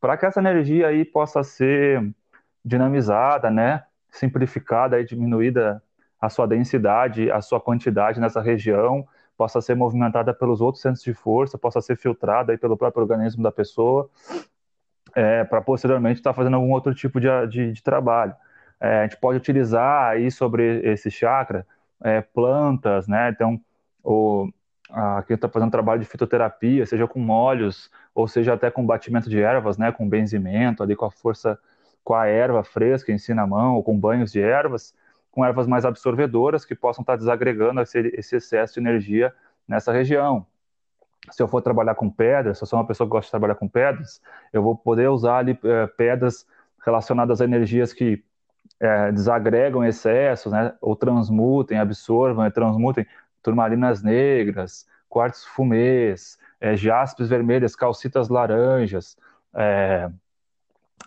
para 0.00 0.16
que 0.16 0.26
essa 0.26 0.40
energia 0.40 0.88
aí 0.88 1.04
possa 1.04 1.42
ser 1.42 2.14
dinamizada, 2.64 3.50
né, 3.50 3.84
simplificada 4.10 5.00
e 5.00 5.04
diminuída 5.04 5.82
a 6.20 6.28
sua 6.28 6.46
densidade, 6.46 7.30
a 7.30 7.40
sua 7.40 7.60
quantidade 7.60 8.20
nessa 8.20 8.40
região, 8.40 9.06
possa 9.36 9.60
ser 9.60 9.74
movimentada 9.74 10.32
pelos 10.32 10.60
outros 10.60 10.82
centros 10.82 11.02
de 11.02 11.12
força, 11.12 11.58
possa 11.58 11.80
ser 11.80 11.96
filtrada 11.96 12.52
aí 12.52 12.58
pelo 12.58 12.76
próprio 12.76 13.02
organismo 13.02 13.42
da 13.42 13.50
pessoa, 13.50 14.08
é, 15.14 15.44
para 15.44 15.60
posteriormente 15.60 16.20
estar 16.20 16.30
tá 16.30 16.34
fazendo 16.34 16.56
algum 16.56 16.72
outro 16.72 16.94
tipo 16.94 17.20
de, 17.20 17.28
de, 17.48 17.72
de 17.72 17.82
trabalho. 17.82 18.34
É, 18.80 19.00
a 19.00 19.02
gente 19.04 19.16
pode 19.16 19.38
utilizar 19.38 20.10
aí 20.10 20.30
sobre 20.30 20.80
esse 20.80 21.10
chakra 21.10 21.66
é, 22.02 22.20
plantas, 22.20 23.08
né? 23.08 23.30
Então, 23.30 23.60
o, 24.02 24.48
a 24.90 25.22
quem 25.22 25.34
está 25.34 25.48
fazendo 25.48 25.70
trabalho 25.70 26.00
de 26.00 26.06
fitoterapia, 26.06 26.84
seja 26.86 27.06
com 27.06 27.28
óleos, 27.28 27.90
ou 28.14 28.28
seja 28.28 28.52
até 28.52 28.70
com 28.70 28.84
batimento 28.84 29.28
de 29.28 29.40
ervas, 29.40 29.78
né, 29.78 29.90
com 29.90 30.08
benzimento, 30.08 30.82
ali 30.82 30.94
com 30.94 31.06
a 31.06 31.10
força, 31.10 31.58
com 32.02 32.14
a 32.14 32.26
erva 32.26 32.62
fresca 32.62 33.10
em 33.10 33.18
si 33.18 33.32
na 33.32 33.46
mão, 33.46 33.74
ou 33.76 33.82
com 33.82 33.98
banhos 33.98 34.30
de 34.30 34.40
ervas, 34.40 34.94
com 35.30 35.44
ervas 35.44 35.66
mais 35.66 35.84
absorvedoras 35.84 36.64
que 36.64 36.74
possam 36.74 37.02
estar 37.02 37.16
desagregando 37.16 37.80
esse, 37.80 37.98
esse 38.14 38.36
excesso 38.36 38.74
de 38.74 38.80
energia 38.80 39.34
nessa 39.66 39.92
região. 39.92 40.46
Se 41.30 41.42
eu 41.42 41.48
for 41.48 41.62
trabalhar 41.62 41.94
com 41.94 42.10
pedras, 42.10 42.58
se 42.58 42.64
eu 42.64 42.68
sou 42.68 42.78
uma 42.78 42.86
pessoa 42.86 43.06
que 43.06 43.12
gosta 43.12 43.26
de 43.26 43.30
trabalhar 43.30 43.54
com 43.54 43.66
pedras, 43.66 44.20
eu 44.52 44.62
vou 44.62 44.76
poder 44.76 45.08
usar 45.08 45.38
ali 45.38 45.58
é, 45.64 45.86
pedras 45.86 46.46
relacionadas 46.84 47.40
a 47.40 47.44
energias 47.44 47.92
que 47.92 48.22
é, 48.84 49.10
desagregam 49.10 49.84
excessos, 49.84 50.52
né, 50.52 50.74
ou 50.80 50.94
transmutem, 50.94 51.78
absorvam 51.78 52.46
e 52.46 52.50
transmutem 52.50 53.06
turmalinas 53.42 54.02
negras, 54.02 54.86
quartzo 55.08 55.48
fumês, 55.48 56.38
é, 56.60 56.76
jaspes 56.76 57.28
vermelhas, 57.28 57.74
calcitas 57.74 58.28
laranjas, 58.28 59.16
é, 59.54 60.10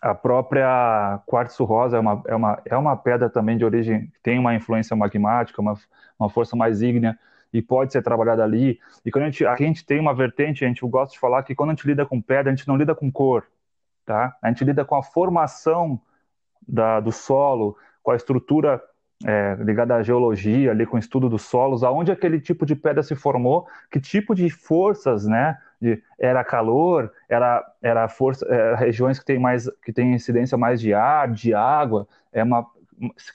a 0.01 0.13
própria 0.13 1.19
quartzo 1.25 1.63
rosa 1.63 1.97
é 1.97 1.99
uma, 1.99 2.23
é, 2.27 2.35
uma, 2.35 2.61
é 2.65 2.77
uma 2.77 2.95
pedra 2.95 3.29
também 3.29 3.57
de 3.57 3.65
origem, 3.65 4.11
tem 4.23 4.39
uma 4.39 4.55
influência 4.55 4.95
magmática, 4.95 5.61
uma, 5.61 5.75
uma 6.19 6.29
força 6.29 6.55
mais 6.55 6.81
ígnea, 6.81 7.17
e 7.53 7.61
pode 7.61 7.93
ser 7.93 8.01
trabalhada 8.01 8.43
ali. 8.43 8.79
E 9.05 9.11
quando 9.11 9.25
a 9.25 9.29
gente, 9.29 9.45
a 9.45 9.55
gente 9.55 9.85
tem 9.85 9.99
uma 9.99 10.13
vertente, 10.13 10.65
a 10.65 10.67
gente 10.67 10.85
gosta 10.87 11.13
de 11.13 11.19
falar 11.19 11.43
que 11.43 11.55
quando 11.55 11.69
a 11.69 11.73
gente 11.73 11.87
lida 11.87 12.05
com 12.05 12.21
pedra, 12.21 12.51
a 12.51 12.55
gente 12.55 12.67
não 12.67 12.75
lida 12.75 12.93
com 12.93 13.11
cor, 13.11 13.45
tá? 14.05 14.35
A 14.41 14.49
gente 14.49 14.63
lida 14.65 14.83
com 14.83 14.95
a 14.95 15.03
formação 15.03 15.99
da, 16.67 16.99
do 16.99 17.11
solo, 17.11 17.77
com 18.03 18.11
a 18.11 18.15
estrutura 18.15 18.81
é, 19.25 19.55
ligada 19.59 19.95
à 19.95 20.03
geologia, 20.03 20.71
ali 20.71 20.85
com 20.85 20.95
o 20.95 20.99
estudo 20.99 21.29
dos 21.29 21.43
solos, 21.43 21.83
aonde 21.83 22.11
aquele 22.11 22.39
tipo 22.39 22.65
de 22.65 22.75
pedra 22.75 23.01
se 23.01 23.15
formou, 23.15 23.67
que 23.91 23.99
tipo 23.99 24.35
de 24.35 24.49
forças, 24.49 25.25
né? 25.25 25.57
De, 25.79 26.01
era 26.19 26.43
calor, 26.43 27.11
era, 27.29 27.63
era 27.81 28.07
força, 28.09 28.45
era 28.47 28.75
regiões 28.75 29.19
que 29.19 29.25
tem 29.25 29.39
mais, 29.39 29.69
que 29.83 29.93
tem 29.93 30.13
incidência 30.13 30.57
mais 30.57 30.81
de 30.81 30.93
ar, 30.93 31.31
de 31.31 31.53
água, 31.53 32.07
é 32.33 32.43
uma, 32.43 32.65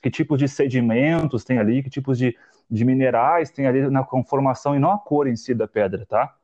que 0.03 0.11
tipos 0.11 0.39
de 0.39 0.49
sedimentos 0.49 1.45
tem 1.45 1.59
ali, 1.59 1.83
que 1.83 1.91
tipos 1.91 2.19
de, 2.19 2.37
de 2.71 2.85
minerais 2.85 3.51
tem 3.51 3.67
ali 3.67 3.89
na 3.89 4.05
conformação 4.05 4.75
e 4.75 4.79
não 4.79 4.93
a 4.93 4.99
cor 4.99 5.27
em 5.27 5.37
si 5.37 5.55
da 5.55 5.69
pedra, 5.69 6.05
tá? 6.07 6.35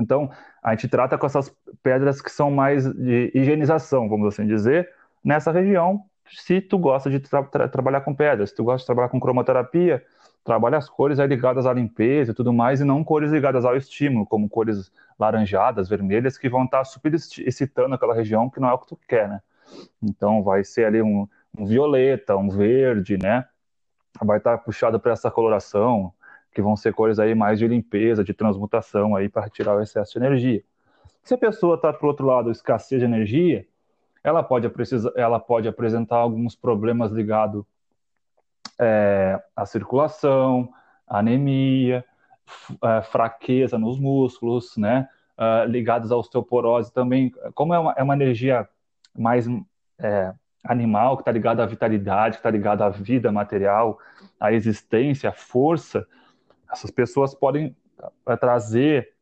Então, 0.00 0.30
a 0.62 0.70
gente 0.70 0.88
trata 0.88 1.16
com 1.18 1.26
essas 1.26 1.54
pedras 1.82 2.20
que 2.20 2.30
são 2.30 2.50
mais 2.50 2.90
de 2.92 3.30
higienização, 3.34 4.08
vamos 4.08 4.28
assim 4.28 4.46
dizer, 4.46 4.88
nessa 5.24 5.52
região, 5.52 6.04
se 6.28 6.60
tu 6.60 6.78
gosta 6.78 7.10
de 7.10 7.20
tra 7.20 7.42
tra 7.42 7.68
trabalhar 7.68 8.00
com 8.00 8.14
pedras, 8.14 8.50
se 8.50 8.56
tu 8.56 8.64
gosta 8.64 8.80
de 8.80 8.86
trabalhar 8.86 9.08
com 9.08 9.20
cromoterapia, 9.20 10.02
trabalha 10.44 10.78
as 10.78 10.88
cores 10.88 11.18
ligadas 11.18 11.66
à 11.66 11.72
limpeza 11.72 12.32
e 12.32 12.34
tudo 12.34 12.52
mais, 12.52 12.80
e 12.80 12.84
não 12.84 13.04
cores 13.04 13.30
ligadas 13.30 13.64
ao 13.64 13.76
estímulo, 13.76 14.26
como 14.26 14.48
cores 14.48 14.90
laranjadas, 15.18 15.88
vermelhas, 15.88 16.36
que 16.36 16.48
vão 16.48 16.64
estar 16.64 16.84
super 16.84 17.14
excitando 17.14 17.94
aquela 17.94 18.14
região 18.14 18.50
que 18.50 18.60
não 18.60 18.68
é 18.68 18.72
o 18.72 18.78
que 18.78 18.88
tu 18.88 18.98
quer, 19.08 19.28
né? 19.28 19.40
Então 20.02 20.42
vai 20.42 20.64
ser 20.64 20.86
ali 20.86 21.02
um, 21.02 21.28
um 21.56 21.64
violeta, 21.64 22.36
um 22.36 22.48
verde, 22.48 23.16
né? 23.16 23.46
Vai 24.20 24.38
estar 24.38 24.58
puxado 24.58 24.98
para 24.98 25.12
essa 25.12 25.30
coloração, 25.30 26.12
que 26.52 26.60
vão 26.60 26.76
ser 26.76 26.92
cores 26.92 27.18
aí 27.18 27.34
mais 27.34 27.58
de 27.58 27.66
limpeza, 27.66 28.22
de 28.22 28.34
transmutação 28.34 29.16
aí 29.16 29.28
para 29.28 29.42
retirar 29.42 29.76
o 29.76 29.82
excesso 29.82 30.18
de 30.18 30.24
energia. 30.24 30.62
Se 31.22 31.34
a 31.34 31.38
pessoa 31.38 31.76
está, 31.76 31.92
por 31.92 32.08
outro 32.08 32.26
lado, 32.26 32.50
escassez 32.50 33.00
de 33.00 33.06
energia, 33.06 33.64
ela 34.22 34.42
pode, 34.42 34.70
ela 35.16 35.40
pode 35.40 35.68
apresentar 35.68 36.16
alguns 36.16 36.54
problemas 36.54 37.10
ligados 37.10 37.64
é, 38.78 39.40
à 39.56 39.66
circulação, 39.66 40.72
anemia, 41.06 42.04
é, 42.82 43.02
fraqueza 43.02 43.78
nos 43.78 43.98
músculos, 43.98 44.76
né? 44.76 45.08
Uh, 45.38 45.64
ligados 45.66 46.12
à 46.12 46.16
osteoporose 46.16 46.92
também. 46.92 47.32
Como 47.54 47.74
é 47.74 47.78
uma, 47.78 47.94
é 47.96 48.02
uma 48.02 48.14
energia 48.14 48.68
mais 49.18 49.46
é, 49.98 50.32
animal, 50.62 51.16
que 51.16 51.22
está 51.22 51.32
ligada 51.32 51.62
à 51.62 51.66
vitalidade, 51.66 52.36
que 52.36 52.40
está 52.40 52.50
ligada 52.50 52.84
à 52.84 52.90
vida 52.90 53.32
material, 53.32 53.98
à 54.38 54.52
existência, 54.52 55.30
à 55.30 55.32
força, 55.32 56.06
essas 56.70 56.90
pessoas 56.90 57.34
podem 57.34 57.74
é, 58.26 58.36
trazer 58.36 59.12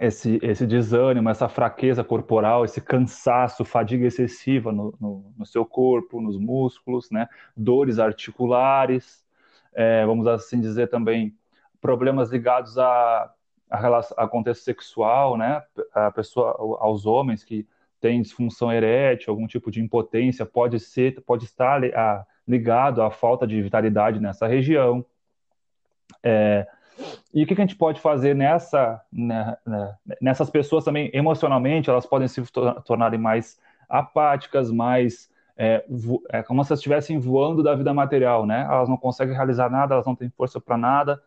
esse, 0.00 0.40
esse 0.42 0.66
desânimo, 0.66 1.28
essa 1.28 1.48
fraqueza 1.48 2.02
corporal, 2.02 2.64
esse 2.64 2.80
cansaço, 2.80 3.64
fadiga 3.64 4.06
excessiva 4.06 4.72
no, 4.72 4.92
no, 5.00 5.32
no 5.38 5.46
seu 5.46 5.64
corpo, 5.64 6.20
nos 6.20 6.36
músculos, 6.36 7.10
né? 7.10 7.28
dores 7.56 7.98
articulares, 7.98 9.24
é, 9.72 10.04
vamos 10.04 10.26
assim 10.26 10.60
dizer 10.60 10.88
também, 10.88 11.36
problemas 11.80 12.30
ligados 12.30 12.76
a, 12.78 13.32
a, 13.70 13.76
relação, 13.76 14.16
a 14.18 14.26
contexto 14.26 14.64
sexual, 14.64 15.36
né? 15.36 15.62
a 15.92 16.10
pessoa, 16.10 16.56
aos 16.80 17.06
homens 17.06 17.44
que 17.44 17.66
têm 18.00 18.20
disfunção 18.20 18.72
erétil, 18.72 19.30
algum 19.30 19.46
tipo 19.46 19.70
de 19.70 19.80
impotência, 19.80 20.44
pode 20.44 20.80
ser, 20.80 21.22
pode 21.22 21.44
estar 21.44 21.80
ligado 22.46 23.00
à 23.00 23.10
falta 23.10 23.46
de 23.46 23.62
vitalidade 23.62 24.20
nessa 24.20 24.46
região. 24.46 25.04
É, 26.22 26.66
e 27.32 27.42
o 27.42 27.46
que, 27.46 27.54
a 27.54 27.56
gente 27.56 27.76
pode 27.76 28.00
fazer 28.00 28.34
nessa, 28.34 29.00
né, 29.12 29.56
né, 29.66 29.94
nessas 30.20 30.48
pessoas 30.48 30.84
também, 30.84 31.10
emocionalmente, 31.12 31.90
elas 31.90 32.06
podem 32.06 32.28
se 32.28 32.40
tornarem 32.84 33.18
mais 33.18 33.58
apáticas, 33.88 34.70
mais 34.70 35.28
é, 35.56 35.84
é, 36.30 36.42
como 36.42 36.62
se 36.64 36.72
elas 36.72 36.80
estivessem 36.80 37.18
voando 37.18 37.62
da 37.62 37.74
vida 37.74 37.92
material, 37.92 38.46
né? 38.46 38.66
Elas 38.68 38.88
não 38.88 38.96
conseguem 38.96 39.34
realizar 39.34 39.70
nada, 39.70 39.94
elas 39.94 40.06
não 40.06 40.14
têm 40.14 40.30
força 40.30 40.60
para 40.60 40.76
nada, 40.76 41.20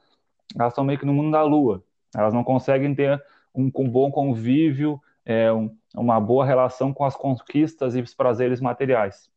elas 0.57 0.73
estão 0.73 0.83
meio 0.83 0.99
que 0.99 1.05
no 1.05 1.13
mundo 1.13 1.31
da 1.31 1.43
lua. 1.43 1.83
Elas 2.15 2.33
não 2.33 2.43
conseguem 2.43 2.93
ter 2.95 3.21
um, 3.53 3.69
um 3.75 3.89
bom 3.89 4.11
convívio, 4.11 5.01
é, 5.25 5.51
um, 5.51 5.75
uma 5.95 6.19
boa 6.19 6.45
relação 6.45 6.93
com 6.93 7.03
as 7.03 7.15
conquistas 7.15 7.95
e 7.95 8.01
os 8.01 8.13
prazeres 8.13 8.61
materiais. 8.61 9.29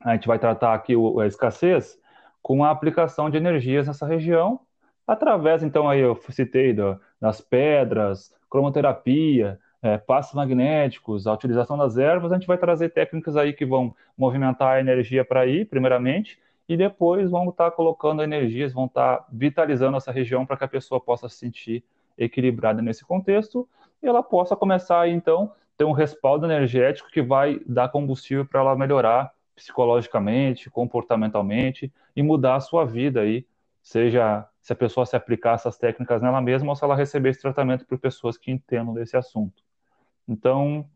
A 0.00 0.14
gente 0.14 0.28
vai 0.28 0.38
tratar 0.38 0.74
aqui 0.74 0.94
o, 0.94 1.20
a 1.20 1.26
escassez 1.26 1.98
com 2.42 2.64
a 2.64 2.70
aplicação 2.70 3.28
de 3.28 3.36
energias 3.36 3.86
nessa 3.86 4.06
região 4.06 4.60
através, 5.08 5.62
então, 5.62 5.88
aí 5.88 6.00
eu 6.00 6.14
citei 6.30 6.74
do, 6.74 7.00
das 7.18 7.40
pedras, 7.40 8.32
cromoterapia, 8.50 9.58
é, 9.80 9.96
passos 9.96 10.34
magnéticos, 10.34 11.26
a 11.26 11.32
utilização 11.32 11.78
das 11.78 11.96
ervas, 11.96 12.30
a 12.30 12.34
gente 12.34 12.46
vai 12.46 12.58
trazer 12.58 12.90
técnicas 12.90 13.36
aí 13.36 13.54
que 13.54 13.64
vão 13.64 13.94
movimentar 14.16 14.76
a 14.76 14.80
energia 14.80 15.24
para 15.24 15.46
ir, 15.46 15.66
primeiramente, 15.66 16.38
e 16.68 16.76
depois 16.76 17.30
vão 17.30 17.48
estar 17.48 17.70
tá 17.70 17.76
colocando 17.76 18.22
energias, 18.22 18.74
vão 18.74 18.84
estar 18.84 19.18
tá 19.18 19.26
vitalizando 19.32 19.96
essa 19.96 20.12
região 20.12 20.44
para 20.44 20.56
que 20.58 20.64
a 20.64 20.68
pessoa 20.68 21.00
possa 21.00 21.28
se 21.28 21.36
sentir 21.36 21.82
equilibrada 22.18 22.82
nesse 22.82 23.04
contexto 23.04 23.66
e 24.02 24.06
ela 24.06 24.22
possa 24.22 24.54
começar 24.54 25.00
aí, 25.00 25.12
então, 25.12 25.52
ter 25.76 25.84
um 25.84 25.92
respaldo 25.92 26.44
energético 26.44 27.10
que 27.10 27.22
vai 27.22 27.60
dar 27.64 27.88
combustível 27.88 28.44
para 28.44 28.60
ela 28.60 28.76
melhorar 28.76 29.32
psicologicamente, 29.54 30.70
comportamentalmente 30.70 31.92
e 32.14 32.22
mudar 32.22 32.56
a 32.56 32.60
sua 32.60 32.84
vida 32.84 33.20
aí, 33.20 33.46
seja 33.88 34.46
se 34.60 34.70
a 34.70 34.76
pessoa 34.76 35.06
se 35.06 35.16
aplicar 35.16 35.54
essas 35.54 35.78
técnicas 35.78 36.20
nela 36.20 36.42
mesma 36.42 36.68
ou 36.68 36.76
se 36.76 36.84
ela 36.84 36.94
receber 36.94 37.30
esse 37.30 37.40
tratamento 37.40 37.86
por 37.86 37.98
pessoas 37.98 38.36
que 38.36 38.50
entendam 38.50 38.92
desse 38.92 39.16
assunto. 39.16 39.62
Então, 40.28 40.86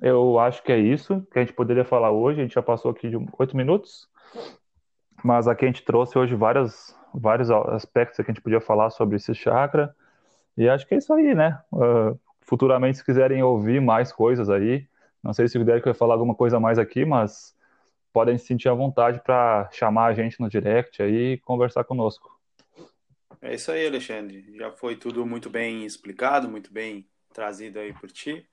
eu 0.00 0.38
acho 0.38 0.62
que 0.62 0.72
é 0.72 0.78
isso 0.78 1.20
que 1.30 1.38
a 1.38 1.42
gente 1.42 1.52
poderia 1.52 1.84
falar 1.84 2.10
hoje. 2.10 2.40
A 2.40 2.42
gente 2.44 2.54
já 2.54 2.62
passou 2.62 2.90
aqui 2.90 3.10
de 3.10 3.16
oito 3.38 3.54
minutos, 3.54 4.08
mas 5.22 5.46
aqui 5.46 5.66
a 5.66 5.68
gente 5.68 5.84
trouxe 5.84 6.18
hoje 6.18 6.34
vários, 6.34 6.96
vários 7.12 7.50
aspectos 7.50 8.16
que 8.16 8.22
a 8.22 8.34
gente 8.34 8.42
podia 8.42 8.62
falar 8.62 8.88
sobre 8.88 9.16
esse 9.16 9.34
chakra. 9.34 9.94
E 10.56 10.70
acho 10.70 10.86
que 10.86 10.94
é 10.94 10.98
isso 10.98 11.12
aí, 11.12 11.34
né? 11.34 11.60
Uh, 11.70 12.18
futuramente, 12.40 12.96
se 12.96 13.04
quiserem 13.04 13.42
ouvir 13.42 13.78
mais 13.78 14.10
coisas 14.10 14.48
aí, 14.48 14.88
não 15.22 15.34
sei 15.34 15.48
se 15.48 15.58
o 15.58 15.64
Derek 15.66 15.84
vai 15.84 15.92
falar 15.92 16.14
alguma 16.14 16.34
coisa 16.34 16.58
mais 16.58 16.78
aqui, 16.78 17.04
mas 17.04 17.54
podem 18.10 18.38
se 18.38 18.46
sentir 18.46 18.70
à 18.70 18.74
vontade 18.74 19.20
para 19.20 19.68
chamar 19.70 20.06
a 20.06 20.14
gente 20.14 20.40
no 20.40 20.48
direct 20.48 21.02
aí 21.02 21.34
e 21.34 21.38
conversar 21.38 21.84
conosco. 21.84 22.37
É 23.40 23.54
isso 23.54 23.70
aí, 23.70 23.86
Alexandre. 23.86 24.52
Já 24.56 24.72
foi 24.72 24.96
tudo 24.96 25.24
muito 25.24 25.48
bem 25.48 25.84
explicado, 25.84 26.48
muito 26.48 26.72
bem 26.72 27.08
trazido 27.32 27.78
aí 27.78 27.92
por 27.92 28.10
ti. 28.10 28.46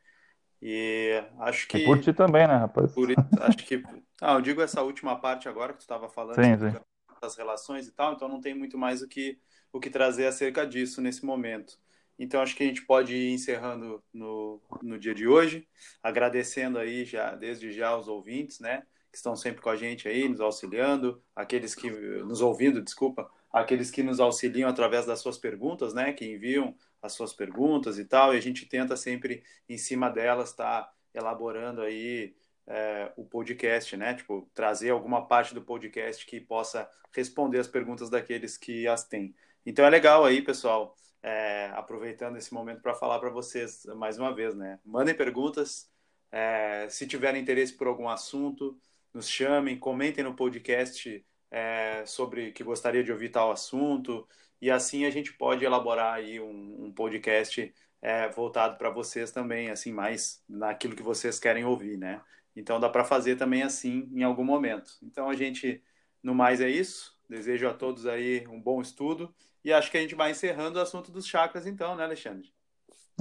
E 0.62 1.24
acho 1.40 1.68
que. 1.68 1.78
E 1.78 1.86
por 1.86 2.00
ti 2.00 2.14
também, 2.14 2.48
né, 2.48 2.56
rapaz? 2.56 2.92
Por, 2.94 3.10
acho 3.42 3.58
que. 3.58 3.84
Ah, 4.22 4.34
eu 4.34 4.42
digo 4.42 4.62
essa 4.62 4.82
última 4.82 5.20
parte 5.20 5.50
agora 5.50 5.74
que 5.74 5.80
tu 5.80 5.82
estava 5.82 6.10
falando 6.10 6.36
sim, 6.36 6.58
sim. 6.58 6.80
das 7.22 7.36
relações 7.36 7.88
e 7.88 7.92
tal, 7.92 8.14
então 8.14 8.28
não 8.28 8.40
tem 8.40 8.54
muito 8.54 8.78
mais 8.78 9.02
o 9.02 9.08
que, 9.08 9.38
o 9.74 9.80
que 9.80 9.90
trazer 9.90 10.26
acerca 10.26 10.66
disso 10.66 11.02
nesse 11.02 11.26
momento. 11.26 11.78
Então 12.18 12.42
acho 12.42 12.56
que 12.56 12.64
a 12.64 12.68
gente 12.68 12.86
pode 12.86 13.14
ir 13.14 13.34
encerrando 13.34 14.02
no, 14.14 14.62
no 14.82 14.98
dia 14.98 15.14
de 15.14 15.28
hoje, 15.28 15.68
agradecendo 16.02 16.80
aí 16.80 17.04
já 17.04 17.36
desde 17.36 17.72
já 17.74 17.96
os 17.96 18.08
ouvintes, 18.08 18.60
né, 18.62 18.84
que 19.12 19.18
estão 19.18 19.36
sempre 19.36 19.62
com 19.62 19.70
a 19.70 19.76
gente 19.76 20.08
aí, 20.08 20.30
nos 20.30 20.40
auxiliando, 20.40 21.22
aqueles 21.36 21.76
que 21.76 21.90
nos 21.90 22.40
ouvindo, 22.42 22.82
desculpa, 22.82 23.30
aqueles 23.56 23.90
que 23.90 24.04
nos 24.04 24.20
auxiliam 24.20 24.68
através 24.68 25.06
das 25.06 25.20
suas 25.22 25.38
perguntas, 25.38 25.94
né? 25.94 26.12
Que 26.12 26.26
enviam 26.26 26.76
as 27.02 27.14
suas 27.14 27.34
perguntas 27.34 27.98
e 27.98 28.04
tal, 28.04 28.34
e 28.34 28.38
a 28.38 28.42
gente 28.42 28.66
tenta 28.66 28.98
sempre, 28.98 29.44
em 29.70 29.78
cima 29.78 30.10
delas, 30.10 30.50
estar 30.50 30.84
tá 30.84 30.94
elaborando 31.14 31.82
aí 31.82 32.36
é, 32.68 33.14
o 33.16 33.24
podcast, 33.24 33.96
né? 33.96 34.14
Tipo, 34.14 34.50
trazer 34.54 34.90
alguma 34.90 35.26
parte 35.26 35.54
do 35.54 35.62
podcast 35.62 36.26
que 36.26 36.42
possa 36.42 36.90
responder 37.14 37.60
as 37.60 37.68
perguntas 37.68 38.10
daqueles 38.10 38.58
que 38.58 38.88
as 38.88 39.08
têm. 39.08 39.34
Então 39.66 39.86
é 39.86 39.90
legal 39.90 40.26
aí, 40.26 40.42
pessoal, 40.42 40.94
é, 41.24 41.72
aproveitando 41.76 42.36
esse 42.36 42.54
momento 42.54 42.82
para 42.82 42.94
falar 42.94 43.20
para 43.20 43.30
vocês 43.30 43.86
mais 43.96 44.20
uma 44.20 44.36
vez, 44.36 44.54
né? 44.54 44.80
Mandem 44.84 45.16
perguntas, 45.16 45.90
é, 46.30 46.88
se 46.90 47.08
tiverem 47.08 47.42
interesse 47.42 47.72
por 47.72 47.88
algum 47.88 48.10
assunto, 48.10 48.78
nos 49.14 49.30
chamem, 49.30 49.80
comentem 49.80 50.26
no 50.26 50.36
podcast 50.36 51.26
é, 51.56 52.06
sobre 52.06 52.52
que 52.52 52.66
gostaria 52.66 53.02
de 53.02 53.14
ouvir 53.14 53.30
tal 53.30 53.50
assunto 53.50 54.28
e 54.62 54.70
assim 54.70 55.06
a 55.06 55.10
gente 55.10 55.32
pode 55.32 55.64
elaborar 55.64 56.16
aí 56.16 56.38
um, 56.38 56.86
um 56.86 56.92
podcast 56.92 57.74
é, 58.02 58.28
voltado 58.28 58.78
para 58.78 58.90
vocês 58.90 59.32
também, 59.32 59.70
assim 59.70 59.94
mais 59.94 60.44
naquilo 60.50 60.98
que 60.98 61.02
vocês 61.02 61.40
querem 61.40 61.64
ouvir, 61.64 61.98
né? 61.98 62.22
Então 62.54 62.78
dá 62.78 62.90
para 62.90 63.06
fazer 63.06 63.38
também 63.38 63.64
assim 63.64 64.10
em 64.14 64.22
algum 64.22 64.44
momento. 64.44 64.92
Então 65.02 65.30
a 65.30 65.34
gente, 65.34 65.82
no 66.22 66.36
mais 66.36 66.60
é 66.60 66.70
isso. 66.70 67.16
Desejo 67.30 67.70
a 67.70 67.74
todos 67.74 68.06
aí 68.06 68.46
um 68.50 68.62
bom 68.62 68.82
estudo 68.82 69.34
e 69.64 69.72
acho 69.72 69.90
que 69.90 69.98
a 69.98 70.02
gente 70.02 70.14
vai 70.14 70.32
encerrando 70.32 70.78
o 70.78 70.82
assunto 70.82 71.10
dos 71.10 71.26
chakras 71.26 71.66
então, 71.66 71.96
né, 71.96 72.04
Alexandre? 72.04 72.54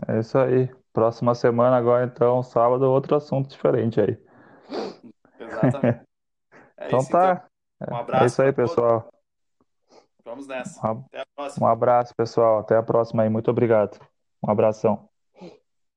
É 0.08 0.18
isso 0.18 0.36
aí. 0.36 0.68
Próxima 0.92 1.36
semana 1.36 1.76
agora 1.76 2.04
então, 2.04 2.42
sábado, 2.42 2.90
outro 2.90 3.14
assunto 3.14 3.48
diferente 3.48 4.00
aí. 4.00 4.18
Exatamente. 5.38 6.02
É 6.76 6.88
então 6.88 6.98
isso, 6.98 7.10
tá. 7.10 7.34
Então. 7.34 7.53
Um 7.90 7.96
abraço. 7.96 8.22
É 8.22 8.26
isso 8.26 8.42
aí, 8.42 8.52
pessoal. 8.52 9.08
Vamos 10.24 10.46
nessa. 10.46 10.80
Até 10.80 11.20
a 11.20 11.26
próxima. 11.36 11.66
Um 11.66 11.70
abraço, 11.70 12.14
pessoal. 12.16 12.58
Até 12.58 12.76
a 12.76 12.82
próxima 12.82 13.22
aí. 13.22 13.28
Muito 13.28 13.50
obrigado. 13.50 13.98
Um 14.42 14.50
abração. 14.50 15.08